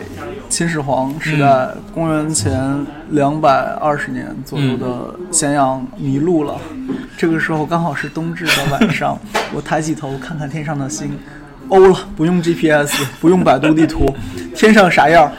[0.49, 6.57] 秦始皇时代，公元前两百二十年左右的咸阳迷路了，
[7.17, 9.17] 这个时候刚好是冬至的晚上，
[9.55, 11.17] 我抬起头看看天上的星，
[11.69, 14.13] 欧了，不用 GPS，不用百度地图，
[14.57, 15.31] 天上啥样？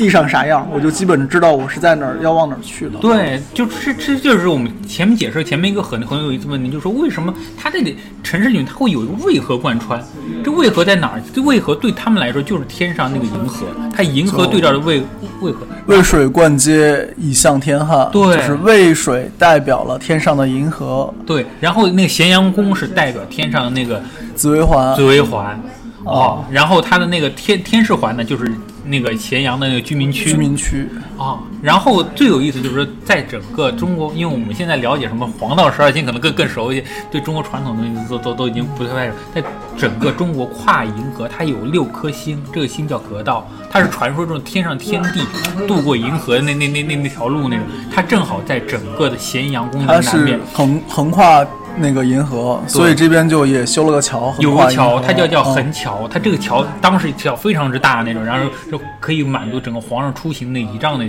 [0.00, 2.98] 地上啥样，我就基本知道我是在哪儿，要往哪儿去了。
[3.02, 10.02] 对，就这这就是我们前面解释前面一个很很有意思问题，就是说为什么它这里城市里面它会有一个渭河贯穿？
[10.42, 11.22] 这渭河在哪儿？
[11.34, 15.02] 这渭河对他们来说就是天上那个银河，它银河对照的渭
[15.42, 18.08] 渭河，渭水贯街以向天汉。
[18.10, 21.12] 对，就是渭水代表了天上的银河。
[21.26, 24.02] 对，然后那个咸阳宫是代表天上的那个
[24.34, 24.96] 紫薇环。
[24.96, 25.62] 紫薇环。
[26.04, 28.50] 哦，然后它的那个天天市环呢，就是。
[28.90, 39.12] 那个咸阳的那个居民区，居民区啊，然后最有意思就是说，在整个中国，因为我们现在了解什么黄道十二星，可能更更熟一些，对中国传统东西都都都已经不太熟。
[39.34, 39.42] 在
[39.78, 45.22] 整个中国跨银河，它有六颗星，这个星叫格道，它是传说中天上天地
[45.66, 47.64] 渡过银河那那那那那条路那种，
[47.94, 51.46] 它正好在整个的咸阳宫的南面，横横跨。
[51.76, 61.06] 那个银河，所以这边就也修了个桥，有个桥，它叫叫横桥，它这个桥当时桥非常之大那种，然后就可以满足整个皇上出行的仪仗的。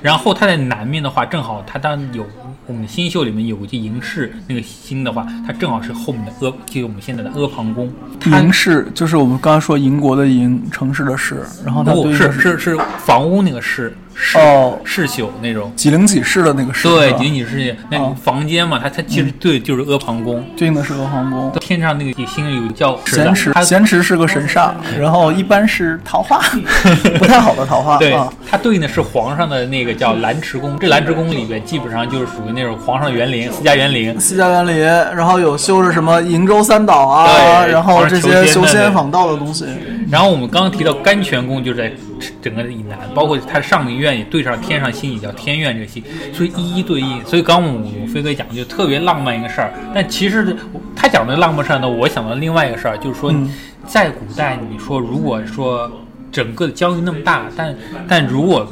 [0.00, 2.26] 然后它在南面的话，正好它当有
[2.66, 7.90] 我们的星宿里面有个银饰那个星的话，它正好是后面的阿，就是我们现在的阿房宫。
[8.26, 13.96] 银饰就是我们刚刚说银国的银，城市的市，然后它是是是房屋那个市。
[14.18, 15.70] 世哦世宿那种。
[15.76, 20.42] 几零几室的那个室，对，是吧仅仅是那哦房间嘛，它它其实对就是阿房宫。
[20.56, 21.52] 对应的是阿房宫。
[21.60, 26.40] 天上那个星有叫咸池，它咸池是个神煞，然后一般是桃花，
[27.18, 30.78] 不太好的桃花对 啊。，它对应的是皇上的那个叫蓝池宫。
[30.78, 34.18] 这蓝池宫里边基本上就是属于那种皇上的园林、私家园林。
[34.18, 39.66] 私家园林，然后有修着什么瀛洲三岛啊，然后这些修仙访道的东西。
[40.10, 41.92] 然后我们刚刚提到甘泉宫，就是在
[42.40, 46.02] 整个以南，包括他上明院也对上天上星，也叫天院这个星，
[46.32, 47.24] 所以一一对应。
[47.24, 50.56] 所以刚刚我我飞哥讲就特别浪漫一个事儿，但其实
[50.94, 53.50] 他讲的浪漫事儿呢，我想到另外一个事儿，就是说嗯
[53.86, 55.90] 在古代，你说如果说
[56.32, 57.74] 整个的疆域那么大，但
[58.08, 58.66] 但如果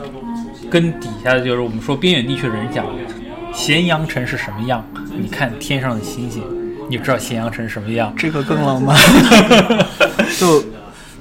[0.71, 2.85] 跟底下的就是我们说边远地区的人讲，
[3.53, 4.85] 咸阳城是什么样？
[5.17, 6.43] 你看天上的星星，
[6.89, 8.13] 你就知道咸阳城什么样。
[8.17, 8.97] 这个更浪漫。
[10.37, 10.65] 就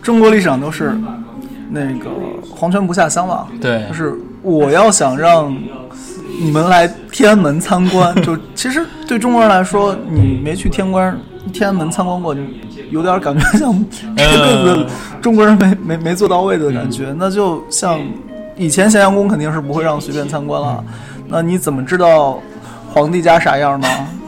[0.02, 0.98] 中国历史上都是
[1.76, 2.10] 那个
[2.50, 4.14] 皇权不下乡嘛，对就是
[4.44, 5.52] 我要想让
[6.40, 11.18] 你们来天安门参观，就 其实对中国人来说，你没去天关
[11.52, 12.42] 天安门参观过，就
[12.92, 13.74] 有点感觉像
[14.16, 14.86] 这辈子
[15.20, 17.14] 中国人没没没做到位的感觉。
[17.18, 18.00] 那就像
[18.56, 20.84] 以前咸阳宫肯定是不会让随便参观了，
[21.28, 22.40] 那你怎么知道
[22.94, 23.88] 皇帝家啥样呢？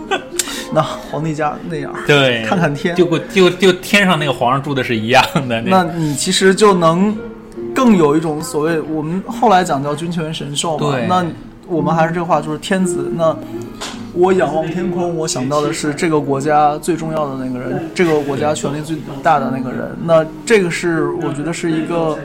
[0.74, 5.62] 那皇帝家那样，对，看看天就跟就就天上那个皇上住的是一样的。
[5.62, 7.16] 那你其实就能
[7.76, 10.98] 更有一种所谓我们后来讲叫君权神授嘛。
[11.08, 11.24] 那
[11.68, 13.12] 我们还是这话，就是天子。
[13.16, 13.36] 那
[14.14, 19.96] 我仰望天空，我想到的是这个国家最重要的那个人，这个国家权力最大的那个人。
[20.04, 22.18] 那这个是我觉得是一个。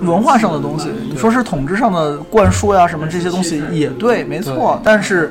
[0.00, 4.78] 文化上的东西，你说是统治上的灌输呀，什么这些东西也对，没错。
[4.82, 5.30] 但是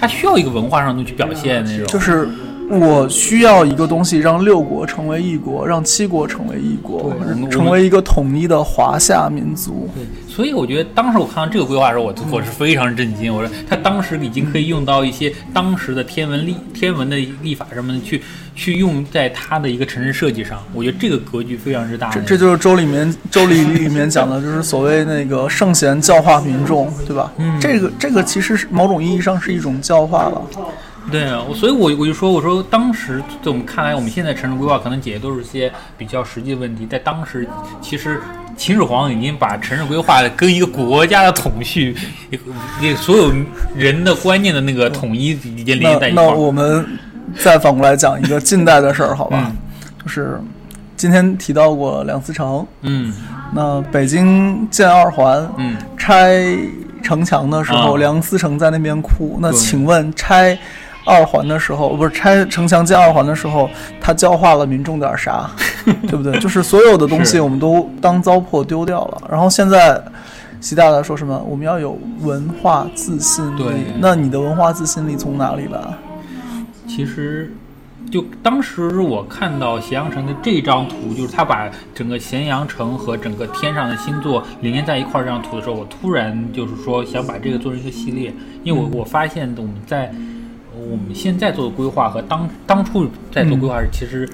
[0.00, 1.86] 它需要一个文化上的去表现那种。
[1.86, 2.26] 就是
[2.68, 7.14] 我需要一个东西，让六国成为一国，让七国成为一国
[7.50, 9.88] 成为一个统一的华夏民族。
[9.94, 13.32] 对，所以我觉得当时我看到这个规划的时候，我我是非常震惊。
[13.32, 18.20] 我说他当时已经可以用到一些当时的天文历天文的历法什么的去
[18.54, 20.62] 去用在他的一个城市设计上。
[20.74, 22.10] 我觉得这个格局非常之大。
[22.10, 27.32] 这这就是周里面周礼里面讲的，就是所谓那个圣贤教化民众，对吧？
[27.38, 30.42] 嗯这个这个其实是某种意义上是一种教化了。
[31.10, 37.46] 对啊，我所以我我就说，我说当时在我们看来，我们现在城市规划可能解决都是些比较实际的问题，在当时
[37.80, 38.20] 其实
[38.56, 41.96] 秦始皇已经把城市规划跟一个国家的统序，
[42.82, 43.32] 那所有
[43.74, 46.36] 人的观念的那个统一已经连接在那那一块儿。
[46.36, 46.86] 我们
[47.36, 49.38] 再反过来讲一个近代的事儿，好吧？
[49.44, 49.56] 嗯
[50.02, 50.40] 就是
[50.96, 53.12] 今天提到过梁思成，嗯
[53.52, 56.40] 那北京建二环，嗯，拆
[57.02, 59.36] 城墙的时候，啊梁思成在那边哭。
[59.42, 60.56] 那请问拆
[61.06, 63.70] 二环的时候，不是拆城墙建二环的时候，
[64.00, 65.48] 他教化了民众点啥？
[66.02, 66.38] 对不对？
[66.40, 69.22] 就是所有的东西我们都当糟粕丢掉了。
[69.30, 70.02] 然后现在
[70.60, 71.40] 习大大说什么？
[71.48, 73.74] 我们要有文化自信力对。
[74.00, 75.80] 那你的文化自信力从哪里来？
[76.88, 77.54] 其实，
[78.10, 88.34] 就当时我看到咸阳城的这张图，就是他把整个咸阳城和整个天上的星座连接在一块儿这张图的时候，我突然就是说想把这个做成一个系列，
[88.64, 90.12] 因为我我发现我们在
[90.90, 94.28] 我们现在做的规划和当当初在做规划时，其实。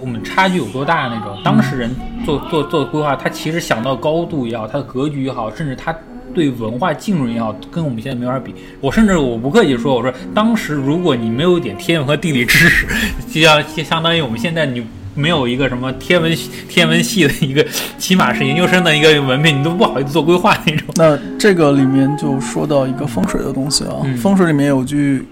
[0.00, 1.36] 我们差距有多大那种？
[1.42, 1.90] 当时人
[2.26, 5.96] 做做做规划，他其实想到高度也好，他的格局也好，甚至他
[6.34, 8.54] 对文化浸润也好，跟我们现在没法比。
[8.80, 12.86] 我甚至我不客气说，我说当时如果你没有一点天文和地理知识，
[13.32, 14.84] 就像就相当于我们现在你
[15.14, 16.36] 没有一个什么天文
[16.68, 17.64] 天文系的一个，
[17.96, 20.86] 起码是研究生的一个文凭，你都不好意思做规划那种。
[20.96, 25.26] 那这个里面就说到一个风水的东西啊，嗯风水里面有句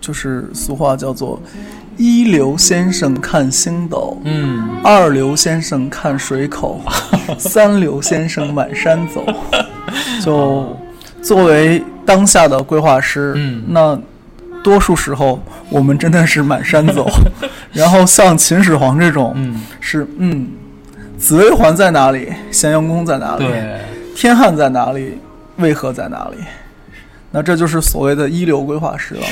[0.00, 1.40] 就是俗话叫做
[1.96, 6.80] “一流先生看星斗”，嗯，二流先生看水口，
[7.38, 9.24] 三流先生满山走。
[10.22, 10.76] 就
[11.22, 13.98] 作为当下的规划师，嗯那
[14.62, 15.40] 多数时候
[15.70, 17.08] 我们真的是满山走。
[17.72, 20.48] 然后像秦始皇这种，嗯，是嗯，
[21.18, 22.32] 紫薇环在哪里？
[22.50, 23.46] 咸阳宫在哪里？
[24.14, 25.18] 天汉在哪里？
[25.56, 26.38] 渭河在哪里？
[27.30, 29.22] 那这就是所谓的一流规划师了。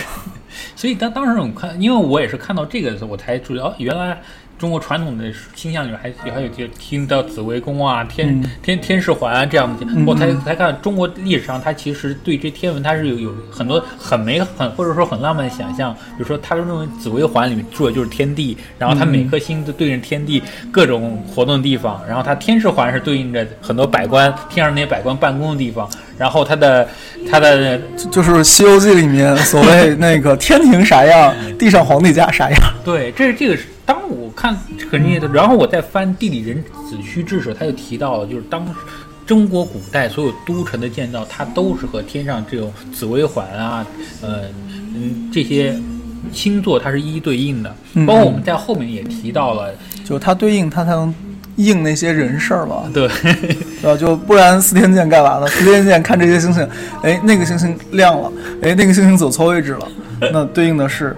[0.75, 4.21] 所以当当时我看，因为我也是看到这个的时候，我才注意哦，原来
[4.59, 5.25] 中国传统的
[5.55, 20.43] 倾向里面还还有就听到紫微宫啊、天、嗯天天士环啊这样的，嗯我才嗯才看中国历史上他其实对这天文它是有有很多很美很或者说很浪漫的想象，比如说他认为紫微环里面住的就是天地，然后他每颗星都对应天地
[20.73, 26.89] 各种活动的地方，然后它天士环是对应着很多百官天上那些百官办公的地方，然后它的
[27.31, 32.59] 它的就就是《西游记》里面所谓那个天庭啥样， 地上皇帝家啥样。
[32.85, 34.55] 对，这是这个是当我看
[34.91, 38.67] 很厉害的，然后我再翻《地理人子虚志》时，他就提到了，就是当
[39.25, 43.87] 中国古代所有都城的建造，它都是和天上这种紫微环啊，
[44.21, 44.43] 呃，
[44.95, 45.77] 嗯，这些
[46.33, 47.75] 星座它是一一对应的。
[47.95, 49.73] 嗯包括我们在后面也提到了，
[50.05, 51.13] 就它对应它才能
[51.57, 53.09] 应那些人事儿嘛，对，
[53.83, 53.97] 对吧？
[53.97, 55.47] 就不然司天监干嘛呢？
[55.49, 56.69] 司天监看这些星星，
[57.03, 58.31] 哎，那个星星亮了，
[58.63, 59.89] 哎，那个星星走错位置了，
[60.33, 61.17] 那对应的是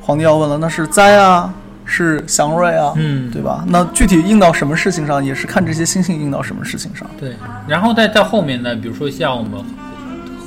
[0.00, 1.52] 皇帝要问了，那是灾啊，
[1.90, 3.64] 是祥瑞啊，嗯对吧？
[3.66, 7.04] 那具体应到什么事情上，也是看这些星星应到什么事情上。
[7.18, 7.34] 对，
[7.66, 9.52] 然后在在后面呢，比如说像我们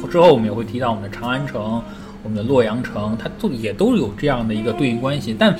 [0.09, 1.83] 之后我们也会提到我们的长安城、
[2.23, 5.53] 我们的洛阳城，它都也都有这样的一个对应关系，但。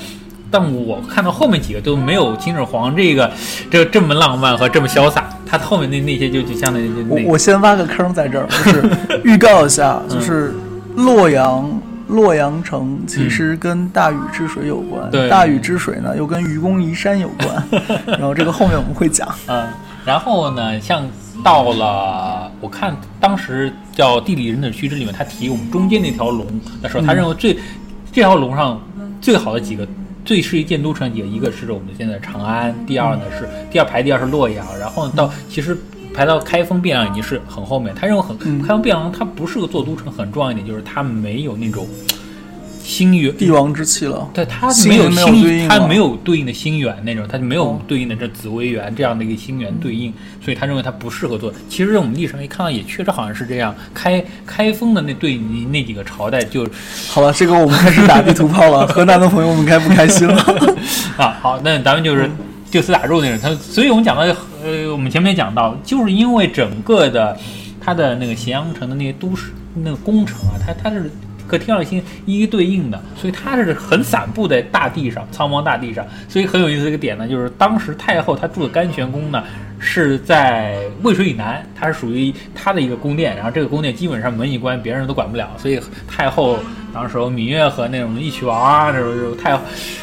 [0.50, 3.28] 但我看到后面几个都没有秦始皇这个
[3.68, 8.88] 这这么浪漫和这么潇洒，他后面那那些就就相当于就那我我先挖个坑在这儿，就是
[9.24, 10.54] 预告一下， 就是
[10.94, 11.68] 洛阳。
[12.08, 17.64] 洛阳城其实跟大禹治水有关，对大禹治水呢又跟愚公移山有关，
[18.06, 19.28] 然后这个后面我们会讲。
[19.46, 19.66] 嗯，
[20.04, 21.06] 然后呢，像
[21.42, 26.46] 到了我看当时叫《地理人的须知》里面，他提我们中间那条龙
[26.82, 27.54] 的时候，他认为最、
[28.12, 28.80] 这条龙上
[29.20, 29.86] 最好的几个。
[30.26, 35.76] 最适宜建都城几个，一个是我们现在长安，第二呢是第二排第二是洛阳，然后到其实
[36.14, 37.94] 排到开封汴梁已经是很后面。
[37.94, 41.86] 他认为很嗯开封汴梁它不适合做都城，很重要一点就是它没有那种
[42.82, 50.12] 星源帝王之气了，对，它没有星，它没有对应的星源那种，它就没有哦对应的这紫微垣这样的一个星源对应，
[50.44, 51.50] 所以他认为它不适合做。
[51.66, 53.74] 其实我们历史上一看到，也确实好像是这样。
[53.94, 56.68] 开开封的那对应那几个朝代就
[57.08, 60.36] 好了，这个我们开始打地图炮了，河南的朋友们该不开心了？
[61.16, 62.30] 啊，好，那咱们就是
[62.74, 63.38] 就此打住那种。
[63.40, 64.22] 他，所以我们讲到，
[64.64, 67.38] 呃，我们前面讲到，就是因为整个的
[67.80, 71.08] 它的那个咸阳城的那些都市那个工程啊，它它是
[71.46, 76.04] 和天上星一一对应的，所以它是很散布在大地上，苍茫大地上。
[76.28, 79.44] 所以很有意思的一个点呢，就是当时太后她住的甘泉宫呢
[79.78, 85.78] 是在渭水以南，它是属于她的一个宫殿，然后这个宫殿基本上门一关，别人都管不了，所以
[86.08, 86.58] 太后
[86.92, 89.56] 当时芈月和那种义渠王啊，那种就太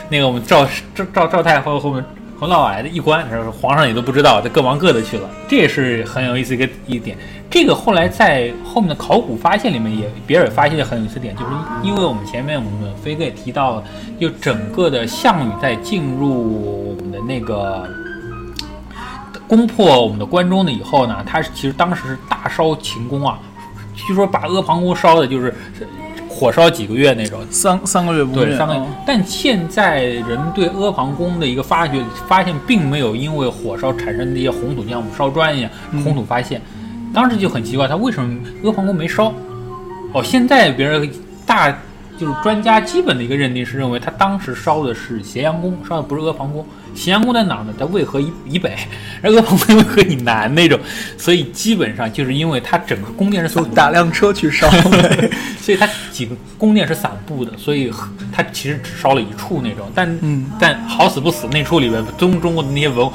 [0.08, 0.66] 那个我们赵
[0.96, 2.02] 赵赵赵太后后面。
[2.42, 7.16] 洪老来的一关，然后皇上也都不知道，就各忙各的去了，这也是很有意思一个一点。
[7.52, 11.52] 这个后来在后面的考古发现里面也，别人也发现了很有意思点，就是
[11.84, 13.84] 因为我们前面我们飞哥也提到了，
[14.20, 17.88] 就整个的项羽在进入我们的那个
[19.48, 23.38] 攻破我们的关中的以后呢，他其实当时是大烧秦宫啊，
[23.94, 25.54] 据说把阿房宫烧的就是
[26.42, 28.88] 火烧几个月那种，三三个月不对，三个月嗯。
[29.06, 36.60] 但现在人对阿房宫的一个发掘，发现并没有因为火烧产生的一些红土，就像我们烧砖一样，嗯红土发现。
[37.14, 39.32] 当时就很奇怪，他为什么阿房宫没烧？
[40.14, 41.08] 哦，现在别人
[41.46, 41.78] 大
[42.22, 46.64] 就是专家基本的一个认定是认为他当时烧的是咸阳宫，烧的不是阿房宫。
[46.94, 47.74] 咸阳宫在哪儿呢？
[47.80, 48.78] 在渭河以以北，
[49.24, 50.80] 而阿房宫渭河以南那种，
[51.18, 54.70] 所以基本上就是因为它整个宫殿是散打辆车去烧，
[55.60, 57.92] 所以它几个宫殿是散布的，所以
[58.32, 59.90] 它其实只烧了一处那种。
[59.96, 63.10] 但、嗯但好死不死，那处里边中中国的那些文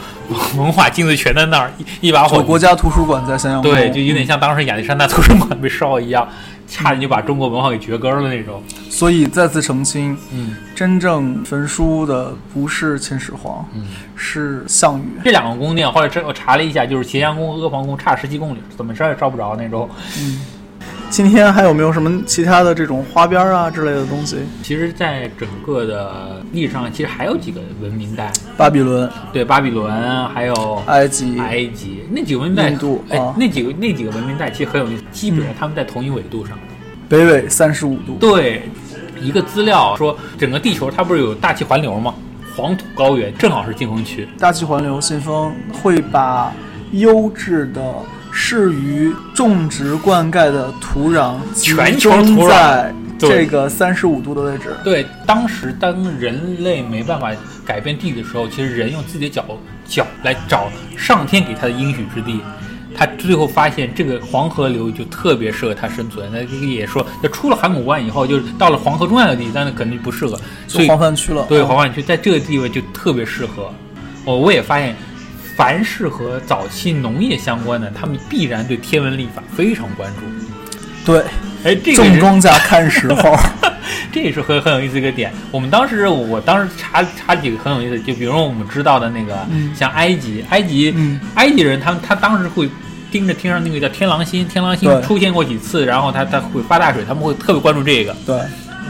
[0.56, 1.70] 文化精髓全在那儿，
[2.00, 6.26] 一一把火国家图书馆在咸阳宫，对，就有点像当时亚历山大图书馆被烧一样，
[6.66, 8.62] 差点就把中国文化给绝根了那种。
[8.90, 15.04] 所以再次澄清，嗯，真正焚书的不是秦始皇，嗯是项羽。
[15.22, 19.88] 这两个宫殿后来这我查了一下，就是咸阳宫和阿房宫差十几公里，怎么烧也烧不着那种。
[21.08, 24.38] 今天还有没有什么其他的这种花边啊之类的东西？
[24.62, 36.58] 其实，在整个的历史上，其实还有几个文明带，巴比伦、对，巴比伦，还有埃及、埃及那几个文明带，印度哎啊，那几个那几个文明带其实很有意思，基本上他们在同一纬度上。
[37.08, 38.68] 北纬三十五度，对，
[39.20, 42.12] 一个资料说，整个地球它不是有大气环流吗？
[42.56, 44.26] 黄土高原正好是禁风区。
[44.38, 46.52] 大气环流信封会把
[46.92, 47.94] 优质的
[48.38, 54.76] 适于种植灌溉的土壤全球中土壤在这个三十五度的位置。
[54.84, 57.32] 对，当时当人类没办法
[57.64, 59.42] 改变地理的时候，其实人用自己的脚
[59.86, 62.38] 脚来找上天给他的应许之地。
[62.94, 66.30] 他最后发现这个黄河流域就特别适合他生存。
[66.30, 70.38] 那这个也说，就出了函谷关以后，就是到了黄河中下游地，但是肯定不适合。
[70.68, 73.72] 所以黄泛区了，对，嗯黄泛区在这个地位就特别适合。
[74.26, 74.94] 我，我也发现，
[75.56, 80.22] 凡是和早期农业相关的，他们必然对天文历法非常关注。
[81.10, 81.20] 对，
[81.64, 83.34] 哎，这个种是庄稼看时候，
[84.12, 85.32] 这也是很很有意思一个点。
[85.50, 92.68] 我们当时，我当时查查几个很有意思，就比如说我们知道的那个，嗯像埃及，埃及，嗯埃及人他们他当时会
[93.10, 98.14] 盯着天上那个叫天狼星，天狼星出现过几次，然后他他会发大水，他们会特别关注这个。
[98.26, 98.38] 对，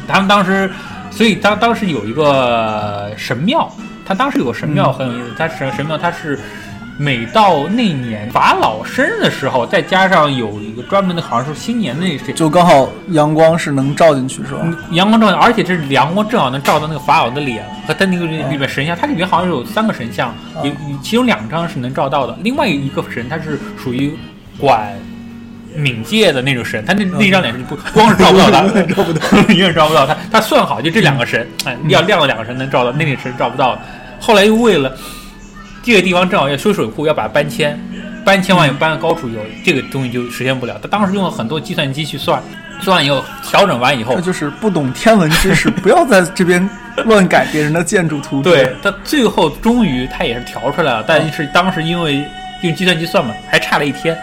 [0.09, 0.71] 他们当时，
[1.11, 3.71] 所以当当时有一个神庙，
[4.05, 6.39] 他当时有个神庙很有意思，他神神庙他是
[6.99, 14.61] 每到那年法老生日的时候，再加上有一个专门的，好像是新年那谁，就刚好阳光是能照进去，是吧？
[14.93, 20.73] 阳光照，而且这阳光正好能照到那个法老的脸和他那个里面神像，它里面好像有三个神像，有
[21.03, 24.17] 其中两张是能照到的，另外一个神他是属于
[24.59, 24.95] 管。
[25.77, 28.63] 冥界的那种神，他那那张脸是不光是 照不到他，
[28.95, 30.17] 照不到， 永远照不到他。
[30.33, 33.79] 他算好就这两个神，哎，要亮的两个神能照到，那个神照不到。
[34.19, 34.97] 后来又为了
[35.83, 37.79] 这个地方正好要修水库，要把它搬迁，
[38.25, 40.79] 搬迁完又搬到高处，有这个东西就实现不了。
[40.83, 42.43] 他当时用了很多计算机去算，
[42.81, 46.69] 算完以后调整完以后，他就是不懂天文知识，不要在这边
[47.05, 48.43] 乱改别人的建筑图。
[48.43, 52.25] 对他最后终于他也是调出来了，但是当时因为
[52.63, 54.17] 用计算机算嘛，还差了一天。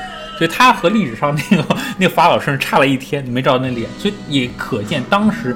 [0.43, 5.55] 所以他和历史上那个那个法老生差了一天，你没照那脸，所以也可见当时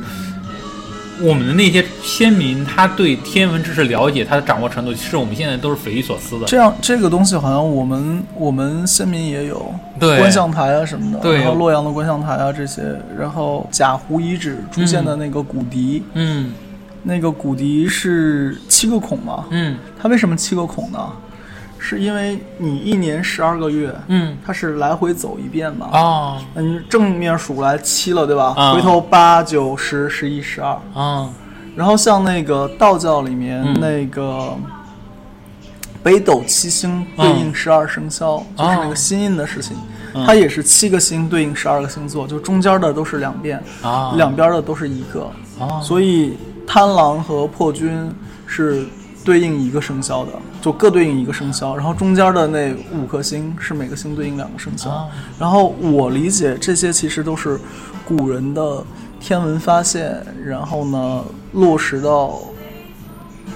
[1.19, 6.45] 我们的那些先民，他对天文知识了解，他的掌握程度，其实我们现在都是匪夷所思的。
[6.45, 12.81] 这样这个东西好像我们我们先民也有，对观象台啊什么的，对，然后洛阳的观象台啊这些，
[13.19, 16.53] 然后贾湖遗址出现的那个骨笛，嗯，
[17.03, 21.11] 那个骨笛是七个孔吗，嗯，它为什么七个孔呢？
[21.79, 28.53] 是因为你一年十二个月，嗯，它是来回走一遍嘛，啊，嗯，正面数来七了，对吧？
[28.57, 31.29] 啊回头八九十十一十二，啊，
[31.75, 33.79] 然后像那个道教里面、嗯。
[33.79, 34.55] 那个
[36.03, 39.75] 北斗七星对应十二生肖，就是那个心印的事情，
[40.13, 40.25] 嗯。
[40.25, 45.29] 它也是七个星对应十二个星座，就中间的都是两遍，啊，两边的都是一个，
[45.59, 48.09] 啊，所以贪狼和破军
[48.45, 48.85] 是
[49.27, 50.31] 对应一个生肖的，
[50.61, 54.89] 就各对应一个生肖，然后中间的那五颗星是每个星对应两个生肖。
[54.89, 57.59] 啊然后我理解这些其实都是
[58.05, 58.81] 古人的
[59.19, 62.39] 天文发现，然后呢落实到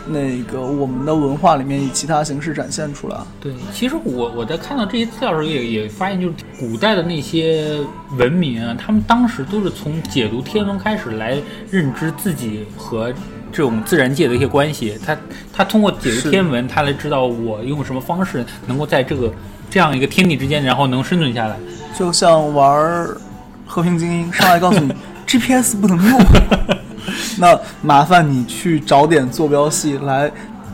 [0.07, 3.17] 那个我们的文化里面，以其他形式展现出来。
[3.39, 7.79] 对，其实我我在看到这些资料的时候也也发现，就是古代的那些
[8.17, 13.13] 文明啊，他们当时都是从解读天文开始来认知自己和
[13.51, 14.97] 这种自然界的一些关系。
[15.05, 15.17] 他
[15.53, 19.31] 他通过解读天文，他来知道我用什么方式能够在这个
[19.69, 21.55] 这样一个天地之间，然后能生存下来。
[21.97, 23.17] 就像玩儿
[23.65, 24.93] 和平精英，上来告诉你
[25.27, 26.19] GPS 不能用，
[27.37, 30.31] 那麻烦你去找点坐标系来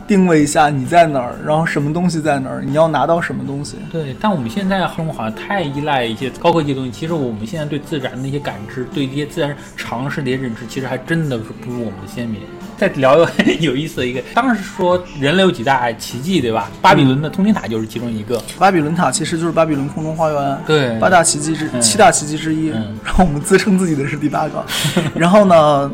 [0.08, 3.76] 定位一下你在哪儿，然后什么东西在哪儿，你要拿到什么东西。
[3.92, 6.90] 对，但我们现在生活好像太依赖一些高科技的东西。
[6.90, 12.40] 其实我们现在对自然的一些感知，对一些自然常识的一些认知，其实还真的是不如我们的先民。
[12.78, 16.70] 再聊一个有意思的一个，当时说人类有几大奇迹，对吧？
[16.80, 18.40] 巴比伦的通天塔就是其中一个。
[18.56, 22.70] 巴比伦塔其实就是巴比伦空中花园，对八大奇迹之、嗯七大奇迹之一。
[22.70, 24.64] 嗯然后我们自称自己的是第八个。
[25.12, 25.90] 然后呢，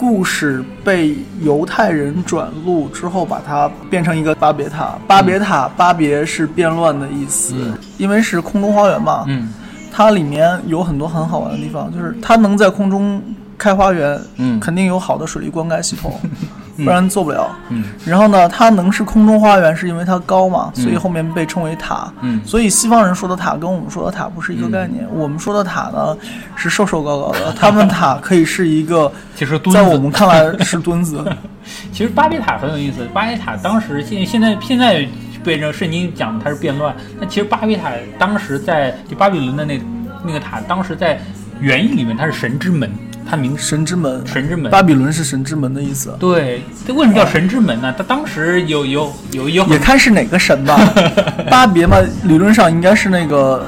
[0.00, 4.96] 故事被犹太人转录之后，把它变成一个巴别塔。
[5.06, 9.26] 巴别塔，巴别是变乱的意思，嗯因为是空中花园嘛。
[9.28, 9.50] 嗯
[9.92, 13.20] 它里面有很多很好玩的地方，就是它能在空中
[13.60, 16.18] 开花园，嗯肯定有好的水利灌溉系统，
[16.78, 17.54] 不然做不了。
[17.68, 22.10] 嗯然后呢，它能是空中花园，是因为它高嘛，所以后面被称为塔。
[22.22, 25.06] 嗯所以西方人说的塔跟我们说的塔不是一个概念。
[25.12, 26.16] 我们说的塔呢
[26.56, 31.22] 是瘦瘦高高的， 他们塔可以是一个，其实墩在我，们看来是墩子。
[31.92, 33.06] 其实巴别塔很有意思。
[33.12, 35.06] 巴别塔当时现现在现在
[35.44, 39.80] 被这圣经讲它是变乱，那其实巴别塔当时在就巴比伦的那
[40.24, 41.20] 那个塔，当时在
[41.60, 42.90] 原意里面它是神之门，
[43.28, 44.70] 它名神之门，神之门。
[44.70, 46.14] 巴比伦是神之门的意思。
[46.18, 47.94] 对，这为什么叫神之门呢？
[47.96, 50.78] 它当时有有有有也看是哪个神吧，
[51.50, 53.66] 巴别嘛，理论上应该是那个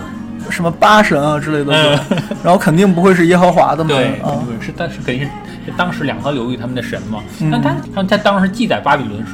[0.51, 1.99] 什么巴神啊之类的，
[2.43, 4.39] 然后肯定不会是耶和华的门嗯对，啊。
[4.61, 5.31] 是但是肯定是
[5.67, 7.21] 是当时两河流域他们的神嘛。
[7.41, 9.25] 嗯但他他他当时记载巴比伦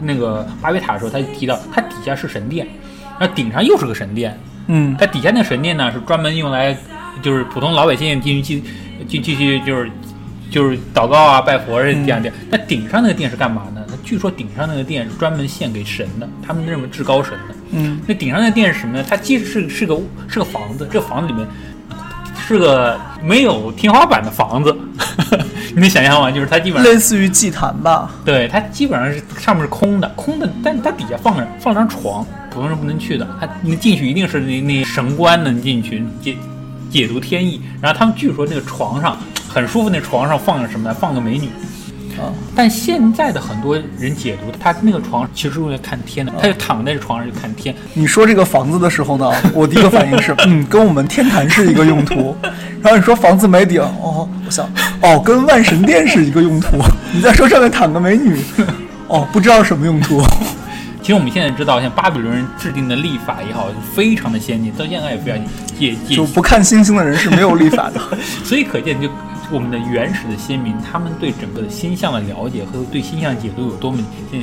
[0.00, 2.66] 那个巴别塔的时候，他就提到它底下是神殿，
[3.18, 4.38] 然后顶上又是个神殿。
[4.70, 6.76] 嗯它底下那神殿呢是专门用来
[7.22, 8.64] 就是普通老百姓进去继
[9.06, 9.90] 继继续就是
[10.50, 12.32] 就是祷告啊拜佛这样的。
[12.50, 13.84] 那顶上那个殿是干嘛呢？
[13.88, 17.54] 那据说顶上那个殿是专门献给神的，他们认为至高神的。
[17.70, 19.04] 嗯那顶上那个殿是什么呢？
[19.06, 21.46] 它其实是是个是个房子，这个房子里面
[22.46, 24.74] 是个没有天花板的房子，
[25.74, 26.30] 你能想象吗？
[26.30, 28.10] 就是它基本上类似于祭坛吧。
[28.24, 33.28] 对它基本上是上面是空的，空的，但它底下放着放张床，普通人不能去的。
[33.38, 36.34] 它你进去一定是那那神官能进去解
[36.90, 37.60] 解读天意。
[37.80, 39.16] 然后他们据说那个床上
[39.48, 40.96] 很舒服，那床上放着什么呢？
[40.98, 41.48] 放个美女。
[42.18, 47.72] 啊，但现在的很多人解读，他那个床其实是用来看天的，他就躺在这床上就看天。
[47.94, 52.36] 你说这个房子的时候呢， 我第一个反应是，嗯，跟我们天坛是一个用途。
[52.82, 54.68] 然后你说房子没顶，哦，我想，
[55.00, 56.78] 哦，跟万神殿是一个用途。
[57.12, 58.36] 你再说上面躺个美女，
[59.06, 60.20] 哦，不知道什么用途。
[61.08, 65.40] 其其实我们现在知道，像巴比伦人制定的历法也好，非常的先进，到现在也非常
[65.78, 67.98] 也也就不看星星的人是没有历法的。
[68.44, 69.08] 所以可见，就
[69.50, 74.42] 我们的原始的先民，他们对整个的星象的了解和对星象解读有多么现。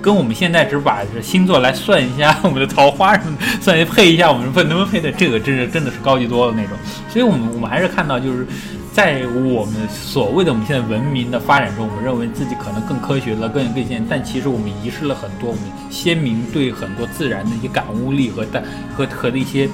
[0.00, 6.76] 跟我们现在只把星座来算一下 我们的桃花什么，算一配一下我们不能不能配的，这个真是真的是高级多了那种。
[7.08, 8.46] 所以，我们我们还是看到，就是
[8.92, 18.62] 在我们所谓的我们现在文明的发展中，我们认为自己可能更科学了，更更先，但其实我们遗失了很多我们先民对很多自然的一些感悟力和的
[18.96, 19.68] 和和的一些，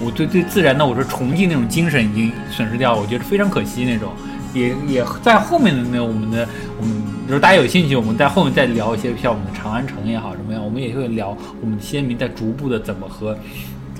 [0.00, 4.12] 我对对自然的我说崇敬那种精神已经损失掉了，我觉得非常可惜那种。
[4.54, 6.48] 也也在后面的那我们的
[6.80, 13.36] 我们，就是大家有兴趣，我们在后面再聊一些像我们的长安城也好什么样，我们也会聊我们先民在逐步的怎么和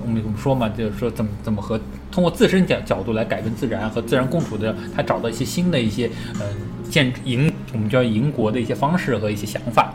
[0.03, 1.81] 我们我们说嘛，就是说怎么怎么和
[2.13, 6.47] 通过自身角角度来改变自然和自然共处的，他找到一些新的一些呃
[6.89, 9.93] 建营我们叫营国的一些方式和一些想法。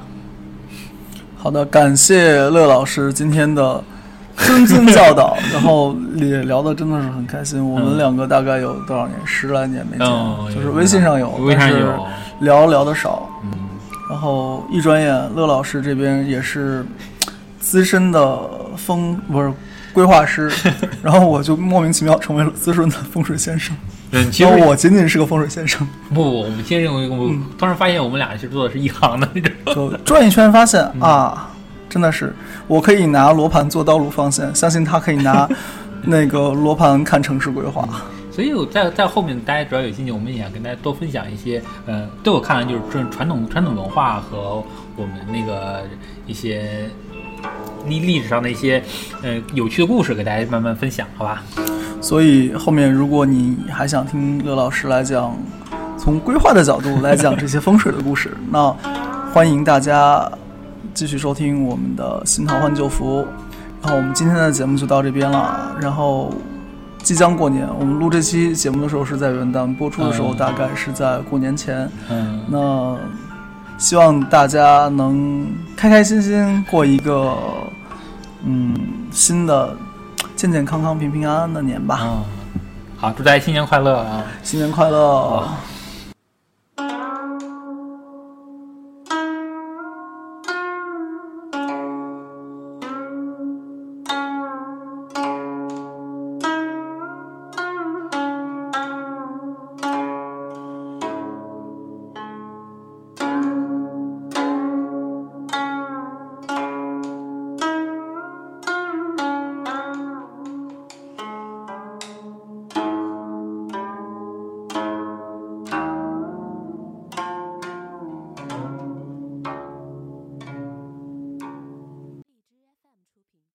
[1.37, 3.83] 好的，感谢乐老师今天的。
[4.37, 7.63] 谆谆教导，然后也聊的真的是很开心。
[7.63, 9.15] 我们两个大概有多少年？
[9.23, 10.07] 十来年没见，
[10.55, 11.93] 就是微信上有，但是
[12.41, 13.29] 聊聊的少。
[13.43, 13.51] 嗯，
[14.09, 16.85] 然后一转眼，乐老师这边也是
[17.59, 18.39] 资深的
[18.75, 19.51] 风不是
[19.93, 20.51] 规划师，
[21.01, 23.75] 然后我就莫名其妙成为了资深的风水先生。
[24.11, 25.87] 嗯，其实我仅仅是个风水先生。
[26.13, 29.51] 不，我们先认为，我突然发现我们俩其实做的是一行的那种。
[29.73, 31.47] 就转一圈发现啊。
[31.89, 32.33] 真的是，
[32.67, 35.45] 我可以拿罗盘做道路方向，相信他可以拿
[36.03, 37.85] 那个罗盘看城市规划。
[38.31, 44.63] 所以我在在后面，大家主要有兴趣，我们也想跟大家多分享一些，呃，对我看来就是这传统传统文化和
[44.95, 45.83] 我们那个
[46.25, 46.89] 一些
[47.85, 48.81] 历历史上的一些
[49.21, 51.43] 呃有趣的故事，给大家慢慢分享，好吧？
[52.01, 55.37] 所以后面如果你还想听乐老师来讲，
[55.97, 58.75] 从规划的角度来讲这些风水的故事，那
[59.33, 60.31] 欢迎大家。
[60.93, 63.25] 继续收听我们的新桃换旧符，
[63.81, 65.73] 然后我们今天的节目就到这边了。
[65.79, 66.33] 然后
[67.03, 71.89] 即将过年，我们录这期节目的时候是在元旦，播出的时候大概是在过年前。
[72.09, 72.97] 嗯，那
[73.77, 75.45] 希望大家能
[75.75, 77.35] 开开心心过一个
[78.45, 78.75] 嗯
[79.11, 79.75] 新的
[80.35, 81.99] 健健康康、平平安安的年吧。
[82.03, 82.23] 嗯，
[82.97, 84.23] 好，祝大家新年快乐啊！
[84.43, 85.47] 新年快乐。